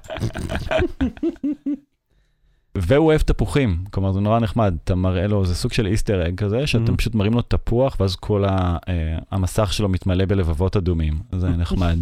והוא 2.81 3.05
אוהב 3.05 3.21
תפוחים, 3.21 3.83
כלומר 3.91 4.11
זה 4.11 4.19
נורא 4.19 4.39
נחמד, 4.39 4.75
אתה 4.83 4.95
מראה 4.95 5.27
לו, 5.27 5.45
זה 5.45 5.55
סוג 5.55 5.73
של 5.73 5.87
איסטר 5.87 6.27
אג 6.27 6.35
כזה, 6.35 6.67
שאתם 6.67 6.93
Mhm. 6.93 6.97
פשוט 6.97 7.15
מראים 7.15 7.33
לו 7.33 7.41
תפוח, 7.41 7.97
ואז 7.99 8.15
כל 8.15 8.45
ה, 8.45 8.77
אה, 8.87 8.93
המסך 9.31 9.73
שלו 9.73 9.89
מתמלא 9.89 10.25
בלבבות 10.25 10.77
אדומים, 10.77 11.13
זה 11.35 11.49
נחמד. 11.61 11.97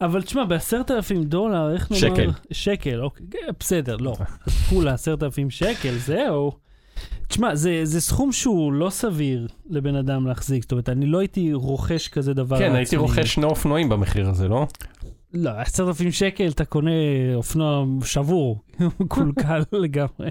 אבל 0.00 0.22
תשמע, 0.22 0.44
בעשרת 0.44 0.90
אלפים 0.90 1.24
דולר, 1.24 1.72
איך 1.74 1.90
נאמר? 1.90 2.00
שקל. 2.00 2.30
שקל, 2.52 3.02
אוקיי, 3.02 3.26
כן, 3.30 3.38
בסדר, 3.60 3.96
לא. 3.96 4.16
כולה 4.70 4.92
עשרת 4.94 5.22
אלפים 5.22 5.50
שקל, 5.50 5.92
זהו. 5.98 6.52
תשמע, 7.28 7.54
זה, 7.54 7.80
זה 7.84 8.00
סכום 8.00 8.32
שהוא 8.32 8.72
לא 8.72 8.90
סביר 8.90 9.46
לבן 9.70 9.94
אדם 9.96 10.26
להחזיק, 10.26 10.62
זאת 10.62 10.72
אומרת, 10.72 10.88
אני 10.88 11.06
לא 11.06 11.18
הייתי 11.18 11.52
רוכש 11.52 12.08
כזה 12.08 12.34
דבר 12.34 12.58
כן. 12.58 12.74
הייתי 12.74 12.96
רוכש 12.96 13.34
שני 13.34 13.44
אופנועים 13.44 13.88
במחיר 13.88 14.28
הזה, 14.28 14.48
לא? 14.48 14.66
לא, 15.34 15.50
עשרת 15.50 15.88
אלפים 15.88 16.12
שקל 16.12 16.48
אתה 16.48 16.64
קונה 16.64 16.90
אופנוע 17.34 17.84
שבור, 18.04 18.60
מקולקל 19.00 19.62
לגמרי. 19.82 20.30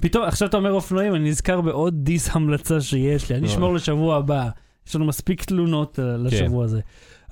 פתאום, 0.00 0.24
עכשיו 0.24 0.48
אתה 0.48 0.56
אומר 0.56 0.72
אופנועים, 0.72 1.14
אני 1.14 1.28
נזכר 1.30 1.60
בעוד 1.60 1.94
דיס 2.04 2.36
המלצה 2.36 2.80
שיש 2.80 3.30
לי, 3.30 3.36
אני 3.36 3.46
אשמור 3.46 3.74
לשבוע 3.74 4.16
הבא. 4.16 4.48
יש 4.88 4.96
לנו 4.96 5.04
מספיק 5.04 5.44
תלונות 5.44 5.98
אה, 5.98 6.16
לשבוע 6.16 6.64
הזה. 6.64 6.80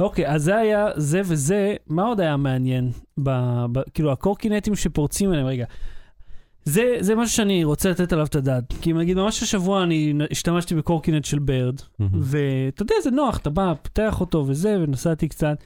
אוקיי, 0.00 0.28
אז 0.28 0.42
זה 0.42 0.56
היה 0.56 0.88
זה 0.96 1.20
וזה, 1.24 1.74
מה 1.86 2.02
עוד 2.02 2.20
היה 2.20 2.36
מעניין? 2.36 2.90
ב, 3.22 3.30
ב, 3.72 3.80
כאילו, 3.94 4.12
הקורקינטים 4.12 4.74
שפורצים 4.74 5.30
עליהם, 5.30 5.46
רגע. 5.46 5.64
זה, 6.64 6.96
זה 7.00 7.14
משהו 7.14 7.36
שאני 7.36 7.64
רוצה 7.64 7.90
לתת 7.90 8.12
עליו 8.12 8.26
את 8.26 8.34
הדעת. 8.34 8.64
כי 8.80 8.92
נגיד, 8.92 9.16
ממש 9.16 9.42
השבוע 9.42 9.82
אני 9.82 10.14
השתמשתי 10.30 10.74
בקורקינט 10.74 11.24
של 11.24 11.38
ברד, 11.38 11.80
ואתה 12.20 12.82
יודע, 12.82 12.94
זה 13.02 13.10
נוח, 13.10 13.38
אתה 13.38 13.50
בא, 13.50 13.72
פותח 13.82 14.20
אותו 14.20 14.44
וזה, 14.48 14.76
ונסעתי 14.80 15.28
קצת. 15.28 15.64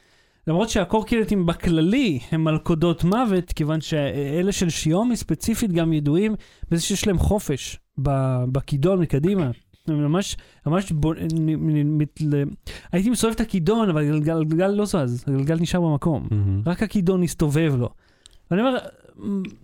למרות 0.48 0.68
שהקורקינטים 0.68 1.46
בכללי 1.46 2.18
הם 2.30 2.44
מלכודות 2.44 3.04
מוות, 3.04 3.52
כיוון 3.52 3.80
שאלה 3.80 4.52
של 4.52 4.70
שיומי 4.70 5.16
ספציפית 5.16 5.72
גם 5.72 5.92
ידועים 5.92 6.34
בזה 6.70 6.82
שיש 6.82 7.06
להם 7.06 7.18
חופש 7.18 7.78
בכידון 8.52 9.00
מקדימה. 9.00 9.50
הם 9.86 10.04
ממש, 10.04 10.36
ממש 10.66 10.92
בו. 10.92 11.12
הייתי 12.92 13.10
מסובב 13.10 13.32
את 13.32 13.40
הכידון, 13.40 13.88
אבל 13.90 14.04
הגלגל, 14.04 14.66
לא 14.66 14.84
זז, 14.84 15.24
הגלגל 15.26 15.56
נשאר 15.60 15.80
במקום. 15.80 16.28
רק 16.66 16.82
הכידון 16.82 17.22
הסתובב 17.22 17.74
לו. 17.78 17.88
ואני 18.50 18.62
אומר, 18.62 18.78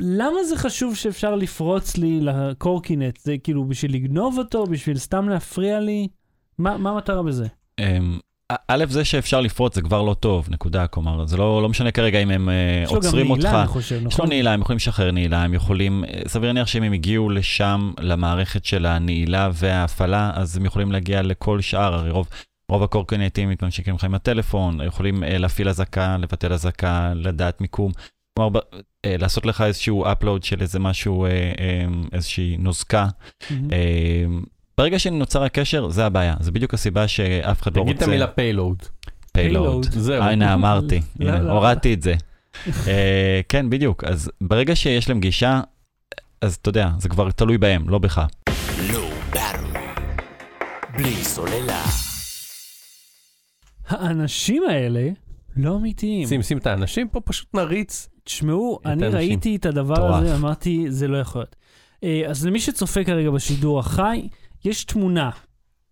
למה 0.00 0.44
זה 0.48 0.56
חשוב 0.56 0.94
שאפשר 0.94 1.34
לפרוץ 1.34 1.96
לי 1.96 2.20
לקורקינט? 2.20 3.18
זה 3.20 3.38
כאילו 3.38 3.64
בשביל 3.64 3.94
לגנוב 3.94 4.38
אותו, 4.38 4.64
בשביל 4.64 4.98
סתם 4.98 5.28
להפריע 5.28 5.80
לי? 5.80 6.08
מה 6.58 6.78
מה 6.78 6.90
המטרה 6.90 7.22
בזה? 7.22 7.46
א', 8.68 8.84
זה 8.88 9.04
שאפשר 9.04 9.40
לפרוץ 9.40 9.74
זה 9.74 9.82
כבר 9.82 10.02
לא 10.02 10.14
טוב, 10.14 10.46
נקודה. 10.50 10.86
כלומר, 10.86 11.26
זה 11.26 11.36
לא 11.36 11.62
לא 11.62 11.68
משנה 11.68 11.90
כרגע 11.90 12.18
אם 12.18 12.30
הם 12.30 12.48
אה, 12.48 12.54
יש 12.84 12.90
לו 12.90 13.00
גם 13.00 13.06
עוצרים 13.06 13.30
אותך. 13.30 13.44
נעילה, 13.44 13.60
אני 13.60 13.68
חושב, 13.68 13.94
יש 13.96 14.02
לו 14.02 14.08
נכון? 14.08 14.28
נעילה, 14.28 14.52
הם 14.52 14.60
יכולים 14.60 14.76
לשחרר 14.76 15.10
נעילה, 15.10 15.42
הם 15.42 15.54
יכולים, 15.54 16.04
אה, 16.04 16.20
סביר 16.26 16.52
להניח 16.52 16.66
שאם 16.66 16.82
הם 16.82 16.92
הגיעו 16.92 17.30
לשם, 17.30 17.92
למערכת 18.00 18.64
של 18.64 18.86
הנעילה 18.86 19.50
וההפעלה, 19.54 20.30
אז 20.34 20.56
הם 20.56 20.64
יכולים 20.64 20.92
להגיע 20.92 21.22
לכל 21.22 21.60
שאר, 21.60 21.94
הרי 21.94 22.10
רוב, 22.10 22.28
רוב 22.68 22.82
הקורקינטים 22.82 23.48
מתממשקים 23.48 23.94
לך 23.94 24.04
עם 24.04 24.14
הטלפון, 24.14 24.80
יכולים 24.86 25.24
אה, 25.24 25.38
להפעיל 25.38 25.68
אזעקה, 25.68 26.16
לבטל 26.16 26.52
אזעקה, 26.52 27.12
לדעת 27.14 27.60
מיקום. 27.60 27.92
כלומר, 28.38 28.60
אה, 29.04 29.16
לעשות 29.18 29.46
לך 29.46 29.60
איזשהו 29.60 30.04
upload 30.04 30.42
של 30.42 30.60
איזה 30.60 30.78
משהו, 30.78 31.24
אה, 31.24 31.30
אה, 31.30 31.84
איזושהי 32.12 32.56
נוזקה. 32.58 33.06
מהמם. 33.50 34.44
ברגע 34.78 34.98
שנוצר 34.98 35.42
הקשר, 35.42 35.88
זה 35.88 36.06
הבעיה. 36.06 36.34
זה 36.40 36.52
בדיוק 36.52 36.74
הסיבה 36.74 37.08
שאף 37.08 37.62
אחד 37.62 37.76
לא 37.76 37.80
רוצה... 37.80 37.92
תגיד 37.92 38.02
את 38.02 38.08
המילה 38.08 38.26
פיילוד. 38.26 38.82
payload. 39.38 39.90
זהו. 39.90 40.22
הנה, 40.22 40.54
אמרתי, 40.54 41.00
לא, 41.20 41.38
לא. 41.38 41.52
הורדתי 41.52 41.94
את 41.94 42.02
זה. 42.02 42.14
אה, 42.86 43.40
כן, 43.48 43.70
בדיוק. 43.70 44.04
אז 44.04 44.30
ברגע 44.40 44.76
שיש 44.76 45.08
להם 45.08 45.20
גישה, 45.20 45.60
אז 46.40 46.54
אתה 46.54 46.68
יודע, 46.68 46.88
זה 46.98 47.08
כבר 47.08 47.30
תלוי 47.30 47.58
בהם, 47.58 47.88
לא 47.88 47.98
בך. 47.98 48.26
Low 48.90 49.34
Battery. 49.34 49.78
בלי 50.96 51.14
סוללה. 51.14 51.82
האנשים 53.88 54.62
האלה 54.68 55.08
לא 55.56 55.76
אמיתיים. 55.76 56.28
שים 56.28 56.42
שים 56.42 56.58
את 56.58 56.66
האנשים 56.66 57.08
פה, 57.08 57.20
פשוט 57.20 57.54
נריץ. 57.54 58.08
תשמעו, 58.24 58.78
אני 58.84 58.92
האנשים. 59.04 59.16
ראיתי 59.16 59.56
את 59.56 59.66
הדבר. 59.66 60.14
הזה, 60.14 60.34
אמרתי, 60.36 60.84
זה 60.88 61.08
לא 61.08 61.16
יכול 61.16 61.40
להיות. 61.40 61.56
אה, 62.04 62.22
אז 62.30 62.46
למי 62.46 62.60
שצופה 62.60 63.04
כרגע 63.04 63.30
בשידור 63.30 63.80
החי, 63.80 64.28
יש 64.64 64.84
תמונה. 64.84 65.30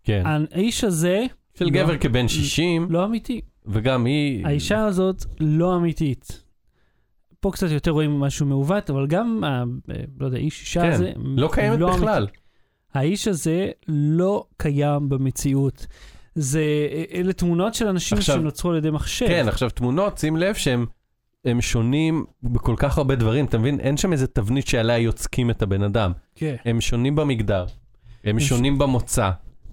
כן. 0.05 0.23
האיש 0.53 0.85
הזה 0.85 1.25
של 1.55 1.65
לא- 1.65 1.71
גבר 1.71 1.99
כבן 1.99 2.29
60, 2.29 2.87
לא 2.91 3.05
אמיתי. 3.05 3.41
וגם 3.67 4.05
היא... 4.05 4.47
האישה 4.47 4.85
הזאת 4.85 5.25
לא 5.41 5.77
אמיתית. 5.77 6.43
פה 7.41 7.51
קצת 7.53 7.71
יותר 7.71 7.91
רואים 7.91 8.21
משהו 8.21 8.47
מעוות, 8.47 8.91
אבל 8.91 9.07
גם, 9.07 9.45
ה- 9.45 9.65
אה, 9.91 9.97
לא 10.21 10.27
יודע, 10.27 10.39
איש 10.39 10.61
אישה 10.61 10.81
כן, 10.83 10.91
הזה... 10.93 11.13
לא 11.25 11.49
קיימת 11.53 11.83
אמיתי. 11.83 11.97
בכלל. 11.99 12.27
האיש 12.95 13.29
הזה 13.29 13.71
לא 13.89 14.45
קיים 14.57 15.09
במציאות. 15.09 15.87
זה, 16.35 16.63
אלה 17.15 17.33
תמונות 17.33 17.75
של 17.75 17.87
אנשים 17.89 18.19
עכשיו- 18.19 18.37
שנוצרו 18.37 18.71
על 18.71 18.77
ידי 18.77 18.91
מחשב. 18.91 19.27
כן, 19.29 19.49
עכשיו 19.49 19.71
תמונות, 19.71 20.19
שים 20.19 20.37
לב 20.37 20.55
שהם 20.55 20.87
הם 21.45 21.61
שונים 21.61 22.25
בכל 22.43 22.75
כך 22.79 22.99
הרבה 22.99 23.15
דברים, 23.15 23.45
אתה 23.45 23.59
מבין? 23.59 23.81
אין 23.81 23.97
שם 23.97 24.13
איזה 24.13 24.27
תבנית 24.27 24.67
שעליה 24.67 24.99
יוצקים 24.99 25.51
את 25.51 25.63
הבן 25.63 25.83
אדם. 25.83 26.13
כן. 26.35 26.57
הם 26.65 26.81
שונים 26.81 27.15
במגדר, 27.17 27.67
הם 28.25 28.41
שונים 28.41 28.79
במוצא, 28.79 29.31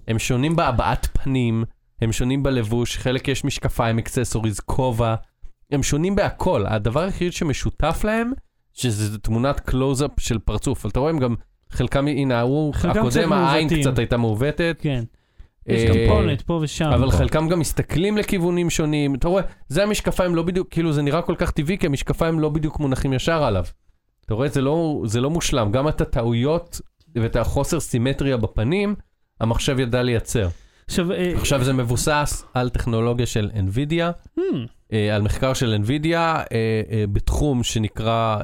הם 0.08 0.18
שונים 0.18 0.56
בהבעת 0.56 1.08
פנים, 1.12 1.64
הם 2.00 2.12
שונים 2.12 2.42
בלבוש, 2.42 2.96
חלק 2.96 3.28
יש 3.28 3.44
משקפיים, 3.44 3.98
אקססוריז, 3.98 4.60
כובע, 4.60 5.14
הם 5.72 5.82
שונים 5.82 6.14
בהכל. 6.14 6.64
הדבר 6.66 7.00
היחיד 7.00 7.32
שמשותף 7.32 8.00
להם, 8.04 8.32
שזה 8.72 9.18
תמונת 9.18 9.60
קלוז-אפ 9.60 10.10
של 10.18 10.38
פרצוף. 10.38 10.84
אבל 10.84 10.90
אתה 10.90 11.00
רואה, 11.00 11.10
הם 11.10 11.18
גם, 11.18 11.34
חלקם, 11.70 12.06
הנה, 12.06 12.44
חלקם 12.72 13.08
קצת 13.08 13.20
הקודם, 13.20 13.32
העין 13.32 13.66
מעוותים. 13.66 13.80
קצת 13.80 13.98
הייתה 13.98 14.16
מעוותת. 14.16 14.78
כן. 14.80 15.04
יש 15.66 15.82
אה, 15.82 15.94
קמפונת 15.94 16.42
פה 16.42 16.58
ושם. 16.62 16.84
אבל. 16.84 17.10
חלקם 17.10 17.48
גם 17.48 17.58
מסתכלים 17.58 18.16
לכיוונים 18.16 18.70
שונים. 18.70 19.14
אתה 19.14 19.28
רואה, 19.28 19.42
זה 19.68 19.82
המשקפיים 19.82 20.34
לא 20.34 20.42
בדיוק, 20.42 20.68
כאילו 20.70 20.92
זה 20.92 21.02
נראה 21.02 21.22
כל 21.22 21.34
כך 21.38 21.50
טבעי, 21.50 21.78
כי 21.78 21.86
המשקפיים 21.86 22.40
לא 22.40 22.48
בדיוק 22.48 22.80
מונחים 22.80 23.12
ישר 23.12 23.42
עליו. 23.44 23.64
אתה 24.26 24.34
רואה, 24.34 24.48
זה 24.48 24.60
לא, 24.60 25.02
זה 25.04 25.20
לא 25.20 25.30
מושלם. 25.30 25.72
גם 25.72 25.88
את 25.88 26.00
הטעויות 26.00 26.80
ואת 27.14 27.36
החוסר 27.36 27.80
סימטריה 27.80 28.36
בפנים, 28.36 28.94
המחשב 29.40 29.78
ידע 29.78 30.02
לייצר. 30.02 30.48
עכשיו, 30.86 31.12
אה, 31.12 31.32
עכשיו 31.36 31.64
זה 31.64 31.72
מבוסס 31.72 32.44
על 32.54 32.68
טכנולוגיה 32.68 33.26
של 33.26 33.50
NVIDIA, 33.54 34.36
hmm, 34.38 34.40
אה, 34.92 35.16
על 35.16 35.22
מחקר 35.22 35.54
של 35.54 35.76
NVIDIA 35.84 36.14
אה, 36.16 36.44
בתחום 37.12 37.62
שנקרא, 37.62 38.38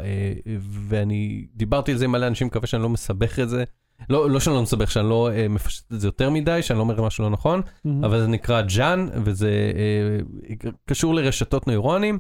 ואני 0.89 1.47
דיברתי 1.55 1.93
על 1.93 1.99
זה 1.99 2.05
עם 2.05 2.13
מלא 2.13 2.27
אנשים, 2.27 2.47
מקווה 2.47 2.67
שאני 2.67 2.83
לא 2.83 2.89
מסבך 2.89 3.39
את 3.39 3.49
זה. 3.49 3.65
לא, 4.11 4.31
לא 4.31 4.41
שאני 4.41 4.57
לא 4.57 4.63
מסבך, 4.63 4.91
שאני 4.91 5.09
לא 5.09 5.31
אה, 5.33 5.49
מפשט 5.49 5.93
את 5.93 6.01
זה 6.01 6.09
יותר 6.09 6.31
מדי, 6.31 6.63
שאני 6.63 6.77
לא 6.77 6.83
אומר 6.83 7.03
משהו 7.03 7.25
לא 7.25 7.31
נכון. 7.31 7.61
hmm. 7.61 7.91
אבל 8.05 8.21
זה 8.21 8.27
נקרא 8.27 8.63
ג'אן, 8.63 9.09
וזה 9.25 9.51
אה, 9.51 10.71
קשור 10.89 11.15
לרשתות 11.15 11.67
נוירונים. 11.67 12.19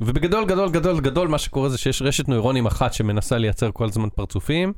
ובגדול, 0.00 0.44
גדול, 0.44 0.70
גדול, 0.70 1.00
גדול, 1.00 1.28
מה 1.28 1.38
שקורה 1.38 1.68
זה 1.68 1.78
שיש 1.78 2.02
רשת 2.02 2.28
נוירונים 2.28 2.66
אחת 2.66 2.92
שמנסה 2.92 3.38
לייצר 3.38 3.70
כל 3.72 3.84
הזמן 3.84 4.08
פרצופים, 4.14 4.72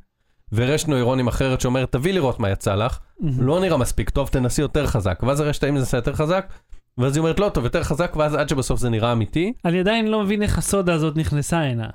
ורשת 0.53 0.87
נוירונים 0.87 1.27
אחרת 1.27 1.61
שאומרת, 1.61 1.91
תביא 1.91 2.13
לראות 2.13 2.39
מה 2.39 2.49
יצא 2.49 2.75
לך. 2.75 2.99
לא 3.39 3.59
נראה 3.59 3.77
מספיק 3.77 4.09
טוב, 4.09 4.27
תנסי 4.27 4.61
יותר 4.61 4.87
חזק. 4.87 5.19
ואז 5.23 5.39
הרשת 5.39 5.63
ההיא 5.63 5.73
מנסה 5.73 5.97
יותר 5.97 6.13
חזק, 6.13 6.45
ואז 6.97 7.15
היא 7.15 7.19
אומרת, 7.19 7.39
לא 7.39 7.49
טוב, 7.49 7.63
יותר 7.63 7.83
חזק, 7.83 8.13
ואז 8.15 8.35
עד 8.35 8.49
שבסוף 8.49 8.79
זה 8.79 8.89
נראה 8.89 9.11
אמיתי. 9.11 9.53
אני 9.65 9.79
עדיין 9.79 10.07
לא 10.07 10.23
מבין 10.23 10.43
איך 10.43 10.57
הסודה 10.57 10.93
הזאת 10.93 11.17
נכנסה 11.17 11.59
הנה. 11.59 11.87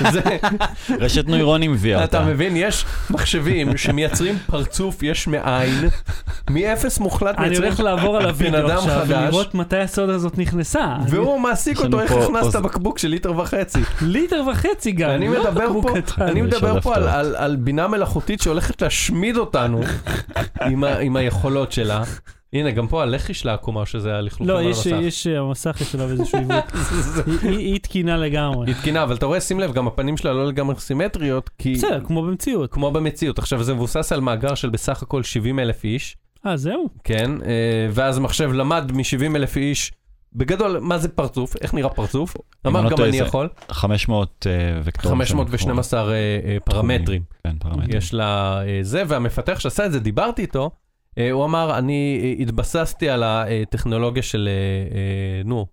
רשת 1.00 1.26
נוירונים 1.26 1.72
הביאה 1.74 2.04
אתה 2.04 2.18
אותה. 2.18 2.30
מבין, 2.30 2.56
יש 2.56 2.84
מחשבים 3.10 3.76
שמייצרים 3.76 4.38
פרצוף 4.46 5.02
יש 5.02 5.26
מאין, 5.28 5.88
מאפס 6.50 6.98
מוחלט 6.98 7.38
אני 7.38 7.48
מייצרים 7.48 7.68
הולך 7.68 7.80
לעבור 7.80 8.16
על 8.16 8.32
בן 8.32 8.54
הוידאו 8.54 8.68
אדם 8.68 8.76
עכשיו 8.76 9.04
חדש. 9.06 9.10
ולראות 9.10 9.54
מתי 9.54 9.76
הסודה 9.76 10.14
הזאת 10.14 10.38
נכנסה. 10.38 10.96
והוא 11.08 11.40
מעסיק 11.40 11.80
אותו, 11.80 12.00
איך 12.00 12.12
הכנסת 12.12 12.56
בקבוק 12.56 12.98
של 12.98 13.08
ליטר 13.08 13.38
וחצי. 13.38 13.80
ליטר 14.02 14.42
וחצי 14.52 14.92
גם. 14.92 15.10
אני 15.10 15.28
לא 15.28 15.40
מדבר 15.40 15.66
בקבוק 15.66 15.88
פה, 15.90 16.00
קטן. 16.00 16.22
אני 16.22 16.42
מדבר 16.42 16.80
פה 16.80 16.94
על, 17.36 17.56
בינה 17.56 17.88
מלאכותית 17.88 18.40
שהולכת 18.42 18.82
להשמיד 18.82 19.36
אותנו 19.36 19.80
עם 21.00 21.16
היכולות 21.16 21.72
שלה. 21.72 22.02
הנה, 22.52 22.70
גם 22.70 22.86
פה 22.88 23.02
הלחי 23.02 23.34
שלה 23.34 23.54
עקומה, 23.54 23.80
או 23.80 23.86
שזה 23.86 24.14
הלכלוכים 24.14 24.48
לא, 24.48 24.58
על 24.58 24.64
יש- 24.66 24.86
המסך. 24.86 24.98
יש 25.02 25.26
אה, 25.26 25.38
המסך 25.40 25.76
יש 25.80 25.94
עליו 25.94 26.10
איזשהו 26.10 26.38
עיוות. 26.42 26.64
היא- 27.42 27.78
תקינה 27.80 28.16
לגמרי. 28.16 28.66
היא 28.70 28.74
תקינה, 28.74 29.02
אבל 29.02 29.14
אתה 29.16 29.26
רואה, 29.26 29.40
שים 29.40 29.60
לב, 29.60 29.72
גם 29.72 29.86
הפנים 29.86 30.16
שלה 30.16 30.32
לא 30.32 30.46
לגמרי 30.46 30.76
סימטריות, 30.80 31.50
כי... 31.58 31.74
בסדר, 31.74 32.00
כמו 32.04 32.22
במציאות. 32.22 32.72
כמו 32.72 32.90
במציאות. 32.90 33.38
עכשיו, 33.38 33.62
זה 33.62 33.74
מבוסס 33.74 34.12
על 34.12 34.20
מאגר 34.20 34.54
של 34.54 34.68
בסך 34.70 35.02
הכל 35.02 35.22
70 35.22 35.58
אלף 35.58 35.84
איש, 35.84 36.16
אה, 36.46 36.56
זהו? 36.56 36.88
כן? 37.04 37.30
אה, 37.42 37.48
ואז 37.90 38.16
המחשב 38.16 38.52
למד 38.52 38.92
מ-70 38.92 39.36
אלף 39.36 39.56
איש, 39.56 39.92
בגדול, 40.32 40.78
מה 40.80 40.98
זה 40.98 41.08
פרצוף? 41.08 41.56
איך 41.60 41.74
נראה 41.74 41.88
פרצוף? 41.88 42.36
אמר, 42.66 42.80
לא 42.82 42.90
גם 42.90 43.04
אני 43.04 43.16
יכול. 43.18 43.48
500 43.70 44.46
אה, 44.50 44.52
וקטורים. 44.84 45.18
512 45.18 46.00
אה, 46.12 46.14
אה, 46.44 46.56
פרמטרים. 46.64 47.22
כן, 47.44 47.56
פרמטרים. 47.58 47.96
יש 47.98 48.14
לה 48.14 48.60
זה, 48.82 49.02
והמפתח 49.08 49.58
שעשה 49.60 49.86
את 49.86 49.92
זה, 49.92 50.00
דיברתי 50.00 50.42
איתו, 50.42 50.70
הוא 51.32 51.44
אמר, 51.44 51.78
אני 51.78 52.20
אה, 52.22 52.42
התבססתי 52.42 53.08
על 53.08 53.22
הטכנולוגיה 53.22 54.22
של, 54.22 54.48
אה, 54.48 54.96
אה, 54.96 55.42
נו, 55.44 55.66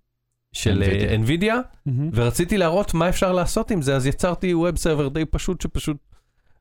של 0.54 0.84
אה, 0.84 1.16
NVIDIA. 1.26 1.89
ורציתי 2.14 2.58
להראות 2.58 2.94
מה 2.94 3.10
אפשר 3.10 3.32
לעשות 3.32 3.72
עם 3.72 3.82
זה, 3.82 3.96
אז 3.96 4.08
יצרתי 4.08 4.54
ווב 4.54 4.78
סרבר 4.78 5.08
די 5.08 5.26
פשוט, 5.26 5.62
שפשוט 5.62 5.98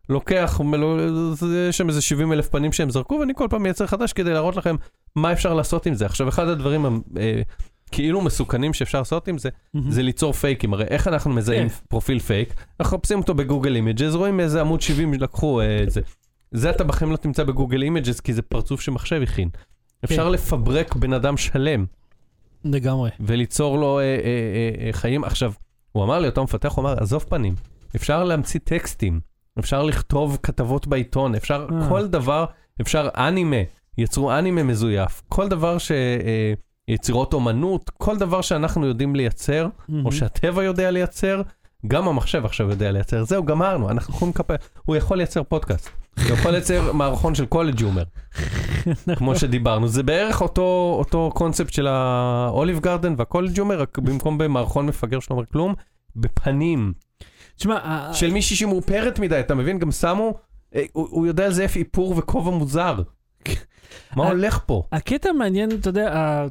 לוקח, 0.08 0.60
יש 1.68 1.78
שם 1.78 1.88
איזה 1.88 2.00
70 2.00 2.32
אלף 2.32 2.48
פנים 2.48 2.72
שהם 2.72 2.90
זרקו, 2.90 3.14
ואני 3.14 3.32
כל 3.36 3.46
פעם 3.50 3.62
מייצר 3.62 3.86
חדש 3.86 4.12
כדי 4.12 4.32
להראות 4.32 4.56
לכם 4.56 4.76
מה 5.16 5.32
אפשר 5.32 5.54
לעשות 5.54 5.86
עם 5.86 5.94
זה. 5.94 6.06
עכשיו, 6.06 6.28
אחד 6.28 6.48
הדברים 6.48 7.02
אה, 7.16 7.42
כאילו 7.92 8.20
מסוכנים 8.20 8.74
שאפשר 8.74 8.98
לעשות 8.98 9.28
עם 9.28 9.38
זה. 9.38 9.48
זה 9.88 10.02
ליצור 10.02 10.32
פייקים. 10.32 10.74
הרי 10.74 10.84
איך 10.84 11.08
אנחנו 11.08 11.30
מזהים 11.30 11.68
כן. 11.68 11.74
פרופיל 11.88 12.18
פייק? 12.18 12.54
אנחנו 12.80 12.96
מחפשים 12.96 13.18
אותו 13.18 13.34
ב 13.34 13.40
Google 13.40 13.74
Images, 13.76 14.14
רואים 14.14 14.40
איזה 14.40 14.60
עמוד 14.60 14.80
70 14.80 15.14
לקחו 15.14 15.60
אה, 15.60 15.82
את 15.82 15.90
זה. 15.90 16.00
זה 16.52 16.70
אתה 16.70 16.84
בחיים 16.84 17.10
לא 17.10 17.16
תמצא 17.16 17.44
ב 17.44 17.50
Google 17.50 17.82
Images, 17.82 18.20
כי 18.20 18.32
זה 18.32 18.42
פרצוף 18.42 18.80
שמחשב 18.80 19.22
הכין. 19.22 19.48
אפשר 20.04 20.28
לפברק 20.28 20.96
בן 20.96 21.12
אדם 21.12 21.36
שלם 21.36 21.84
לגמרי. 22.64 23.10
וליצור 23.20 23.78
לו 23.78 23.98
אה, 23.98 24.04
אה, 24.04 24.08
אה, 24.14 24.86
אה, 24.86 24.92
חיים. 24.92 25.24
עכשיו, 25.24 25.52
הוא 25.92 26.04
אמר 26.04 26.18
לי, 26.18 26.28
אותו 26.28 26.44
מפתח, 26.44 26.72
הוא 26.72 26.82
אמר, 26.82 27.02
עזוב 27.02 27.24
פנים, 27.28 27.54
אפשר 27.96 28.24
להמציא 28.24 28.60
טקסטים, 28.64 29.20
אפשר 29.58 29.82
לכתוב 29.82 30.38
כתבות 30.42 30.86
בעיתון, 30.86 31.34
אפשר 31.34 31.66
אה. 31.72 31.88
כל 31.88 32.06
דבר, 32.06 32.44
אפשר 32.80 33.08
אנימה, 33.16 33.56
יצרו 33.98 34.32
אנימה 34.32 34.62
מזויף, 34.62 35.22
כל 35.28 35.48
דבר 35.48 35.78
ש... 35.78 35.90
אה, 35.92 36.52
יצירות 36.88 37.32
אומנות, 37.32 37.90
כל 37.90 38.18
דבר 38.18 38.40
שאנחנו 38.40 38.86
יודעים 38.86 39.16
לייצר, 39.16 39.68
מהמם. 39.88 40.06
או 40.06 40.12
שהטבע 40.12 40.62
יודע 40.62 40.90
לייצר, 40.90 41.42
גם 41.86 42.08
המחשב 42.08 42.44
עכשיו 42.44 42.70
יודע 42.70 42.92
לייצר. 42.92 43.24
זהו, 43.24 43.44
גמרנו, 43.44 43.90
אנחנו 43.90 44.14
יכולים 44.14 44.32
לקפל, 44.34 44.54
הוא 44.84 44.96
יכול 44.96 45.16
לייצר 45.16 45.42
פודקאסט. 45.42 46.01
הוא 46.18 46.38
יכול 46.38 46.50
לייצר 46.50 46.92
מערכון 46.92 47.34
של 47.34 47.46
קולג' 47.46 47.82
הומר, 47.82 48.02
כמו 49.18 49.36
שדיברנו. 49.36 49.88
זה 49.88 50.02
בערך 50.02 50.40
אותו, 50.40 50.96
אותו 50.98 51.30
קונספט 51.34 51.72
של 51.72 51.86
האוליב 51.86 52.80
גרדן 52.80 53.14
והקולג' 53.18 53.58
הומר, 53.60 53.80
רק 53.80 53.98
במקום 53.98 54.38
במערכון 54.38 54.86
מפגר 54.86 55.20
שלא 55.20 55.34
אומר 55.36 55.46
כלום, 55.52 55.74
בפנים 56.16 56.92
תשמע, 57.56 58.10
של 58.12 58.30
מישהי 58.30 58.56
שמאופרת 58.56 59.18
מדי, 59.18 59.40
אתה 59.40 59.54
מבין? 59.54 59.78
גם 59.78 59.90
שמו, 59.92 60.34
אה, 60.74 60.82
הוא, 60.92 61.08
הוא 61.10 61.26
יודע 61.26 61.48
לזייף 61.48 61.76
איפור 61.76 62.14
וכובע 62.18 62.50
מוזר. 62.50 62.94
מה 64.16 64.28
הולך 64.28 64.60
פה? 64.66 64.82
הקטע 64.92 65.28
המעניין, 65.30 65.70
אתה 65.70 65.88
יודע, 65.88 66.14
ה- 66.18 66.46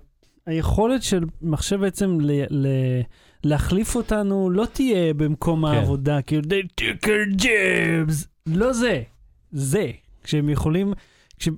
היכולת 0.45 1.03
של 1.03 1.23
מחשב 1.41 1.75
בעצם 1.79 2.17
ל- 2.21 2.43
ל- 2.49 3.01
להחליף 3.43 3.95
אותנו 3.95 4.49
לא 4.49 4.65
תהיה 4.73 5.13
במקום 5.13 5.67
כן. 5.67 5.73
העבודה, 5.77 6.21
כאילו, 6.21 6.41
they 6.43 6.81
took 6.81 7.05
our 7.05 7.41
jobs. 7.41 8.25
לא 8.47 8.73
זה, 8.73 9.01
זה. 9.51 9.91
כשהם 10.23 10.49
יכולים, 10.49 10.93
כש... 11.39 11.49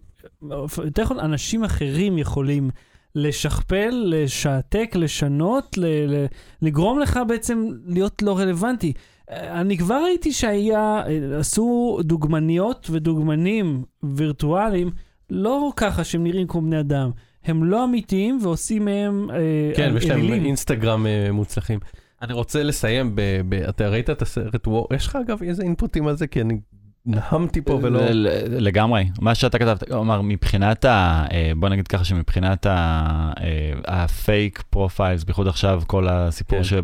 יותר 0.84 1.04
נכון, 1.04 1.20
אנשים 1.20 1.64
אחרים 1.64 2.18
יכולים 2.18 2.70
לשכפל, 3.16 4.04
לשעתק, 4.06 4.92
לשנות, 4.96 5.78
ל... 5.78 5.86
ל... 5.86 6.26
לגרום 6.62 7.00
לך 7.00 7.20
בעצם 7.28 7.68
להיות 7.86 8.22
לא 8.22 8.38
רלוונטי. 8.40 8.94
אני 9.30 9.78
כבר 9.78 10.02
ראיתי 10.04 10.32
שהיה, 10.32 11.04
עשו 11.40 12.00
דוגמניות 12.04 12.88
ודוגמנים 12.92 13.84
וירטואליים, 14.04 14.92
לא 15.30 15.72
ככה 15.76 16.04
שהם 16.04 16.24
נראים 16.24 16.48
כמו 16.48 16.62
בני 16.62 16.80
אדם. 16.80 17.12
הם 17.46 17.64
לא 17.64 17.84
אמיתיים 17.84 18.40
ועושים 18.42 18.86
מהם 18.86 19.30
אה, 19.32 19.72
כן, 19.76 19.92
ויש 19.94 20.06
להם 20.06 20.20
אלילים. 20.20 20.46
אינסטגרם 20.46 21.08
אה, 21.08 21.32
מוצלחים. 21.32 21.80
אני 22.22 22.34
רוצה 22.34 22.64
לסיים 22.64 23.16
ב... 23.16 23.22
ב- 23.50 23.54
אתה 23.54 23.90
ראית 23.90 24.10
את 24.10 24.22
הסרט 24.22 24.68
Her? 24.68 24.88
יש 24.96 25.08
לך 25.08 25.16
אגב 25.16 25.44
איזה 25.44 25.64
אינפוטים 25.64 26.08
על 26.08 26.18
זה? 26.18 26.28
כי 26.28 26.42
אני 26.42 26.60
נהמתי 27.06 27.62
פה 27.62 27.80
ולא... 27.82 28.02
לגמרי. 28.50 29.10
מה 29.22 29.36
שאתה 29.36 29.60
כתבת, 29.60 29.84
כלומר, 29.90 30.22
מבחינת 30.22 30.86
ה... 30.86 31.26
אה, 31.32 31.52
בוא 31.58 31.70
נגיד 31.70 31.88
ככה 31.88 32.04
שמבחינת 32.04 32.66
ה- 32.66 33.32
אה, 33.40 33.74
ה 33.88 34.03
fake 34.03 34.64
profiles, 34.70 35.24
בייחוד 35.24 35.48
עכשיו 35.48 35.82
כל 35.88 36.08
הסיפור 36.08 36.58
כן. 36.58 36.64
שב... 36.64 36.84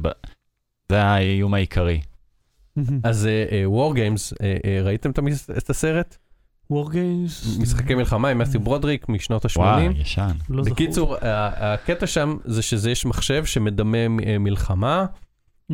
זה 0.92 1.04
האיום 1.04 1.54
העיקרי. 1.54 2.02
אז 3.04 3.30
וור 3.66 3.96
גיימס, 3.96 4.34
ראיתם 4.84 5.12
את 5.58 5.70
הסרט? 5.70 6.18
War 6.74 6.88
Games? 6.90 7.62
משחקי 7.62 7.96
מלחמה 7.96 8.30
עם 8.30 8.38
מת'יו 8.38 8.60
ברודריק 8.60 9.10
משנות 9.10 9.46
ה-80. 9.46 9.60
וואי, 9.60 9.90
ישן. 9.98 10.32
לא. 10.50 10.64
בקיצור, 10.64 11.16
הקטע 11.22 12.08
שם 12.08 12.38
זה 12.46 12.62
שזה 12.62 12.92
יש 12.92 13.06
מחשב 13.06 13.46
שמדמה 13.46 13.98
אה, 14.26 14.38
מלחמה. 14.38 15.06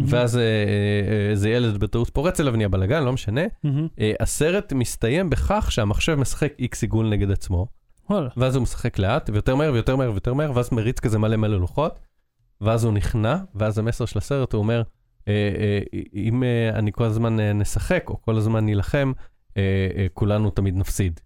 ואז 0.08 0.38
אה, 0.38 0.41
אה, 0.41 1.30
איזה 1.30 1.50
ילד 1.50 1.78
בטעות 1.78 2.10
פורץ 2.10 2.39
אליו, 2.39 2.56
נהיה 2.56 2.70
בלאגן, 2.70 3.04
לא 3.04 3.14
משנה. 3.14 3.41
אה, 4.00 4.12
הסרט 4.20 4.74
מסתיים 4.74 5.30
בכך 5.30 5.68
שהמחשב 5.72 6.16
משחק 6.16 6.54
איקס 6.60 6.82
עיגול 6.82 7.10
נגד 7.10 7.32
עצמו. 7.32 7.68
ואז 8.38 8.56
הוא 8.56 8.64
משחק 8.64 9.00
לאט, 9.00 9.30
ויותר 9.34 9.56
מהר 9.56 9.74
ויותר 9.74 9.96
מהר 9.96 10.12
ויותר 10.12 10.34
מהר, 10.34 10.52
ואז 10.56 10.70
מריץ 10.74 11.00
כזה 11.00 11.20
מלא 11.20 11.38
מלא 11.38 11.58
לוחות, 11.60 12.00
ואז 12.62 12.84
הוא 12.84 12.93
נכנע, 12.93 13.36
ואז 13.56 13.78
המסר 13.78 14.06
של 14.06 14.18
הסרט 14.18 14.54
הוא 14.54 14.60
אומר, 14.60 14.82
אה, 15.28 15.34
אה, 15.34 16.00
אם 16.14 16.43
אה, 16.43 16.70
אני 16.80 16.91
כל 16.91 17.04
הזמן 17.04 17.39
אה, 17.39 17.54
נשחק, 17.54 18.04
או 18.08 18.22
כל 18.22 18.38
הזמן 18.38 18.66
נילחם, 18.66 19.12
אה, 19.58 19.62
אה, 19.98 20.06
כולנו 20.14 20.50
תמיד 20.50 20.78
נפסיד. 20.78 21.20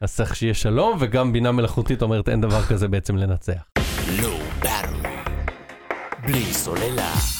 אז 0.00 0.14
צריך 0.14 0.36
שיהיה 0.36 0.54
שלום, 0.54 0.96
וגם 1.00 1.32
בינה 1.32 1.52
מלאכותית 1.52 2.02
אומרת 2.02 2.28
אין 2.28 2.40
דבר 2.40 2.62
כזה 2.62 2.88
בעצם 2.88 3.16
לנצח. 3.16 3.62
בלי 6.22 6.44
סוללה. 6.44 7.39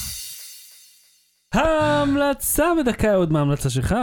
ההמלצה 1.54 2.64
בדקה 2.80 3.14
עוד 3.14 3.32
מההמלצה 3.32 3.70
שלך. 3.70 3.94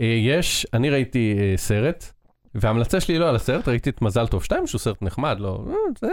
אה, 0.00 0.04
יש, 0.04 0.66
אני 0.72 0.90
ראיתי 0.90 1.36
אה, 1.38 1.56
סרט, 1.56 2.12
וההמלצה 2.54 3.00
שלי 3.00 3.18
לא 3.18 3.28
על 3.28 3.36
הסרט, 3.36 3.68
ראיתי 3.68 3.90
את 3.90 4.02
מזל 4.02 4.26
טוב 4.26 4.44
2, 4.44 4.66
שהוא 4.66 4.78
סרט 4.78 5.02
נחמד, 5.02 5.36
לא, 5.40 5.64
אה, 5.68 5.74
זה. 6.00 6.08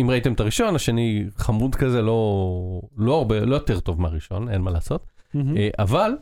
אם 0.00 0.10
ראיתם 0.10 0.32
את 0.32 0.40
הראשון, 0.40 0.74
השני 0.74 1.24
חמוד 1.36 1.74
כזה, 1.74 2.02
לא, 2.02 2.80
לא 2.96 3.14
הרבה, 3.14 3.40
לא 3.40 3.54
יותר 3.54 3.80
טוב 3.80 4.00
מהראשון, 4.00 4.48
אין 4.48 4.60
מה 4.60 4.70
לעשות. 4.70 5.06
אבל, 5.78 6.12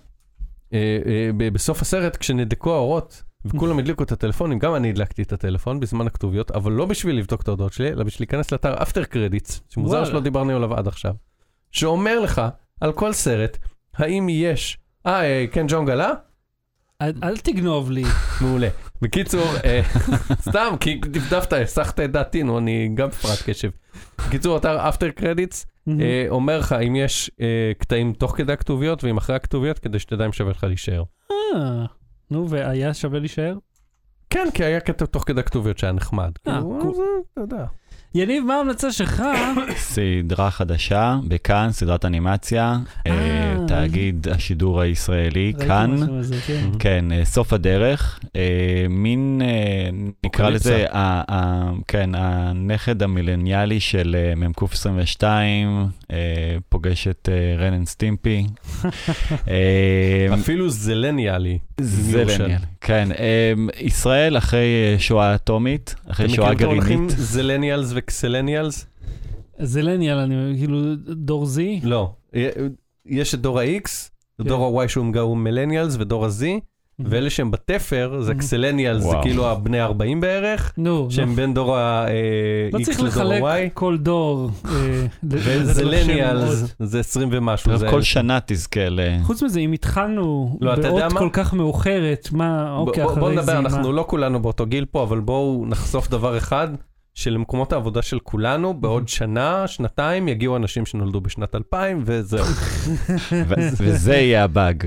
בסוף 1.53 1.83
הסרט, 1.83 2.16
כשנדלקו 2.16 2.74
האורות, 2.74 3.22
וכולם 3.45 3.78
הדליקו 3.78 4.03
את 4.03 4.12
הטלפונים, 4.12 4.59
גם 4.59 4.74
אני 4.74 4.91
הדלקתי 4.91 5.22
את 5.22 5.33
הטלפון 5.33 5.81
בזמן 5.81 6.07
הכתוביות, 6.07 6.51
אבל 6.51 6.72
לא 6.72 6.87
בשביל 6.87 7.18
לבדוק 7.18 7.43
את 7.43 7.49
ההודעות 7.49 7.72
שלי, 7.72 7.89
אלא 7.89 8.05
בשביל 8.05 8.26
להיכנס 8.26 8.53
לאתר 8.53 8.83
אפטר 8.83 9.05
קרדיטס, 9.05 9.62
שמוזר. 9.68 10.05
שלא 10.05 10.20
דיברנו 10.20 10.57
עליו 10.57 10.74
עד 10.74 10.89
עכשיו, 10.89 11.14
שאומר 11.70 12.20
לך 12.20 12.43
על 12.81 12.93
כל 12.93 13.12
סרט, 13.12 13.59
האם 13.97 14.28
יש, 14.28 14.78
אה, 15.07 15.22
אה, 15.22 15.45
כן, 15.53 15.66
ג'ון 15.68 15.84
גלה? 15.84 16.12
אל 17.03 17.12
אל 17.22 17.36
תגנוב 17.36 17.91
לי. 17.91 18.03
מעולה. 18.41 18.68
בקיצור, 19.03 19.47
אה, 19.64 19.80
סתם, 20.49 20.74
כי 20.80 21.01
דפדפת, 21.11 21.53
הסחת 21.53 22.01
את 22.01 22.12
דעתי, 22.12 22.43
נו, 22.43 22.59
אני 22.59 22.91
גם 22.95 23.09
הפרעת 23.09 23.38
קשב. 23.47 23.70
בקיצור, 24.26 24.57
אתר 24.57 24.88
אפטר 24.88 25.11
קרדיטס 25.11 25.66
מהמם. 25.86 26.01
אומר 26.28 26.59
לך 26.59 26.72
אם 26.72 26.97
יש 26.97 27.30
אה, 27.41 27.72
קטעים 27.78 28.12
תוך 28.12 28.36
כדי 28.36 28.53
הכתוביות 28.53 29.05
ואם 29.05 29.16
אחרי 29.16 29.36
הכתוביות, 29.36 29.78
כדי 29.78 29.99
שתדע 29.99 30.26
אם 30.26 30.32
שווה 30.32 30.51
לך 30.51 30.64
להישאר. 30.64 31.03
אה, 31.30 31.84
נו, 32.30 32.51
והיה 32.51 32.95
שווה 32.95 33.18
להישאר? 33.18 33.55
כן, 34.30 34.49
כי 34.55 34.64
היה 34.64 34.80
קטע 34.80 35.07
תוך 35.07 35.24
כדי 35.26 35.41
הכתוביות 35.41 35.78
שהיה 35.78 35.93
נחמד. 35.93 36.30
אה, 36.49 36.61
כאילו, 36.80 37.22
אה. 37.38 37.64
יניב, 38.14 38.45
מה 38.45 38.55
ההמלצה 38.55 38.93
שלך? 38.93 39.22
סדרה 39.76 40.51
חדשה 40.51 41.18
בכאן, 41.28 41.68
סדרת 41.72 42.05
אנימציה, 42.05 42.78
אה, 43.07 43.12
אה. 43.12 43.50
תאגיד 43.71 44.29
השידור 44.29 44.81
הישראלי, 44.81 45.53
כאן. 45.66 46.03
על 46.03 46.23
זה, 46.23 46.37
כן. 46.47 46.68
כן, 46.79 47.12
אה, 47.12 47.25
סוף 47.25 47.53
הדרך, 47.53 48.21
אה, 48.37 48.87
מין, 48.91 49.43
אה, 49.45 49.91
נקרא. 50.25 50.51
לזה, 50.51 50.87
כן, 51.89 52.11
הנכד 52.14 53.03
המילניאלי 53.03 53.81
של 53.81 54.16
מ"ק 54.37 54.62
22, 54.73 55.87
אה, 56.12 56.16
פוגש 56.68 57.09
את 57.09 57.29
אנד 57.68 57.87
סטימפי. 57.87 58.47
אפילו 60.41 60.71
זלניאלי. 60.71 61.59
זלניאל, 61.81 62.59
כן. 62.81 63.09
ישראל 63.81 64.39
אחרי 64.39 64.93
אה, 64.93 64.99
שואה 64.99 65.35
אטומית, 65.35 65.95
אחרי 66.11 66.27
אתם 66.27 66.35
שואה 66.35 66.53
מכירים 66.53 66.79
את 66.79 66.85
גרעינית. 66.85 67.11
זלניאלס 67.11 67.93
וקסלניאלס? 67.95 68.87
זלניאל, 69.59 70.16
אני 70.18 70.59
כאילו, 70.59 70.95
דור 70.97 71.47
זי. 71.47 71.81
לא. 71.83 72.12
יש 73.07 73.35
את 73.35 73.41
דור 73.41 73.61
ה-X, 73.61 73.89
כן. 74.39 74.45
דור 74.49 74.81
ה-Y 74.83 74.89
שהוא 74.89 75.07
הוא 75.21 75.37
מילניאלס 75.37 75.97
ודור 75.99 76.25
ה-Z, 76.27 76.43
ואלה 77.05 77.31
שהם 77.31 77.51
בתפר 77.51 78.17
זה 78.21 78.33
Mhm. 78.33 78.37
אקסלניאלס, 78.37 79.03
זה. 79.05 79.17
כאילו 79.23 79.47
הבני 79.51 79.81
40 79.81 80.21
בערך, 80.21 80.73
נו. 80.77 81.07
שהם 81.11 81.35
בין 81.37 81.55
דור 81.55 81.69
לא 81.69 81.77
ה-X 81.79 82.85
צריך 82.85 83.01
לדור 83.01 83.09
לחלק 83.09 83.43
ה-Y. 83.43 83.71
כל 83.75 83.97
דור. 83.99 84.51
אה, 84.65 84.71
ל- 84.71 85.07
לתת 85.23 85.33
לו 85.33 85.41
שם 85.43 85.61
וזלניאלס. 85.63 86.75
זה 86.81 87.01
20 87.01 87.29
ומשהו. 87.33 87.77
זה- 87.77 87.89
כל 87.91 88.03
שנה 88.03 88.39
תזכה 88.47 88.89
ל... 88.89 89.01
חוץ 89.23 89.43
מזה, 89.43 89.61
אם 89.61 89.73
התחלנו 89.73 90.59
לא, 90.61 90.75
באות 90.77 91.13
מה? 91.13 91.19
כל 91.21 91.29
כך 91.33 91.55
מאוחרת, 91.55 92.29
מה, 92.33 92.73
אוקיי, 92.77 93.03
בוא- 93.05 93.13
אחרי 93.13 93.21
בוא 93.21 93.31
זה, 93.31 93.37
נדבר, 93.37 93.53
מה? 93.53 93.59
אנחנו 93.59 93.93
לא 93.93 94.05
כולנו 94.09 94.43
באותו 94.43 94.67
גיל 94.67 94.85
פה, 94.85 95.03
אבל 95.03 95.21
בואו 95.21 95.65
נחשוף 95.69 96.09
דבר 96.09 96.37
אחד, 96.39 96.69
שלמקומות 97.15 97.73
העבודה 97.73 98.03
של 98.03 98.19
כולנו, 98.19 98.75
בעוד 98.75 99.09
שנה, 99.09 99.69
שנתיים, 99.69 100.29
יגיעו 100.29 100.57
אנשים 100.57 100.87
שנולדו 100.87 101.21
בשנת 101.21 101.55
2000, 101.55 102.03
וזהו. 102.07 102.45
וזה 103.81 104.15
יהיה 104.15 104.45
הבאג. 104.45 104.87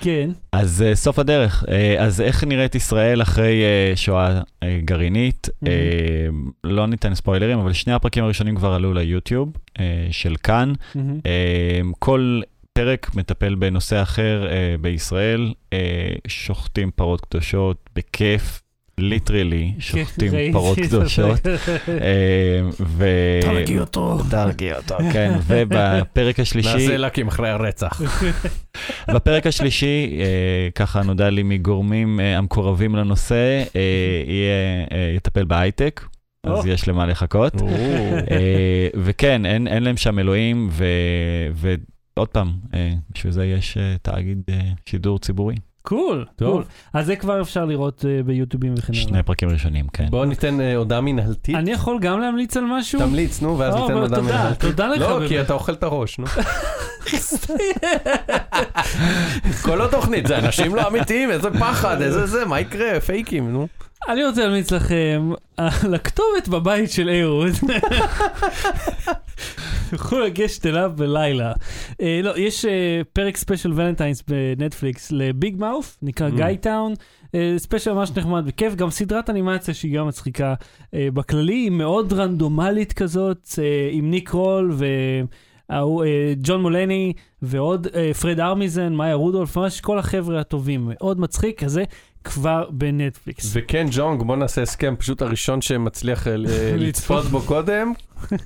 כן. 0.00 0.30
אז 0.52 0.84
uh, 0.92 0.94
סוף 0.94 1.18
הדרך. 1.18 1.62
Uh, 1.62 1.66
אז 1.98 2.20
איך 2.20 2.44
נראית 2.44 2.74
ישראל 2.74 3.22
אחרי 3.22 3.62
uh, 3.62 3.96
שואה 3.96 4.40
uh, 4.40 4.66
גרעינית? 4.84 5.48
Uh, 5.64 5.68
לא 6.64 6.86
ניתן 6.86 7.14
ספוילרים, 7.14 7.58
אבל 7.58 7.72
שני 7.72 7.92
הפרקים 7.92 8.24
הראשונים 8.24 8.56
כבר 8.56 8.72
עלו 8.72 8.94
ליוטיוב 8.94 9.52
uh, 9.78 9.80
של 10.10 10.36
כאן. 10.36 10.72
מהמם. 10.94 11.18
Uh, 11.18 11.94
כל 11.98 12.40
פרק 12.72 13.14
מטפל 13.14 13.54
בנושא 13.54 14.02
אחר 14.02 14.46
uh, 14.48 14.80
בישראל. 14.80 15.52
Uh, 15.74 15.76
שוחטים 16.28 16.90
פרות 16.90 17.20
קדושות 17.20 17.90
בכיף, 17.96 18.62
ליטרלי, 18.98 19.72
שוחטים 19.78 20.30
כן, 20.30 20.36
ראיתי 20.36 20.52
פרות 20.52 20.78
קדושות. 20.78 21.46
אה, 21.88 22.60
ו... 22.80 23.06
תרגיע 23.42 23.80
אותו. 23.80 24.18
תרגיע 24.30 24.76
אותו, 24.76 24.96
כן. 25.12 25.38
ובפרק 25.46 26.40
השלישי... 26.40 26.72
נעשה 26.72 26.96
לקים 26.96 27.28
אחרי 27.28 27.48
הרצח. 27.48 28.00
בפרק 29.14 29.46
השלישי, 29.46 30.18
אה, 30.20 30.68
ככה 30.74 31.02
נודע 31.02 31.30
לי 31.30 31.42
מגורמים 31.42 32.20
אה, 32.20 32.38
המקורבים 32.38 32.96
לנושא, 32.96 33.64
יהיה, 34.26 34.86
יטפל 35.16 35.44
בהייטק, 35.44 36.04
אז. 36.44 36.66
יש 36.66 36.88
למה 36.88 37.06
לחכות. 37.06 37.52
וכן, 38.96 39.46
אין, 39.46 39.68
אין 39.68 39.82
להם 39.82 39.96
שם 39.96 40.18
אלוהים, 40.18 40.68
ו, 40.70 40.84
ועוד 41.54 42.28
פעם, 42.28 42.52
בשביל 43.14 43.32
זה 43.32 43.46
יש 43.46 43.78
תאגיד 44.02 44.42
שידור 44.86 45.18
ציבורי. 45.18 45.54
קול, 45.88 46.24
טוב. 46.36 46.52
קול. 46.52 46.64
אז 46.92 47.06
זה 47.06 47.16
כבר 47.16 47.40
אפשר 47.40 47.64
לראות 47.64 48.04
אה, 48.08 48.22
ביוטיובים 48.22 48.74
וכן 48.78 48.92
הלאה. 48.92 49.02
שני 49.02 49.22
פרקים 49.22 49.48
ראשונים, 49.48 49.86
כן. 49.92 50.06
בואו 50.10 50.24
ניתן 50.24 50.60
אה, 50.60 50.76
הודעה 50.76 51.00
מנהלתית. 51.00 51.54
אני 51.56 51.70
יכול 51.70 51.98
גם 52.00 52.20
להמליץ 52.20 52.56
על 52.56 52.64
משהו? 52.64 53.00
תמליץ, 53.00 53.42
נו, 53.42 53.58
ואז 53.58 53.74
ניתן 53.74 53.92
הודעה 53.92 54.22
מנהלתית. 54.22 54.60
תודה 54.60 54.88
לך, 54.88 55.00
לא. 55.00 55.20
כי 55.28 55.40
אתה 55.40 55.52
אוכל 55.52 55.72
את 55.72 55.82
הראש, 55.82 56.18
נו. 56.18 56.26
כל 59.64 59.82
התוכנית 59.82 60.26
זה 60.26 60.38
אנשים 60.38 60.74
לא 60.74 60.88
אמיתיים, 60.88 61.30
איזה 61.30 61.50
פחד, 61.50 62.02
איזה 62.02 62.26
זה, 62.26 62.44
מה 62.44 62.60
יקרה, 62.60 63.00
פייקים, 63.00 63.52
נו. 63.52 63.66
אני 64.08 64.24
רוצה 64.24 64.42
להמליץ 64.44 64.70
לכם 64.70 65.30
על 65.56 65.94
הכתובת 65.94 66.48
בבית 66.48 66.90
של 66.90 67.10
אהוד. 67.10 67.52
יכולו 69.92 70.24
לגשת 70.24 70.66
אליו 70.66 70.92
בלילה. 70.96 71.52
אה, 72.02 72.20
לא, 72.22 72.38
יש 72.38 72.64
אה, 72.64 72.70
פרק 73.12 73.36
special 73.36 73.72
Valentine's 73.72 74.22
בנטפליקס 74.28 75.12
ל 75.12 75.23
Big 75.23 75.56
Mouth, 75.58 75.96
נקרא 76.02 76.28
Mm. 76.28 76.32
גיא 76.36 76.46
טאון. 76.60 76.94
אה, 77.34 77.54
special 77.58 77.92
ממש 77.92 78.10
נחמד 78.16 78.42
וכיף, 78.46 78.74
גם 78.74 78.90
סדרת 78.90 79.30
אנימציה 79.30 79.74
שהיא 79.74 79.98
גם 79.98 80.08
מצחיקה 80.08 80.54
בכללי, 80.94 81.54
היא 81.54 81.70
מאוד 81.70 82.12
רנדומלית 82.12 82.92
כזאת, 82.92 83.48
עם 83.92 84.10
ניק 84.10 84.30
קרול 84.30 84.72
אה, 85.70 86.32
ג'ון 86.42 86.62
מולני 86.62 87.12
ועוד 87.42 87.86
אה, 87.94 88.14
פרד 88.14 88.40
ארמיזן, 88.40 88.92
מאיה 88.92 89.14
רודולף, 89.14 89.58
ממש 89.58 89.80
כל 89.80 89.98
החבר'ה 89.98 90.40
הטובים, 90.40 90.90
מאוד 90.94 91.20
מצחיק, 91.20 91.64
כזה 91.64 91.84
כבר 92.24 92.70
בנטפליקס. 92.70 93.50
וכן, 93.52 93.86
ג'ונג, 93.90 94.22
בוא 94.22 94.36
נעשה 94.36 94.62
הסכם, 94.62 94.94
פשוט 94.98 95.22
הראשון 95.22 95.60
שמצליח 95.60 96.26
אה, 96.26 96.36
לצפות 96.76 97.24
בו 97.24 97.40
קודם, 97.40 97.92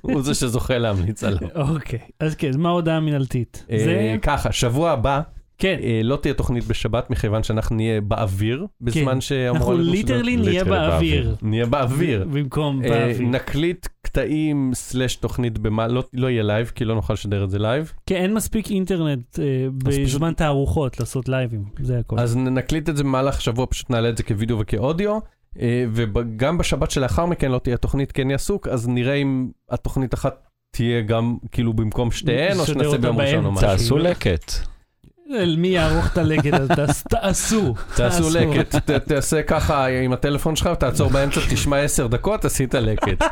הוא 0.00 0.22
זה 0.22 0.34
שזוכה 0.34 0.78
להמליץ 0.78 1.24
עליו. 1.24 1.48
אוקיי, 1.74 1.98
אז 2.20 2.34
כן, 2.34 2.48
אז 2.48 2.56
מה 2.56 2.68
ההודעה 2.68 2.96
המינהלתית? 2.96 3.64
זה, 3.68 4.16
ככה, 4.22 4.52
שבוע 4.52 4.90
הבא 4.90 5.20
כן, 5.62 5.78
אה, 5.82 6.00
לא 6.04 6.16
תהיה 6.16 6.34
תוכנית 6.34 6.64
בשבת, 6.64 7.10
מכיוון 7.10 7.42
שאנחנו 7.42 7.76
נהיה 7.76 8.00
באוויר, 8.00 8.66
בזמן 8.80 9.20
שאמורה... 9.20 9.58
אנחנו 9.58 9.72
להיות 9.78 9.94
literally. 9.94 10.36
נהיה. 10.36 10.64
באוויר. 10.64 11.36
נהיה 11.42 11.66
באוויר. 11.66 12.24
במקום 12.32 12.82
אה, 12.84 12.88
באוויר. 12.88 13.28
נקליט 13.28 13.86
קטעים 14.12 14.70
slash 14.74 15.16
תוכנית 15.16 15.58
במה, 15.58 15.88
לא- 15.88 16.04
לא 16.12 16.30
יהיה 16.30 16.42
live, 16.42 16.72
כי 16.74 16.84
לא 16.84 16.94
נוכל 16.94 17.12
לשדר 17.12 17.44
את 17.44 17.50
זה 17.50 17.58
live. 17.58 17.92
כן, 18.06 18.14
אין 18.16 18.34
מספיק 18.34 18.70
אינטרנט 18.70 19.38
אה, 19.38 19.44
פשוט- 19.84 20.00
בזמן 20.04 20.32
תערוכות 20.32 21.00
לעשות 21.00 21.28
לייבים, 21.28 21.64
זה 21.82 21.98
הכל. 21.98 22.18
אז 22.18 22.36
נקליט 22.36 22.88
את 22.88 22.96
זה 22.96 23.02
במהלך 23.04 23.36
השבוע, 23.38 23.66
פשוט 23.70 23.90
נעלה 23.90 24.08
את 24.08 24.16
זה 24.16 24.22
כווידאו 24.22 24.58
וכאודיו. 24.58 25.18
אה, 25.60 25.84
וגם 25.94 26.58
בשבת 26.58 26.90
שלאחר 26.90 27.26
מכן 27.26 27.50
לא 27.50 27.58
תהיה 27.58 27.76
תוכנית, 27.76 28.12
כן 28.12 28.30
יעסוק, 28.30 28.68
אז 28.68 28.88
נראה 28.88 29.14
אם 29.14 29.48
התוכנית 29.70 30.14
אחת 30.14 30.46
תהיה 30.76 31.00
גם 31.00 31.36
כאילו 31.52 31.72
במקום 31.72 32.10
שתיהן, 32.10 32.58
או 32.58 32.66
שנעשה 32.66 32.98
ביום 32.98 33.20
ראשון 33.20 33.44
או. 33.44 33.52
משהו. 33.52 33.68
תעשו 33.68 33.98
לקט. 33.98 34.52
אל 35.34 35.56
מי 35.58 35.68
יערוך 35.68 36.12
את 36.12 36.18
הלקט 36.18 36.54
הזה? 36.54 36.74
תעש- 36.74 37.02
תעשו. 37.08 37.74
תעשו 37.96 38.30
לקט, 38.38 38.74
תעשה 38.90 39.42
ככה 39.42 39.86
עם 39.86 40.12
הטלפון 40.12 40.56
שלך, 40.56 40.66
תעצור 40.78 41.10
באמצע, 41.10 41.40
תשמע 41.50 41.76
עשר 41.78 42.06
דקות, 42.06 42.44
עשית 42.44 42.74
לקט. 42.74 43.24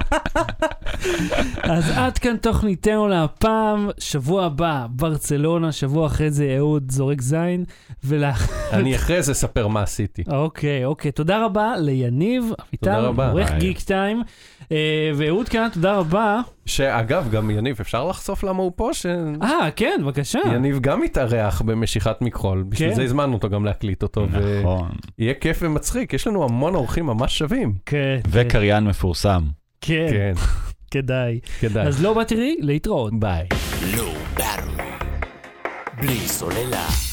אז 1.62 1.90
עד 1.96 2.18
כאן 2.18 2.36
תוכניתנו 2.36 3.08
להפעם, 3.08 3.90
שבוע 3.98 4.44
הבא, 4.44 4.86
ברצלונה, 4.90 5.72
שבוע 5.72 6.06
אחרי 6.06 6.30
זה 6.30 6.54
אהוד 6.58 6.90
זורק 6.90 7.20
זין, 7.20 7.64
ולאח... 8.04 8.48
אני 8.72 8.96
אחרי 8.96 9.22
זה 9.22 9.32
אספר 9.32 9.66
מה 9.68 9.82
עשיתי. 9.82 10.22
אוקיי, 10.28 10.84
אוקיי, 10.84 11.12
תודה 11.12 11.44
רבה 11.44 11.74
ליניב, 11.78 12.44
תודה 12.44 12.58
אביטל, 12.68 12.90
רבה. 13.06 13.30
עורך. 13.30 13.50
גיק 13.58 13.80
טיים, 13.80 14.22
ואהוד 15.14 15.48
כאן, 15.48 15.68
תודה 15.72 15.96
רבה. 15.96 16.40
שאגב, 16.66 17.28
גם 17.30 17.50
יניב, 17.50 17.76
אפשר 17.80 18.08
לחשוף 18.08 18.44
למה 18.44 18.62
הוא 18.62 18.72
פה? 18.76 18.90
אה, 19.42 19.68
כן, 19.76 20.00
בבקשה. 20.02 20.38
גם 20.80 21.00
מתארח 21.00 21.62
במשיכת 21.62 22.16
מכחול, 22.20 22.64
בשביל 22.68 22.88
כן. 22.90 22.94
זה 22.94 23.02
הזמנו 23.02 23.34
אותו 23.34 23.50
גם 23.50 23.64
להקליט 23.64 24.02
אותו, 24.02 24.26
נכון. 24.26 24.88
ויהיה 25.18 25.34
כיף 25.34 25.58
ומצחיק, 25.62 26.12
יש 26.12 26.26
לנו 26.26 26.44
המון 26.44 26.74
אורחים 26.74 27.06
ממש 27.06 27.38
שווים. 27.38 27.74
כן, 27.86 28.20
וקריין 28.28 28.84
מפורסם. 28.84 29.42
כן, 29.80 30.06
כן, 30.10 30.32
כדאי. 30.90 31.40
כדאי. 31.60 31.86
אז 31.86 32.02
לא 32.02 32.14
באתי 32.14 32.56
להתראות. 32.60 33.12
ביי. 33.20 33.46
Low 33.94 34.38
Battery. 34.38 35.04
בלי 36.00 36.16
סוללה. 36.28 37.09